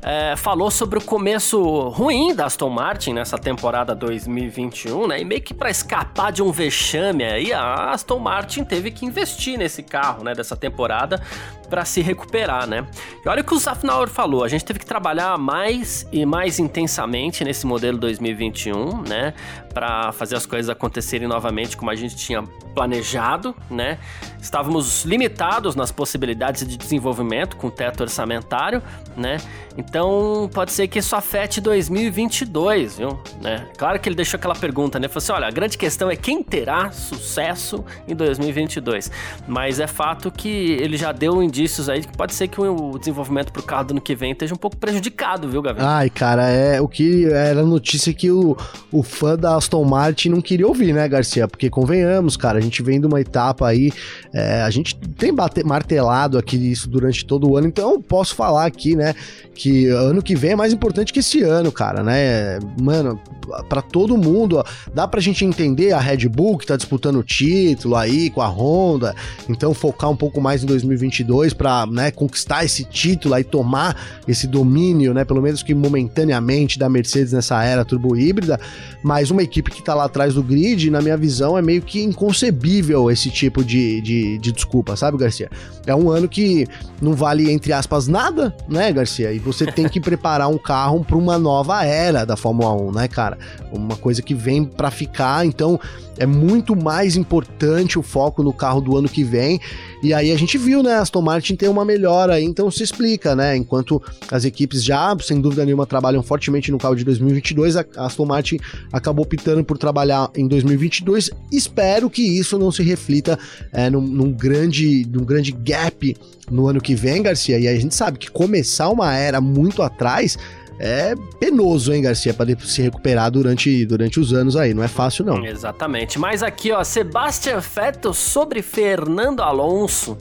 é, 0.00 0.36
falou 0.36 0.70
sobre 0.70 0.98
o 0.98 1.02
começo 1.02 1.60
ruim 1.90 2.34
da 2.34 2.46
Aston 2.46 2.70
Martin 2.70 3.12
nessa 3.12 3.36
temporada 3.36 3.94
2021, 3.94 5.08
né? 5.08 5.20
E 5.20 5.24
meio 5.24 5.42
que 5.42 5.52
para 5.52 5.68
escapar 5.68 6.32
de 6.32 6.42
um 6.42 6.50
vexame 6.50 7.24
aí, 7.24 7.52
a 7.52 7.90
Aston 7.90 8.18
Martin 8.18 8.64
teve 8.64 8.90
que 8.90 9.04
investir 9.04 9.58
nesse 9.58 9.82
carro, 9.82 10.24
né, 10.24 10.32
dessa 10.34 10.56
temporada 10.56 11.20
para 11.68 11.84
se 11.84 12.00
recuperar, 12.00 12.66
né? 12.66 12.86
E 13.24 13.28
olha 13.28 13.42
o 13.42 13.44
que 13.44 13.54
o 13.54 13.58
Zafnauer 13.58 14.08
falou, 14.08 14.44
a 14.44 14.48
gente 14.48 14.64
teve 14.64 14.78
que 14.78 14.86
trabalhar 14.86 15.36
mais 15.38 16.06
e 16.12 16.24
mais 16.24 16.58
intensamente 16.58 17.44
nesse 17.44 17.66
modelo 17.66 17.98
2021, 17.98 19.02
né, 19.02 19.34
para 19.72 20.12
fazer 20.12 20.36
as 20.36 20.46
coisas 20.46 20.68
acontecerem 20.68 21.28
novamente 21.28 21.76
como 21.76 21.90
a 21.90 21.94
gente 21.94 22.16
tinha 22.16 22.42
planejado, 22.74 23.54
né? 23.70 23.98
Estávamos 24.40 25.04
limitados 25.04 25.74
nas 25.74 25.90
possibilidades 25.90 26.66
de 26.66 26.76
desenvolvimento 26.76 27.56
com 27.56 27.70
teto 27.70 28.02
orçamentário, 28.02 28.82
né? 29.16 29.38
Então 29.76 30.50
pode 30.52 30.72
ser 30.72 30.88
que 30.88 30.98
isso 30.98 31.14
afete 31.14 31.60
2022, 31.60 32.98
viu? 32.98 33.20
Né? 33.40 33.68
Claro 33.76 33.98
que 34.00 34.08
ele 34.08 34.16
deixou 34.16 34.36
aquela 34.36 34.54
pergunta, 34.54 34.98
né? 34.98 35.06
Falou 35.06 35.18
assim: 35.18 35.32
olha, 35.32 35.46
a 35.46 35.50
grande 35.50 35.78
questão 35.78 36.10
é 36.10 36.16
quem 36.16 36.42
terá 36.42 36.90
sucesso 36.90 37.84
em 38.06 38.14
2022. 38.14 39.10
Mas 39.46 39.78
é 39.78 39.86
fato 39.86 40.30
que 40.30 40.48
ele 40.48 40.96
já 40.96 41.12
deu 41.12 41.42
indícios 41.58 41.88
aí 41.88 42.02
que 42.02 42.16
pode 42.16 42.34
ser 42.34 42.46
que 42.46 42.60
o 42.60 42.98
desenvolvimento 42.98 43.52
pro 43.52 43.62
carro 43.62 43.84
do 43.86 43.90
ano 43.92 44.00
que 44.00 44.14
vem 44.14 44.30
esteja 44.30 44.54
um 44.54 44.58
pouco 44.58 44.76
prejudicado, 44.76 45.48
viu, 45.48 45.60
Gabriel? 45.60 45.88
Ai, 45.88 46.08
cara, 46.08 46.48
é 46.48 46.80
o 46.80 46.86
que 46.86 47.26
era 47.26 47.64
notícia 47.64 48.12
que 48.12 48.30
o, 48.30 48.56
o 48.92 49.02
fã 49.02 49.36
da 49.36 49.56
Aston 49.56 49.84
Martin 49.84 50.28
não 50.28 50.40
queria 50.40 50.66
ouvir, 50.66 50.92
né, 50.92 51.08
Garcia? 51.08 51.48
Porque 51.48 51.68
convenhamos, 51.68 52.36
cara, 52.36 52.58
a 52.58 52.60
gente 52.60 52.82
vem 52.82 53.00
de 53.00 53.06
uma 53.06 53.20
etapa 53.20 53.66
aí, 53.66 53.90
é, 54.32 54.62
a 54.62 54.70
gente 54.70 54.96
tem 54.96 55.34
bate, 55.34 55.64
martelado 55.64 56.38
aqui 56.38 56.56
isso 56.56 56.88
durante 56.88 57.24
todo 57.24 57.50
o 57.50 57.56
ano, 57.56 57.66
então 57.66 57.92
eu 57.92 58.00
posso 58.00 58.34
falar 58.34 58.64
aqui, 58.64 58.94
né, 58.94 59.14
que 59.54 59.88
ano 59.88 60.22
que 60.22 60.36
vem 60.36 60.52
é 60.52 60.56
mais 60.56 60.72
importante 60.72 61.12
que 61.12 61.18
esse 61.18 61.42
ano, 61.42 61.72
cara, 61.72 62.02
né? 62.02 62.60
Mano, 62.80 63.20
para 63.68 63.82
todo 63.82 64.16
mundo, 64.16 64.58
ó, 64.58 64.64
dá 64.94 65.08
pra 65.08 65.20
gente 65.20 65.44
entender 65.44 65.92
a 65.92 65.98
Red 65.98 66.28
Bull 66.28 66.58
que 66.58 66.66
tá 66.66 66.76
disputando 66.76 67.16
o 67.16 67.24
título 67.24 67.96
aí 67.96 68.30
com 68.30 68.40
a 68.40 68.46
Honda, 68.46 69.16
então 69.48 69.74
focar 69.74 70.10
um 70.10 70.16
pouco 70.16 70.40
mais 70.40 70.62
em 70.62 70.66
2022 70.66 71.47
para, 71.52 71.86
né, 71.86 72.10
conquistar 72.10 72.64
esse 72.64 72.84
título 72.84 73.34
aí, 73.34 73.44
tomar 73.44 73.96
esse 74.26 74.46
domínio, 74.46 75.14
né, 75.14 75.24
pelo 75.24 75.40
menos 75.40 75.62
que 75.62 75.74
momentaneamente 75.74 76.78
da 76.78 76.88
Mercedes 76.88 77.32
nessa 77.32 77.62
era 77.62 77.84
turbo 77.84 78.16
híbrida, 78.16 78.60
mas 79.02 79.30
uma 79.30 79.42
equipe 79.42 79.70
que 79.70 79.82
tá 79.82 79.94
lá 79.94 80.04
atrás 80.04 80.34
do 80.34 80.42
grid, 80.42 80.90
na 80.90 81.00
minha 81.00 81.16
visão, 81.16 81.56
é 81.56 81.62
meio 81.62 81.82
que 81.82 82.02
inconcebível 82.02 83.10
esse 83.10 83.30
tipo 83.30 83.64
de, 83.64 84.00
de, 84.00 84.38
de 84.38 84.52
desculpa, 84.52 84.96
sabe, 84.96 85.18
Garcia? 85.18 85.50
É 85.86 85.94
um 85.94 86.10
ano 86.10 86.28
que 86.28 86.66
não 87.00 87.14
vale, 87.14 87.50
entre 87.50 87.72
aspas, 87.72 88.08
nada, 88.08 88.54
né, 88.68 88.92
Garcia? 88.92 89.32
E 89.32 89.38
você 89.38 89.66
tem 89.66 89.88
que 89.88 90.00
preparar 90.00 90.48
um 90.48 90.58
carro 90.58 91.04
para 91.04 91.16
uma 91.16 91.38
nova 91.38 91.84
era 91.84 92.24
da 92.24 92.36
Fórmula 92.36 92.72
1, 92.74 92.92
né, 92.92 93.08
cara? 93.08 93.38
Uma 93.72 93.96
coisa 93.96 94.22
que 94.22 94.34
vem 94.34 94.64
para 94.64 94.90
ficar, 94.90 95.46
então 95.46 95.78
é 96.18 96.26
muito 96.26 96.74
mais 96.74 97.16
importante 97.16 97.98
o 97.98 98.02
foco 98.02 98.42
no 98.42 98.52
carro 98.52 98.80
do 98.80 98.96
ano 98.96 99.08
que 99.08 99.22
vem. 99.22 99.60
E 100.02 100.12
aí 100.12 100.32
a 100.32 100.36
gente 100.36 100.58
viu, 100.58 100.82
né, 100.82 100.96
Aston 100.96 101.22
Martin 101.22 101.37
tem 101.40 101.68
uma 101.68 101.84
melhora 101.84 102.34
aí, 102.34 102.44
então 102.44 102.70
se 102.70 102.82
explica, 102.82 103.34
né? 103.34 103.56
Enquanto 103.56 104.02
as 104.30 104.44
equipes 104.44 104.82
já, 104.82 105.16
sem 105.20 105.40
dúvida 105.40 105.64
nenhuma, 105.64 105.86
trabalham 105.86 106.22
fortemente 106.22 106.70
no 106.70 106.78
carro 106.78 106.94
de 106.94 107.04
2022, 107.04 107.76
a 107.76 107.84
Aston 107.96 108.26
Martin 108.26 108.58
acabou 108.92 109.24
optando 109.24 109.64
por 109.64 109.78
trabalhar 109.78 110.30
em 110.34 110.46
2022. 110.46 111.30
Espero 111.52 112.10
que 112.10 112.22
isso 112.22 112.58
não 112.58 112.70
se 112.70 112.82
reflita 112.82 113.38
é, 113.72 113.88
num, 113.90 114.00
num 114.00 114.32
grande, 114.32 115.06
num 115.10 115.24
grande 115.24 115.52
gap 115.52 116.16
no 116.50 116.68
ano 116.68 116.80
que 116.80 116.94
vem, 116.94 117.22
Garcia. 117.22 117.58
E 117.58 117.68
a 117.68 117.78
gente 117.78 117.94
sabe 117.94 118.18
que 118.18 118.30
começar 118.30 118.88
uma 118.88 119.14
era 119.14 119.40
muito 119.40 119.82
atrás 119.82 120.36
é 120.78 121.14
penoso, 121.40 121.92
hein, 121.92 122.02
Garcia, 122.02 122.32
para 122.32 122.56
se 122.60 122.80
recuperar 122.80 123.30
durante, 123.30 123.84
durante 123.84 124.20
os 124.20 124.32
anos 124.32 124.56
aí. 124.56 124.72
Não 124.72 124.82
é 124.82 124.88
fácil, 124.88 125.24
não. 125.24 125.44
Exatamente. 125.44 126.18
Mas 126.18 126.42
aqui, 126.42 126.70
ó, 126.70 126.84
Sebastian 126.84 127.58
Vettel 127.58 128.14
sobre 128.14 128.62
Fernando 128.62 129.40
Alonso. 129.40 130.16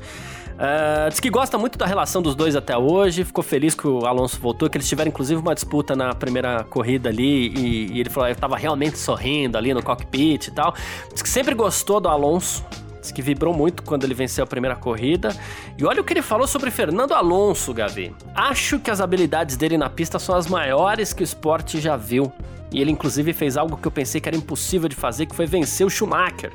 Uh, 0.57 1.07
diz 1.09 1.19
que 1.19 1.29
gosta 1.29 1.55
muito 1.55 1.77
da 1.77 1.85
relação 1.85 2.19
dos 2.19 2.33
dois 2.33 2.55
até 2.55 2.75
hoje, 2.75 3.23
ficou 3.23 3.43
feliz 3.43 3.75
que 3.75 3.87
o 3.87 4.07
Alonso 4.07 4.39
voltou, 4.41 4.67
que 4.67 4.75
eles 4.75 4.89
tiveram 4.89 5.09
inclusive 5.09 5.39
uma 5.39 5.53
disputa 5.53 5.95
na 5.95 6.15
primeira 6.15 6.63
corrida 6.63 7.09
ali 7.09 7.49
e, 7.49 7.91
e 7.93 7.99
ele 7.99 8.09
falou 8.09 8.27
que 8.27 8.33
estava 8.33 8.57
realmente 8.57 8.97
sorrindo 8.97 9.55
ali 9.55 9.71
no 9.71 9.83
cockpit 9.83 10.47
e 10.47 10.51
tal. 10.51 10.73
Diz 11.13 11.21
que 11.21 11.29
sempre 11.29 11.53
gostou 11.53 11.99
do 11.99 12.09
Alonso, 12.09 12.65
Diz 12.99 13.11
que 13.11 13.21
vibrou 13.21 13.53
muito 13.53 13.83
quando 13.83 14.03
ele 14.03 14.13
venceu 14.13 14.43
a 14.43 14.47
primeira 14.47 14.75
corrida. 14.75 15.29
E 15.77 15.85
olha 15.85 16.01
o 16.01 16.03
que 16.03 16.11
ele 16.11 16.21
falou 16.21 16.45
sobre 16.45 16.69
Fernando 16.69 17.13
Alonso, 17.13 17.73
Gavi. 17.73 18.13
Acho 18.35 18.79
que 18.79 18.91
as 18.91 18.99
habilidades 18.99 19.55
dele 19.55 19.77
na 19.77 19.89
pista 19.89 20.19
são 20.19 20.35
as 20.35 20.47
maiores 20.47 21.13
que 21.13 21.21
o 21.21 21.23
esporte 21.23 21.79
já 21.79 21.95
viu. 21.95 22.33
E 22.69 22.81
ele, 22.81 22.91
inclusive, 22.91 23.31
fez 23.31 23.55
algo 23.55 23.77
que 23.77 23.87
eu 23.87 23.91
pensei 23.91 24.19
que 24.19 24.27
era 24.27 24.35
impossível 24.35 24.89
de 24.89 24.95
fazer, 24.95 25.25
que 25.25 25.35
foi 25.35 25.45
vencer 25.45 25.87
o 25.87 25.89
Schumacher, 25.89 26.51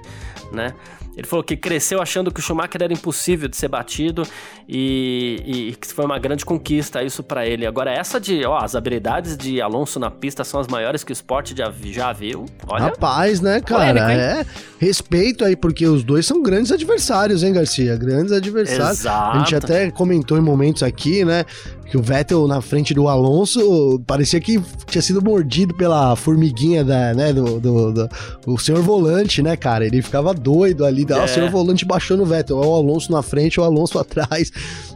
né? 0.52 0.74
Ele 1.16 1.26
falou 1.26 1.44
que 1.44 1.56
cresceu 1.56 2.00
achando 2.00 2.32
que 2.32 2.40
o 2.40 2.42
Schumacher 2.42 2.82
era 2.82 2.92
impossível 2.92 3.48
de 3.48 3.56
ser 3.56 3.68
batido 3.68 4.26
e, 4.68 5.76
que 5.80 5.86
foi 5.92 6.04
uma 6.04 6.18
grande 6.18 6.44
conquista 6.44 7.02
isso 7.02 7.22
para 7.22 7.46
ele. 7.46 7.66
Agora, 7.66 7.90
essa 7.92 8.18
de, 8.18 8.44
ó, 8.44 8.58
as 8.58 8.74
habilidades 8.74 9.36
de 9.36 9.60
Alonso 9.60 9.98
na 9.98 10.10
pista 10.10 10.42
são 10.44 10.58
as 10.58 10.66
maiores 10.66 11.04
que 11.04 11.12
o 11.12 11.14
esporte 11.14 11.54
já, 11.56 11.72
já 11.84 12.12
viu. 12.12 12.46
Olha. 12.66 12.84
Rapaz, 12.84 13.40
né, 13.40 13.60
cara? 13.60 14.00
Polêmico, 14.00 14.20
é 14.20 14.46
respeito 14.78 15.44
aí, 15.44 15.54
porque 15.54 15.86
os 15.86 16.02
dois 16.02 16.24
são 16.24 16.42
grandes 16.42 16.72
adversários, 16.72 17.42
hein, 17.42 17.52
Garcia? 17.52 17.96
Grandes 17.96 18.32
adversários. 18.32 19.00
Exato. 19.00 19.36
A 19.36 19.38
gente 19.40 19.54
até 19.54 19.90
comentou 19.90 20.38
em 20.38 20.40
momentos 20.40 20.82
aqui, 20.82 21.24
né? 21.24 21.44
Que 21.92 21.98
o 21.98 22.02
Vettel 22.02 22.48
na 22.48 22.62
frente 22.62 22.94
do 22.94 23.06
Alonso 23.06 24.02
parecia 24.06 24.40
que 24.40 24.58
tinha 24.86 25.02
sido 25.02 25.20
mordido 25.20 25.74
pela 25.74 26.16
formiguinha 26.16 26.82
da, 26.82 27.12
né, 27.12 27.34
do, 27.34 27.60
do, 27.60 27.92
do, 27.92 28.08
do 28.46 28.58
senhor 28.58 28.80
volante, 28.80 29.42
né, 29.42 29.58
cara? 29.58 29.84
Ele 29.84 30.00
ficava 30.00 30.32
doido 30.32 30.86
ali, 30.86 31.04
é. 31.06 31.22
o 31.22 31.28
senhor 31.28 31.50
volante 31.50 31.84
baixou 31.84 32.16
no 32.16 32.24
Vettel, 32.24 32.56
o 32.56 32.74
Alonso 32.74 33.12
na 33.12 33.20
frente, 33.20 33.60
o 33.60 33.62
Alonso 33.62 33.98
atrás. 34.00 34.50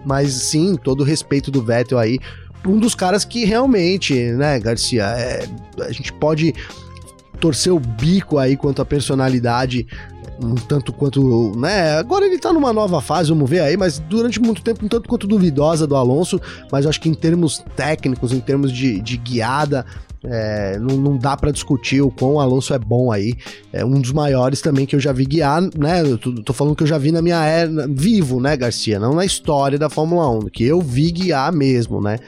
Mas 0.07 0.33
sim, 0.33 0.75
todo 0.75 1.03
o 1.03 1.05
respeito 1.05 1.51
do 1.51 1.63
Vettel 1.63 1.99
aí. 1.99 2.19
Um 2.67 2.79
dos 2.79 2.95
caras 2.95 3.27
que 3.27 3.45
realmente, 3.45 4.15
né, 4.33 4.59
Garcia, 4.59 5.05
é, 5.05 5.47
a 5.83 5.93
gente 5.93 6.11
pode 6.15 6.55
torcer 7.39 7.75
o 7.75 7.79
bico 7.79 8.39
aí 8.39 8.57
quanto 8.57 8.81
à 8.81 8.87
personalidade 8.87 9.87
um 10.43 10.55
tanto 10.55 10.93
quanto, 10.93 11.53
né? 11.57 11.99
Agora 11.99 12.27
ele 12.27 12.39
tá 12.39 12.53
numa 12.53 12.73
nova 12.73 13.01
fase, 13.01 13.31
vamos 13.31 13.49
ver 13.49 13.61
aí, 13.61 13.77
mas 13.77 13.99
durante 13.99 14.41
muito 14.41 14.63
tempo 14.63 14.85
um 14.85 14.89
tanto 14.89 15.09
quanto 15.09 15.27
duvidosa 15.27 15.87
do 15.87 15.97
Alonso, 15.97 16.41
mas 16.71 16.87
acho 16.87 17.01
que 17.01 17.09
em 17.09 17.15
termos 17.15 17.65
técnicos, 17.75 18.33
em 18.33 18.41
termos 18.41 18.73
de, 18.73 19.01
de 19.01 19.17
guiada, 19.17 19.85
é, 20.25 20.79
não, 20.79 20.97
não, 20.97 21.17
dá 21.17 21.37
para 21.37 21.53
discutir 21.53 22.01
o 22.01 22.11
quão 22.11 22.35
o 22.35 22.41
Alonso 22.41 22.75
é 22.75 22.79
bom 22.79 23.13
aí. 23.13 23.35
É 23.73 23.85
um 23.85 24.01
dos 24.01 24.13
maiores 24.13 24.61
também 24.61 24.85
que 24.85 24.97
eu 24.97 25.01
já 25.01 25.13
vi 25.13 25.25
guiar, 25.25 25.63
né? 25.77 26.03
Eu 26.03 26.19
tô, 26.19 26.33
tô 26.43 26.53
falando 26.53 26.75
que 26.75 26.83
eu 26.83 26.87
já 26.87 26.99
vi 26.99 27.13
na 27.13 27.23
minha 27.23 27.45
era, 27.45 27.87
vivo, 27.89 28.41
né, 28.41 28.57
Garcia? 28.57 28.99
Não 28.99 29.15
na 29.15 29.25
história 29.25 29.79
da 29.79 29.89
Fórmula 29.89 30.29
1, 30.31 30.41
que 30.47 30.65
eu 30.65 30.81
vi 30.81 31.13
guiar 31.13 31.53
mesmo, 31.53 32.01
né? 32.01 32.19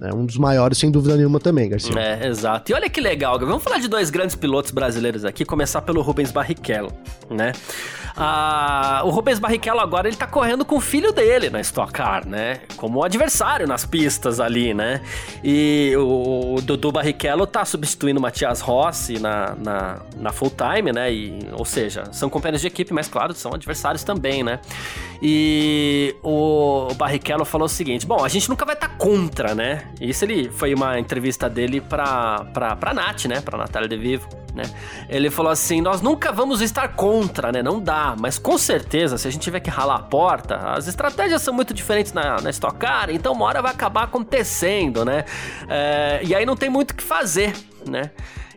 É 0.00 0.12
um 0.12 0.26
dos 0.26 0.36
maiores, 0.36 0.78
sem 0.78 0.90
dúvida 0.90 1.16
nenhuma, 1.16 1.40
também, 1.40 1.68
Garcia. 1.68 1.98
É, 1.98 2.26
exato. 2.26 2.70
E 2.70 2.74
olha 2.74 2.88
que 2.88 3.00
legal, 3.00 3.38
vamos 3.38 3.62
falar 3.62 3.78
de 3.78 3.88
dois 3.88 4.10
grandes 4.10 4.36
pilotos 4.36 4.70
brasileiros 4.70 5.24
aqui, 5.24 5.44
começar 5.44 5.80
pelo 5.82 6.02
Rubens 6.02 6.30
Barrichello, 6.30 6.92
né? 7.30 7.52
Ah, 8.18 9.02
o 9.04 9.10
Rubens 9.10 9.38
Barrichello 9.38 9.80
agora 9.80 10.08
ele 10.08 10.16
tá 10.16 10.26
correndo 10.26 10.64
com 10.64 10.76
o 10.76 10.80
filho 10.80 11.12
dele 11.12 11.50
na 11.50 11.60
Stock 11.60 11.92
Car, 11.92 12.26
né? 12.26 12.60
Como 12.76 13.04
adversário 13.04 13.66
nas 13.66 13.84
pistas 13.84 14.40
ali, 14.40 14.72
né? 14.72 15.02
E 15.44 15.92
o, 15.96 16.54
o 16.56 16.62
Dudu 16.62 16.90
Barrichello 16.92 17.46
tá 17.46 17.64
substituindo 17.64 18.18
o 18.18 18.22
Matias 18.22 18.60
Rossi 18.60 19.18
na, 19.18 19.54
na, 19.56 20.00
na 20.16 20.32
full 20.32 20.50
time, 20.50 20.92
né? 20.92 21.12
E, 21.12 21.38
ou 21.52 21.64
seja, 21.64 22.04
são 22.12 22.30
companheiros 22.30 22.62
de 22.62 22.66
equipe, 22.66 22.92
mas 22.92 23.06
claro, 23.06 23.34
são 23.34 23.52
adversários 23.52 24.02
também, 24.02 24.42
né? 24.42 24.60
E 25.22 26.14
o, 26.22 26.88
Barrichello 26.94 27.44
falou 27.44 27.66
o 27.66 27.68
seguinte: 27.68 28.06
bom, 28.06 28.24
a 28.24 28.28
gente 28.28 28.48
nunca 28.48 28.64
vai 28.64 28.74
estar 28.74 28.88
tá 28.88 28.94
contra, 28.96 29.54
né? 29.54 29.88
Isso 30.00 30.24
ele 30.24 30.50
foi 30.50 30.74
uma 30.74 30.98
entrevista 30.98 31.48
dele 31.48 31.80
pra, 31.80 32.46
pra, 32.52 32.76
pra 32.76 32.94
Nath, 32.94 33.26
né? 33.26 33.40
Pra 33.40 33.58
Natália 33.58 33.88
De 33.88 33.96
Vivo 33.96 34.28
né? 34.56 34.64
Ele 35.08 35.30
falou 35.30 35.52
assim: 35.52 35.80
nós 35.80 36.00
nunca 36.00 36.32
vamos 36.32 36.62
estar 36.62 36.88
contra, 36.88 37.52
né? 37.52 37.62
Não 37.62 37.78
dá, 37.78 38.16
mas 38.18 38.38
com 38.38 38.56
certeza, 38.56 39.18
se 39.18 39.28
a 39.28 39.30
gente 39.30 39.42
tiver 39.42 39.60
que 39.60 39.70
ralar 39.70 39.96
a 39.96 40.02
porta, 40.02 40.56
as 40.72 40.88
estratégias 40.88 41.42
são 41.42 41.52
muito 41.52 41.74
diferentes 41.74 42.12
na, 42.12 42.40
na 42.40 42.50
Stock 42.50 42.78
Car, 42.78 43.10
então 43.10 43.34
uma 43.34 43.44
hora 43.44 43.60
vai 43.60 43.70
acabar 43.70 44.04
acontecendo, 44.04 45.04
né? 45.04 45.24
É, 45.68 46.20
e 46.24 46.34
aí 46.34 46.46
não 46.46 46.56
tem 46.56 46.70
muito 46.70 46.92
o 46.92 46.94
que 46.94 47.02
fazer, 47.02 47.54
né? 47.86 48.10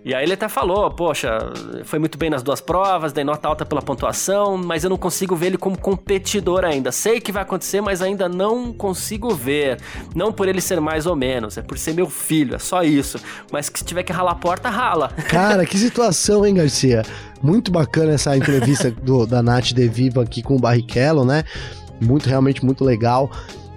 E 0.04 0.14
aí 0.14 0.24
ele 0.24 0.34
até 0.34 0.48
falou, 0.48 0.90
poxa, 0.92 1.38
foi 1.84 2.00
muito 2.00 2.18
bem 2.18 2.30
nas 2.30 2.42
duas 2.42 2.62
provas, 2.62 3.12
dei 3.12 3.24
nota 3.24 3.48
alta 3.48 3.66
pela 3.66 3.82
pontuação, 3.82 4.58
mas 4.58 4.84
eu 4.84 4.90
não 4.90 4.98
consigo 4.98 5.36
ver 5.36 5.48
ele 5.48 5.58
como 5.58 5.78
competidor 5.78 6.64
ainda. 6.64 6.92
Sei 6.92 7.20
que 7.20 7.32
vai 7.32 7.44
acontecer, 7.44 7.82
mas 7.82 8.02
ainda 8.02 8.30
não 8.30 8.72
consigo 8.72 9.34
ver. 9.34 9.80
Não 10.16 10.32
por 10.32 10.48
ele 10.48 10.62
ser 10.62 10.80
mais 10.80 11.06
ou 11.06 11.16
menos, 11.16 11.58
é 11.58 11.62
por 11.62 11.78
ser 11.78 11.94
meu 11.94 12.10
filho, 12.10 12.56
é 12.56 12.60
só 12.60 12.84
isso. 12.84 13.20
Mas 13.52 13.70
que 13.70 13.80
se 13.80 13.86
tiver 13.86 14.04
que 14.04 14.14
ralar 14.14 14.32
a 14.32 14.36
porta, 14.36 14.70
rala. 14.70 15.10
Cara, 15.28 15.66
que 15.66 15.78
situação, 15.78 16.46
hein, 16.46 16.56
Garcia? 16.56 17.04
Muito 17.42 17.72
bacana 17.72 18.14
essa 18.14 18.36
entrevista 18.36 18.92
do, 19.04 19.26
da 19.26 19.42
Nath 19.42 19.74
De 19.74 19.88
Viva 19.88 20.24
aqui 20.24 20.42
com 20.42 20.56
o 20.56 20.60
Barrichello, 20.60 21.26
né? 21.26 21.44
Muito, 22.02 22.28
realmente 22.28 22.64
muito 22.66 22.84
legal. 22.84 23.30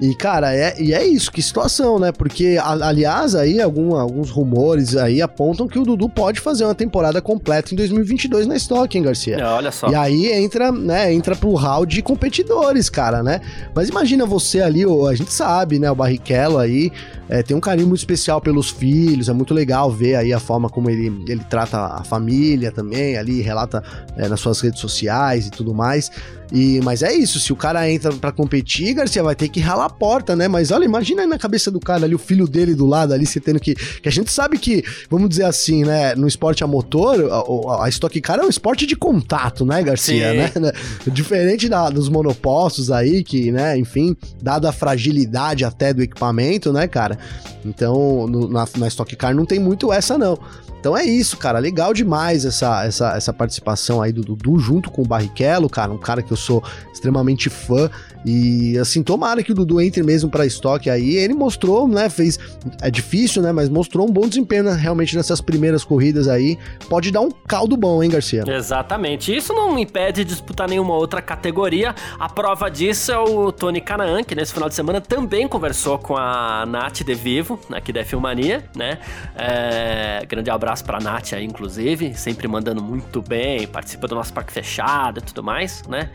E, 0.02 0.16
cara, 0.16 0.52
é, 0.52 0.74
e 0.82 0.92
é 0.92 1.06
isso, 1.06 1.30
que 1.30 1.40
situação, 1.40 1.96
né? 1.96 2.10
Porque, 2.10 2.58
aliás, 2.60 3.36
aí 3.36 3.60
algum, 3.60 3.94
alguns 3.94 4.30
rumores 4.30 4.96
aí 4.96 5.22
apontam 5.22 5.68
que 5.68 5.78
o 5.78 5.84
Dudu 5.84 6.08
pode 6.08 6.40
fazer 6.40 6.64
uma 6.64 6.74
temporada 6.74 7.22
completa 7.22 7.72
em 7.72 7.76
2022 7.76 8.48
na 8.48 8.56
Stock, 8.56 8.98
hein, 8.98 9.04
Garcia? 9.04 9.36
É, 9.36 9.44
olha 9.44 9.70
só. 9.70 9.88
E 9.88 9.94
aí 9.94 10.26
entra, 10.32 10.72
né, 10.72 11.14
entra 11.14 11.36
pro 11.36 11.54
hall 11.54 11.86
de 11.86 12.02
competidores, 12.02 12.90
cara, 12.90 13.22
né? 13.22 13.40
Mas 13.72 13.90
imagina 13.90 14.26
você 14.26 14.60
ali, 14.60 14.82
a 14.84 15.14
gente 15.14 15.32
sabe, 15.32 15.78
né, 15.78 15.88
o 15.88 15.94
Barrichello 15.94 16.58
aí 16.58 16.90
é, 17.28 17.40
tem 17.40 17.56
um 17.56 17.60
carinho 17.60 17.86
muito 17.86 18.00
especial 18.00 18.40
pelos 18.40 18.70
filhos, 18.70 19.28
é 19.28 19.32
muito 19.32 19.54
legal 19.54 19.88
ver 19.88 20.16
aí 20.16 20.32
a 20.32 20.40
forma 20.40 20.68
como 20.68 20.90
ele, 20.90 21.24
ele 21.28 21.44
trata 21.48 21.78
a 21.78 22.02
família 22.02 22.72
também, 22.72 23.16
ali 23.16 23.40
relata 23.40 23.84
é, 24.16 24.28
nas 24.28 24.40
suas 24.40 24.60
redes 24.60 24.80
sociais 24.80 25.46
e 25.46 25.50
tudo 25.50 25.72
mais. 25.72 26.10
E, 26.53 26.80
mas 26.82 27.03
é 27.03 27.11
isso, 27.12 27.40
se 27.40 27.50
o 27.50 27.57
cara 27.57 27.90
entra 27.90 28.12
para 28.12 28.30
competir, 28.30 28.92
Garcia 28.92 29.22
vai 29.22 29.34
ter 29.34 29.48
que 29.48 29.59
ralar 29.59 29.86
a 29.86 29.90
porta, 29.90 30.36
né? 30.36 30.48
Mas 30.48 30.70
olha, 30.70 30.84
imagina 30.84 31.22
aí 31.22 31.28
na 31.28 31.38
cabeça 31.38 31.70
do 31.70 31.80
cara 31.80 32.05
ali, 32.05 32.14
o 32.14 32.18
filho 32.18 32.46
dele 32.46 32.74
do 32.74 32.84
lado 32.84 33.14
ali, 33.14 33.24
você 33.24 33.40
tendo 33.40 33.59
que. 33.59 33.74
Que 33.74 34.09
a 34.09 34.12
gente 34.12 34.30
sabe 34.30 34.59
que, 34.59 34.84
vamos 35.09 35.30
dizer 35.30 35.44
assim, 35.44 35.82
né? 35.82 36.14
No 36.14 36.28
esporte 36.28 36.62
a 36.62 36.66
motor, 36.66 37.18
a, 37.30 37.84
a 37.84 37.88
Stock 37.88 38.20
Car 38.20 38.38
é 38.38 38.44
um 38.44 38.50
esporte 38.50 38.86
de 38.86 38.94
contato, 38.94 39.64
né, 39.64 39.82
Garcia? 39.82 40.34
Né? 40.34 40.50
Diferente 41.11 41.68
da, 41.70 41.88
dos 41.88 42.11
monopostos 42.11 42.90
aí, 42.90 43.24
que, 43.24 43.50
né, 43.50 43.78
enfim, 43.78 44.14
dada 44.42 44.68
a 44.68 44.72
fragilidade 44.72 45.64
até 45.64 45.94
do 45.94 46.03
equipamento, 46.03 46.70
né, 46.70 46.86
cara? 46.86 47.18
Então, 47.64 48.26
no, 48.26 48.48
na, 48.48 48.68
na 48.76 48.88
Stock 48.88 49.14
Car 49.16 49.34
não 49.34 49.46
tem 49.46 49.59
muito 49.59 49.90
essa, 49.90 50.18
não. 50.18 50.38
Então 50.82 50.96
é 50.96 51.05
isso, 51.05 51.36
cara. 51.36 51.61
Legal 51.61 51.94
demais 51.94 52.44
essa, 52.44 52.84
essa, 52.84 53.16
essa 53.16 53.32
participação 53.32 54.03
aí 54.03 54.11
do 54.11 54.20
Dudu 54.20 54.59
junto 54.59 54.90
com 54.90 55.03
o 55.03 55.07
Barrichello, 55.07 55.70
cara. 55.70 55.92
Um 55.92 55.96
cara 55.96 56.22
que 56.22 56.32
eu 56.32 56.36
sou 56.43 56.62
extremamente 56.93 57.49
fã. 57.49 57.90
E 58.24 58.78
assim, 58.78 59.03
tomara 59.03 59.43
que 59.43 59.51
o 59.51 59.55
Dudu 59.55 59.80
entre 59.80 60.03
mesmo 60.03 60.30
para 60.30 60.47
estoque 60.47 60.88
aí. 60.88 61.16
Ele 61.16 61.34
mostrou, 61.34 61.88
né? 61.88 62.09
Fez. 62.09 62.38
É 62.80 62.90
difícil, 62.90 63.43
né? 63.43 63.53
Mas 63.53 63.68
mostrou 63.68 64.09
um 64.09 64.12
bom 64.12 64.28
desempenho 64.28 64.64
né, 64.64 64.74
realmente 64.74 65.16
nessas 65.16 65.40
primeiras 65.40 65.84
corridas 65.84 66.28
aí. 66.28 66.59
Pode 66.88 67.11
dar 67.11 67.20
um 67.20 67.30
caldo 67.30 67.76
bom, 67.76 68.03
hein, 68.03 68.11
Garcia? 68.11 68.45
Exatamente. 68.47 69.34
Isso 69.34 69.53
não 69.53 69.78
impede 69.78 70.24
de 70.24 70.30
disputar 70.30 70.68
nenhuma 70.68 70.95
outra 70.95 71.20
categoria. 71.20 71.95
A 72.18 72.28
prova 72.28 72.70
disso 72.70 73.11
é 73.11 73.18
o 73.18 73.51
Tony 73.51 73.80
Canaan, 73.80 74.22
que 74.22 74.34
nesse 74.34 74.53
final 74.53 74.68
de 74.68 74.74
semana 74.74 75.01
também 75.01 75.49
conversou 75.49 75.99
com 75.99 76.16
a 76.16 76.64
Nath 76.66 77.03
De 77.03 77.14
Vivo, 77.14 77.59
aqui 77.72 77.93
da 77.93 78.05
Filmania, 78.05 78.64
né? 78.76 78.99
É... 79.34 80.24
Grande 80.28 80.51
abraço 80.51 80.84
pra 80.84 81.01
Nath 81.01 81.32
aí, 81.32 81.45
inclusive. 81.45 82.14
Sempre 82.14 82.47
mandando 82.47 82.82
muito 82.82 83.20
bem, 83.20 83.66
participa 83.66 84.07
do 84.07 84.14
nosso 84.14 84.32
parque 84.32 84.53
fechado 84.53 85.18
e 85.18 85.22
tudo 85.22 85.43
mais, 85.43 85.82
né? 85.88 86.11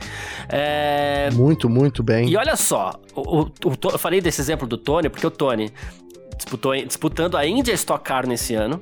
É... 0.50 1.30
Muito, 1.34 1.70
muito 1.70 2.04
bem. 2.04 2.30
E 2.30 2.38
olha 2.38 2.56
só, 2.56 3.00
o, 3.16 3.42
o, 3.42 3.42
o, 3.44 3.78
eu 3.92 4.00
falei 4.00 4.22
desse 4.22 4.42
exemplo 4.42 4.68
do 4.68 4.78
Tony, 4.78 5.10
porque 5.10 5.26
o 5.26 5.32
Tony 5.32 5.72
disputou, 6.36 6.76
disputando 6.76 7.36
a 7.36 7.46
India 7.46 7.74
Stock 7.74 8.04
Car 8.04 8.28
nesse 8.28 8.54
ano, 8.54 8.82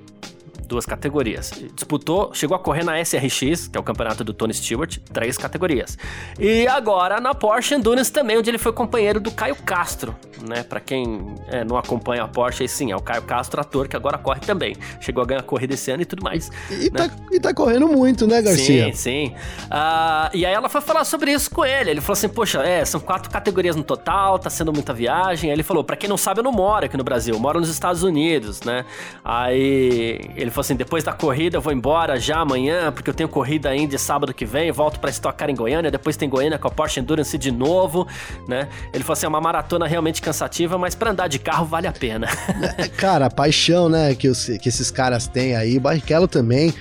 duas 0.65 0.85
categorias. 0.85 1.51
Disputou, 1.73 2.33
chegou 2.33 2.55
a 2.55 2.59
correr 2.59 2.83
na 2.83 2.99
SRX, 2.99 3.67
que 3.67 3.77
é 3.77 3.79
o 3.79 3.83
campeonato 3.83 4.23
do 4.23 4.33
Tony 4.33 4.53
Stewart, 4.53 4.97
três 5.13 5.37
categorias. 5.37 5.97
E 6.39 6.67
agora 6.67 7.19
na 7.19 7.33
Porsche 7.33 7.75
Endurance 7.75 8.11
também, 8.11 8.37
onde 8.37 8.49
ele 8.49 8.57
foi 8.57 8.73
companheiro 8.73 9.19
do 9.19 9.31
Caio 9.31 9.55
Castro, 9.55 10.15
né? 10.47 10.63
Para 10.63 10.79
quem 10.79 11.35
é, 11.47 11.63
não 11.63 11.77
acompanha 11.77 12.23
a 12.23 12.27
Porsche, 12.27 12.63
aí 12.63 12.69
sim, 12.69 12.91
é 12.91 12.95
o 12.95 13.01
Caio 13.01 13.23
Castro, 13.23 13.61
ator, 13.61 13.87
que 13.87 13.95
agora 13.95 14.17
corre 14.17 14.39
também. 14.39 14.75
Chegou 14.99 15.23
a 15.23 15.25
ganhar 15.25 15.39
a 15.39 15.43
corrida 15.43 15.73
esse 15.73 15.91
ano 15.91 16.01
e 16.01 16.05
tudo 16.05 16.23
mais. 16.23 16.49
E, 16.69 16.91
né? 16.91 17.07
tá, 17.07 17.09
e 17.31 17.39
tá 17.39 17.53
correndo 17.53 17.87
muito, 17.87 18.27
né, 18.27 18.41
Garcia? 18.41 18.85
Sim, 18.85 18.93
sim. 18.93 19.35
Uh, 19.65 20.29
e 20.33 20.45
aí 20.45 20.53
ela 20.53 20.69
foi 20.69 20.81
falar 20.81 21.05
sobre 21.05 21.31
isso 21.31 21.49
com 21.49 21.63
ele. 21.65 21.91
Ele 21.91 22.01
falou 22.01 22.13
assim: 22.13 22.29
Poxa, 22.29 22.61
é, 22.61 22.83
são 22.85 22.99
quatro 22.99 23.29
categorias 23.29 23.75
no 23.75 23.83
total, 23.83 24.39
tá 24.39 24.49
sendo 24.49 24.71
muita 24.73 24.93
viagem. 24.93 25.49
Aí 25.49 25.55
ele 25.55 25.63
falou: 25.63 25.83
Pra 25.83 25.95
quem 25.95 26.09
não 26.09 26.17
sabe, 26.17 26.39
eu 26.39 26.43
não 26.43 26.51
moro 26.51 26.85
aqui 26.85 26.97
no 26.97 27.03
Brasil, 27.03 27.35
eu 27.35 27.39
moro 27.39 27.59
nos 27.59 27.69
Estados 27.69 28.03
Unidos, 28.03 28.61
né? 28.61 28.85
Aí 29.23 30.21
ele 30.35 30.51
falou 30.55 30.61
assim: 30.61 30.75
depois 30.75 31.03
da 31.03 31.11
corrida 31.11 31.57
eu 31.57 31.61
vou 31.61 31.73
embora 31.73 32.19
já 32.19 32.39
amanhã, 32.39 32.91
porque 32.91 33.09
eu 33.09 33.13
tenho 33.13 33.27
corrida 33.27 33.69
ainda 33.69 33.97
sábado 33.97 34.33
que 34.33 34.45
vem, 34.45 34.71
volto 34.71 34.99
para 34.99 35.09
estocar 35.09 35.49
em 35.49 35.55
Goiânia, 35.55 35.91
depois 35.91 36.15
tem 36.15 36.29
Goiânia 36.29 36.57
com 36.57 36.67
a 36.67 36.71
Porsche 36.71 36.99
Endurance 36.99 37.37
de 37.37 37.51
novo, 37.51 38.07
né? 38.47 38.69
Ele 38.93 39.03
falou 39.03 39.13
assim: 39.13 39.25
é 39.25 39.29
uma 39.29 39.41
maratona 39.41 39.85
realmente 39.85 40.21
cansativa, 40.21 40.77
mas 40.77 40.95
para 40.95 41.11
andar 41.11 41.27
de 41.27 41.39
carro 41.39 41.65
vale 41.65 41.87
a 41.87 41.91
pena. 41.91 42.27
É, 42.77 42.87
cara, 42.87 43.27
a 43.27 43.29
paixão, 43.29 43.89
né, 43.89 44.15
que, 44.15 44.27
os, 44.27 44.45
que 44.45 44.69
esses 44.69 44.89
caras 44.89 45.27
têm 45.27 45.55
aí, 45.55 45.79
Barrichello 45.79 46.27
também, 46.27 46.73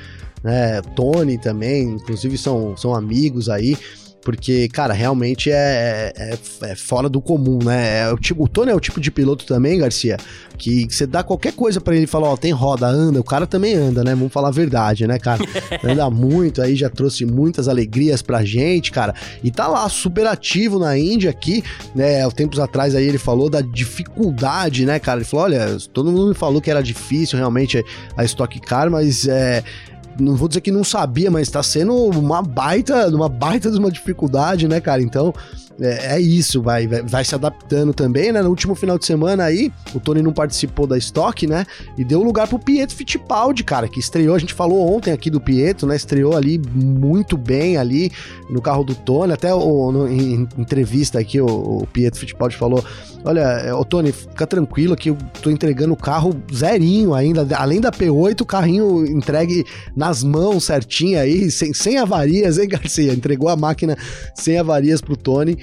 né? 0.42 0.80
Tony 0.94 1.36
também, 1.36 1.82
inclusive 1.82 2.38
são, 2.38 2.76
são 2.76 2.94
amigos 2.94 3.48
aí. 3.48 3.76
Porque, 4.24 4.68
cara, 4.68 4.94
realmente 4.94 5.50
é, 5.50 6.12
é, 6.16 6.38
é, 6.62 6.74
fora 6.74 7.10
do 7.10 7.20
comum, 7.20 7.58
né? 7.62 8.00
É 8.00 8.12
o, 8.12 8.16
tipo, 8.16 8.44
o 8.44 8.48
Tony 8.48 8.70
é 8.70 8.74
o 8.74 8.80
tipo 8.80 8.98
de 8.98 9.10
piloto 9.10 9.44
também, 9.44 9.78
Garcia, 9.78 10.16
que 10.56 10.86
você 10.88 11.06
dá 11.06 11.22
qualquer 11.22 11.52
coisa 11.52 11.78
para 11.78 11.94
ele 11.94 12.04
e 12.04 12.06
fala, 12.06 12.28
ó, 12.28 12.36
tem 12.36 12.50
roda, 12.50 12.86
anda, 12.86 13.20
o 13.20 13.24
cara 13.24 13.46
também 13.46 13.74
anda, 13.74 14.02
né? 14.02 14.14
Vamos 14.14 14.32
falar 14.32 14.48
a 14.48 14.52
verdade, 14.52 15.06
né, 15.06 15.18
cara? 15.18 15.44
anda 15.84 16.08
muito, 16.08 16.62
aí 16.62 16.74
já 16.74 16.88
trouxe 16.88 17.26
muitas 17.26 17.68
alegrias 17.68 18.22
pra 18.22 18.42
gente, 18.42 18.90
cara. 18.90 19.14
E 19.42 19.50
tá 19.50 19.68
lá, 19.68 19.86
super 19.90 20.26
ativo 20.26 20.78
na 20.78 20.96
Índia 20.96 21.28
aqui, 21.28 21.62
né? 21.94 22.28
Tempos 22.30 22.58
atrás 22.58 22.94
aí 22.94 23.06
ele 23.06 23.18
falou 23.18 23.50
da 23.50 23.60
dificuldade, 23.60 24.86
né, 24.86 24.98
cara? 24.98 25.18
Ele 25.18 25.26
falou, 25.26 25.44
olha, 25.44 25.76
todo 25.92 26.10
mundo 26.10 26.28
me 26.28 26.34
falou 26.34 26.62
que 26.62 26.70
era 26.70 26.82
difícil 26.82 27.38
realmente 27.38 27.84
a 28.16 28.24
Stock 28.24 28.58
Car, 28.60 28.90
mas 28.90 29.28
é 29.28 29.62
não 30.18 30.34
vou 30.34 30.48
dizer 30.48 30.60
que 30.60 30.70
não 30.70 30.84
sabia, 30.84 31.30
mas 31.30 31.48
tá 31.48 31.62
sendo 31.62 31.94
uma 31.94 32.42
baita, 32.42 33.08
uma 33.08 33.28
baita 33.28 33.70
de 33.70 33.78
uma 33.78 33.90
dificuldade, 33.90 34.68
né, 34.68 34.80
cara? 34.80 35.02
Então, 35.02 35.34
é, 35.80 36.14
é 36.14 36.20
isso, 36.20 36.62
vai, 36.62 36.86
vai, 36.86 37.02
vai, 37.02 37.24
se 37.24 37.34
adaptando 37.34 37.92
também, 37.92 38.30
né? 38.30 38.40
No 38.42 38.48
último 38.48 38.74
final 38.74 38.98
de 38.98 39.04
semana 39.04 39.44
aí, 39.44 39.72
o 39.94 40.00
Tony 40.00 40.22
não 40.22 40.32
participou 40.32 40.86
da 40.86 40.96
Stock, 40.96 41.46
né? 41.46 41.66
E 41.98 42.04
deu 42.04 42.22
lugar 42.22 42.46
pro 42.46 42.58
Pietro 42.58 42.94
Fittipaldi, 42.94 43.64
cara, 43.64 43.88
que 43.88 43.98
estreou, 43.98 44.36
a 44.36 44.38
gente 44.38 44.54
falou 44.54 44.94
ontem 44.94 45.12
aqui 45.12 45.30
do 45.30 45.40
Pietro, 45.40 45.86
né? 45.86 45.96
Estreou 45.96 46.36
ali 46.36 46.60
muito 46.72 47.36
bem 47.36 47.76
ali 47.76 48.12
no 48.48 48.62
carro 48.62 48.84
do 48.84 48.94
Tony, 48.94 49.32
até 49.32 49.52
o, 49.52 49.90
no, 49.90 50.08
em 50.08 50.48
entrevista 50.56 51.18
aqui 51.18 51.40
o, 51.40 51.46
o 51.46 51.86
Pietro 51.92 52.20
Fittipaldi 52.20 52.56
falou, 52.56 52.84
olha, 53.24 53.74
ô 53.76 53.84
Tony, 53.84 54.12
fica 54.12 54.46
tranquilo 54.46 54.94
que 54.94 55.10
eu 55.10 55.18
tô 55.42 55.50
entregando 55.50 55.94
o 55.94 55.96
carro 55.96 56.40
zerinho 56.54 57.14
ainda, 57.14 57.46
além 57.56 57.80
da 57.80 57.90
P8, 57.90 58.42
o 58.42 58.46
carrinho 58.46 59.06
entregue 59.06 59.64
nas 59.96 60.22
mãos 60.22 60.64
certinho 60.64 61.18
aí, 61.18 61.50
sem, 61.50 61.72
sem 61.74 61.98
avarias, 61.98 62.58
hein, 62.58 62.68
Garcia? 62.68 63.12
Entregou 63.12 63.48
a 63.48 63.56
máquina 63.56 63.96
sem 64.34 64.58
avarias 64.58 65.00
pro 65.00 65.16
Tony. 65.16 65.58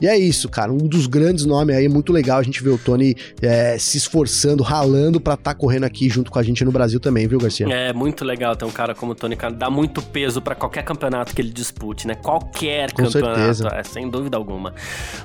E 0.00 0.06
é 0.06 0.16
isso, 0.16 0.48
cara. 0.48 0.72
Um 0.72 0.88
dos 0.88 1.06
grandes 1.06 1.44
nomes 1.44 1.76
aí, 1.76 1.88
muito 1.88 2.12
legal 2.12 2.38
a 2.38 2.42
gente 2.42 2.62
ver 2.62 2.70
o 2.70 2.78
Tony 2.78 3.14
é, 3.40 3.76
se 3.78 3.96
esforçando, 3.96 4.62
ralando 4.62 5.20
pra 5.20 5.34
estar 5.34 5.52
tá 5.52 5.58
correndo 5.58 5.84
aqui 5.84 6.08
junto 6.08 6.30
com 6.30 6.38
a 6.38 6.42
gente 6.42 6.64
no 6.64 6.72
Brasil 6.72 6.98
também, 6.98 7.26
viu, 7.26 7.38
Garcia? 7.38 7.66
É, 7.68 7.92
muito 7.92 8.24
legal 8.24 8.56
ter 8.56 8.64
um 8.64 8.70
cara 8.70 8.94
como 8.94 9.12
o 9.12 9.14
Tony 9.14 9.36
Khan. 9.36 9.52
Dá 9.52 9.70
muito 9.70 10.02
peso 10.02 10.40
para 10.40 10.54
qualquer 10.54 10.82
campeonato 10.82 11.34
que 11.34 11.40
ele 11.40 11.50
dispute, 11.50 12.06
né? 12.06 12.14
Qualquer 12.14 12.92
com 12.92 13.04
campeonato, 13.04 13.36
certeza. 13.36 13.68
É, 13.72 13.82
sem 13.82 14.08
dúvida 14.08 14.36
alguma. 14.36 14.74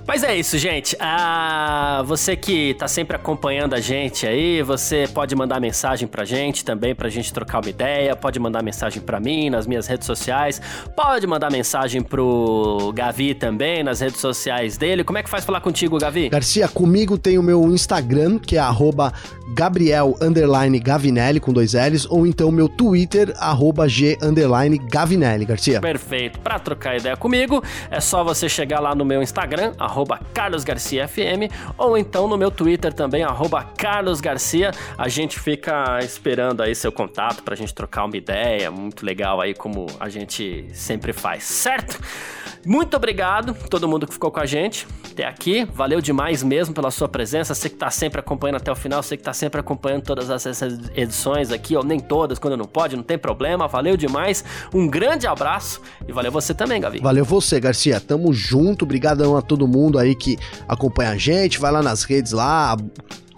Mas 0.05 0.24
é 0.24 0.36
isso, 0.36 0.57
gente. 0.57 0.95
Ah, 0.99 2.03
você 2.05 2.36
que 2.36 2.74
tá 2.76 2.88
sempre 2.88 3.15
acompanhando 3.15 3.74
a 3.74 3.80
gente 3.80 4.28
aí, 4.28 4.61
você 4.61 5.07
pode 5.13 5.36
mandar 5.36 5.59
mensagem 5.59 6.07
pra 6.07 6.26
gente 6.26 6.63
também, 6.65 6.93
pra 6.93 7.09
gente 7.09 7.32
trocar 7.34 7.61
uma 7.61 7.70
ideia. 7.70 8.15
Pode 8.15 8.39
mandar 8.39 8.61
mensagem 8.61 9.01
pra 9.01 9.20
mim 9.20 9.49
nas 9.49 9.65
minhas 9.65 9.88
redes 9.88 10.05
sociais. 10.05 10.61
Pode 10.95 11.26
mandar 11.26 11.51
mensagem 11.51 12.01
pro 12.01 12.91
Gavi 12.93 13.34
também 13.34 13.84
nas 13.84 13.99
redes 13.99 14.20
sociais 14.20 14.66
dele. 14.76 15.03
Como 15.03 15.20
é 15.20 15.24
que 15.24 15.30
faz 15.30 15.45
falar 15.45 15.61
contigo, 15.61 15.99
Gavi? 15.99 16.30
Garcia, 16.30 16.68
comigo 16.68 17.15
tem 17.15 17.38
o 17.38 17.43
meu 17.43 17.63
Instagram, 17.72 18.39
que 18.39 18.57
é 18.57 18.59
Gabriel 19.53 20.15
Gavinelli 20.80 21.39
com 21.39 21.53
dois 21.53 21.74
L's, 21.74 22.07
ou 22.09 22.26
então 22.26 22.51
meu 22.51 22.68
Twitter, 22.68 23.34
G 23.88 24.18
Gavinelli, 24.78 25.45
Garcia. 25.45 25.80
Perfeito. 25.80 26.39
Para 26.39 26.57
trocar 26.59 26.97
ideia 26.97 27.15
comigo, 27.15 27.63
é 27.91 27.99
só 27.99 28.24
você 28.24 28.49
chegar 28.49 28.80
lá 28.80 28.95
no 28.95 29.05
meu 29.05 29.22
Instagram, 29.22 29.74
CarlosGarciaFM, 30.34 31.51
ou 31.78 31.97
então 31.97 32.28
no 32.28 32.38
meu 32.38 32.49
Twitter 32.49 32.91
também, 32.93 33.24
CarlosGarcia. 33.78 34.72
A 34.97 35.07
gente 35.07 35.39
fica 35.39 35.99
esperando 36.01 36.63
aí 36.63 36.74
seu 36.74 36.91
contato 36.91 37.43
pra 37.43 37.55
gente 37.55 37.74
trocar 37.74 38.05
uma 38.05 38.18
ideia, 38.18 38.72
muito 38.72 39.05
legal 39.05 39.39
aí 39.39 39.53
como 39.53 39.86
a 39.99 40.09
gente 40.09 40.65
sempre 40.74 41.13
faz, 41.13 41.43
certo? 41.43 41.99
Muito 42.68 42.97
obrigado 42.97 43.53
todo 43.70 43.88
mundo 43.88 44.05
que 44.05 44.11
ficou 44.11 44.30
com 44.30 44.41
a 44.41 44.45
gente 44.45 44.86
até 45.09 45.26
aqui. 45.26 45.65
Valeu 45.74 46.01
demais 46.01 46.43
mesmo 46.43 46.76
pela 46.76 46.91
sua 46.91 47.07
presença. 47.07 47.55
Você 47.55 47.70
que 47.70 47.78
tá 47.78 47.89
sempre 47.89 48.20
acompanhando 48.20 48.57
até 48.57 48.70
o 48.70 48.76
final, 48.76 49.01
você 49.01 49.15
que 49.15 49.24
tá 49.24 49.32
sempre 49.32 49.61
acompanhando 49.61 50.03
todas 50.03 50.30
essas 50.30 50.61
edições 50.93 51.49
aqui, 51.49 51.78
ou 51.78 51.84
nem 51.84 51.97
todas, 51.97 52.38
quando 52.38 52.57
não 52.57 52.65
pode, 52.65 52.97
não 52.97 53.03
tem 53.03 53.18
problema. 53.18 53.70
Valeu 53.70 53.95
demais. 53.95 54.43
Um 54.74 54.86
grande 54.86 55.26
abraço 55.26 55.82
e 56.05 56.11
valeu 56.11 56.30
você 56.30 56.53
também, 56.53 56.82
Gavi. 56.82 56.99
Valeu 56.99 57.24
você, 57.24 57.57
Garcia. 57.57 58.01
Tamo 58.01 58.34
junto. 58.34 58.84
Obrigadão 58.84 59.38
a 59.38 59.41
todo 59.41 59.65
mundo 59.65 59.97
aí 59.97 60.13
que 60.13 60.38
acompanha 60.68 61.11
a 61.11 61.18
gente. 61.18 61.59
Vai 61.59 61.72
lá 61.72 61.82
nas 61.82 62.03
redes 62.03 62.34
lá, 62.34 62.76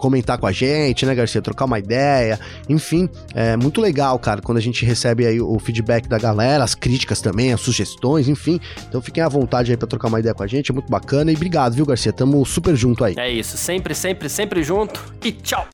comentar 0.00 0.38
com 0.38 0.46
a 0.46 0.52
gente, 0.52 1.06
né, 1.06 1.14
Garcia? 1.14 1.40
Trocar 1.40 1.66
uma 1.66 1.78
ideia. 1.78 2.40
Enfim, 2.68 3.08
é 3.34 3.56
muito 3.56 3.80
legal, 3.80 4.18
cara, 4.18 4.40
quando 4.40 4.58
a 4.58 4.60
gente 4.60 4.84
recebe 4.84 5.26
aí 5.26 5.40
o 5.40 5.58
feedback 5.58 6.08
da 6.08 6.18
galera, 6.18 6.64
as 6.64 6.74
críticas 6.74 7.20
também, 7.20 7.52
as 7.52 7.60
sugestões, 7.60 8.28
enfim. 8.28 8.58
Então 8.88 9.00
fiquem 9.00 9.22
à 9.22 9.28
vontade 9.28 9.70
aí 9.70 9.76
pra 9.76 9.86
trocar 9.86 10.08
uma 10.08 10.18
ideia 10.18 10.34
com 10.34 10.42
a 10.42 10.46
gente, 10.46 10.70
é 10.70 10.74
muito 10.74 10.90
bacana. 10.90 11.30
E 11.30 11.36
obrigado, 11.36 11.74
viu, 11.74 11.86
Garcia? 11.86 12.12
Tamo 12.12 12.44
super 12.44 12.74
junto 12.74 13.04
aí. 13.04 13.14
É 13.16 13.30
isso, 13.30 13.56
sempre, 13.56 13.94
sempre, 13.94 14.28
sempre 14.28 14.62
junto 14.62 15.00
e 15.24 15.32
tchau. 15.32 15.66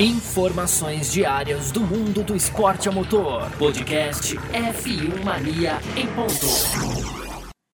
Informações 0.00 1.12
diárias 1.12 1.70
do 1.70 1.80
mundo 1.80 2.22
do 2.22 2.34
esporte 2.34 2.88
a 2.88 2.92
motor. 2.92 3.48
Podcast 3.58 4.36
F1 4.36 5.24
Mania 5.24 5.78
em 5.96 6.06
ponto. 6.08 7.23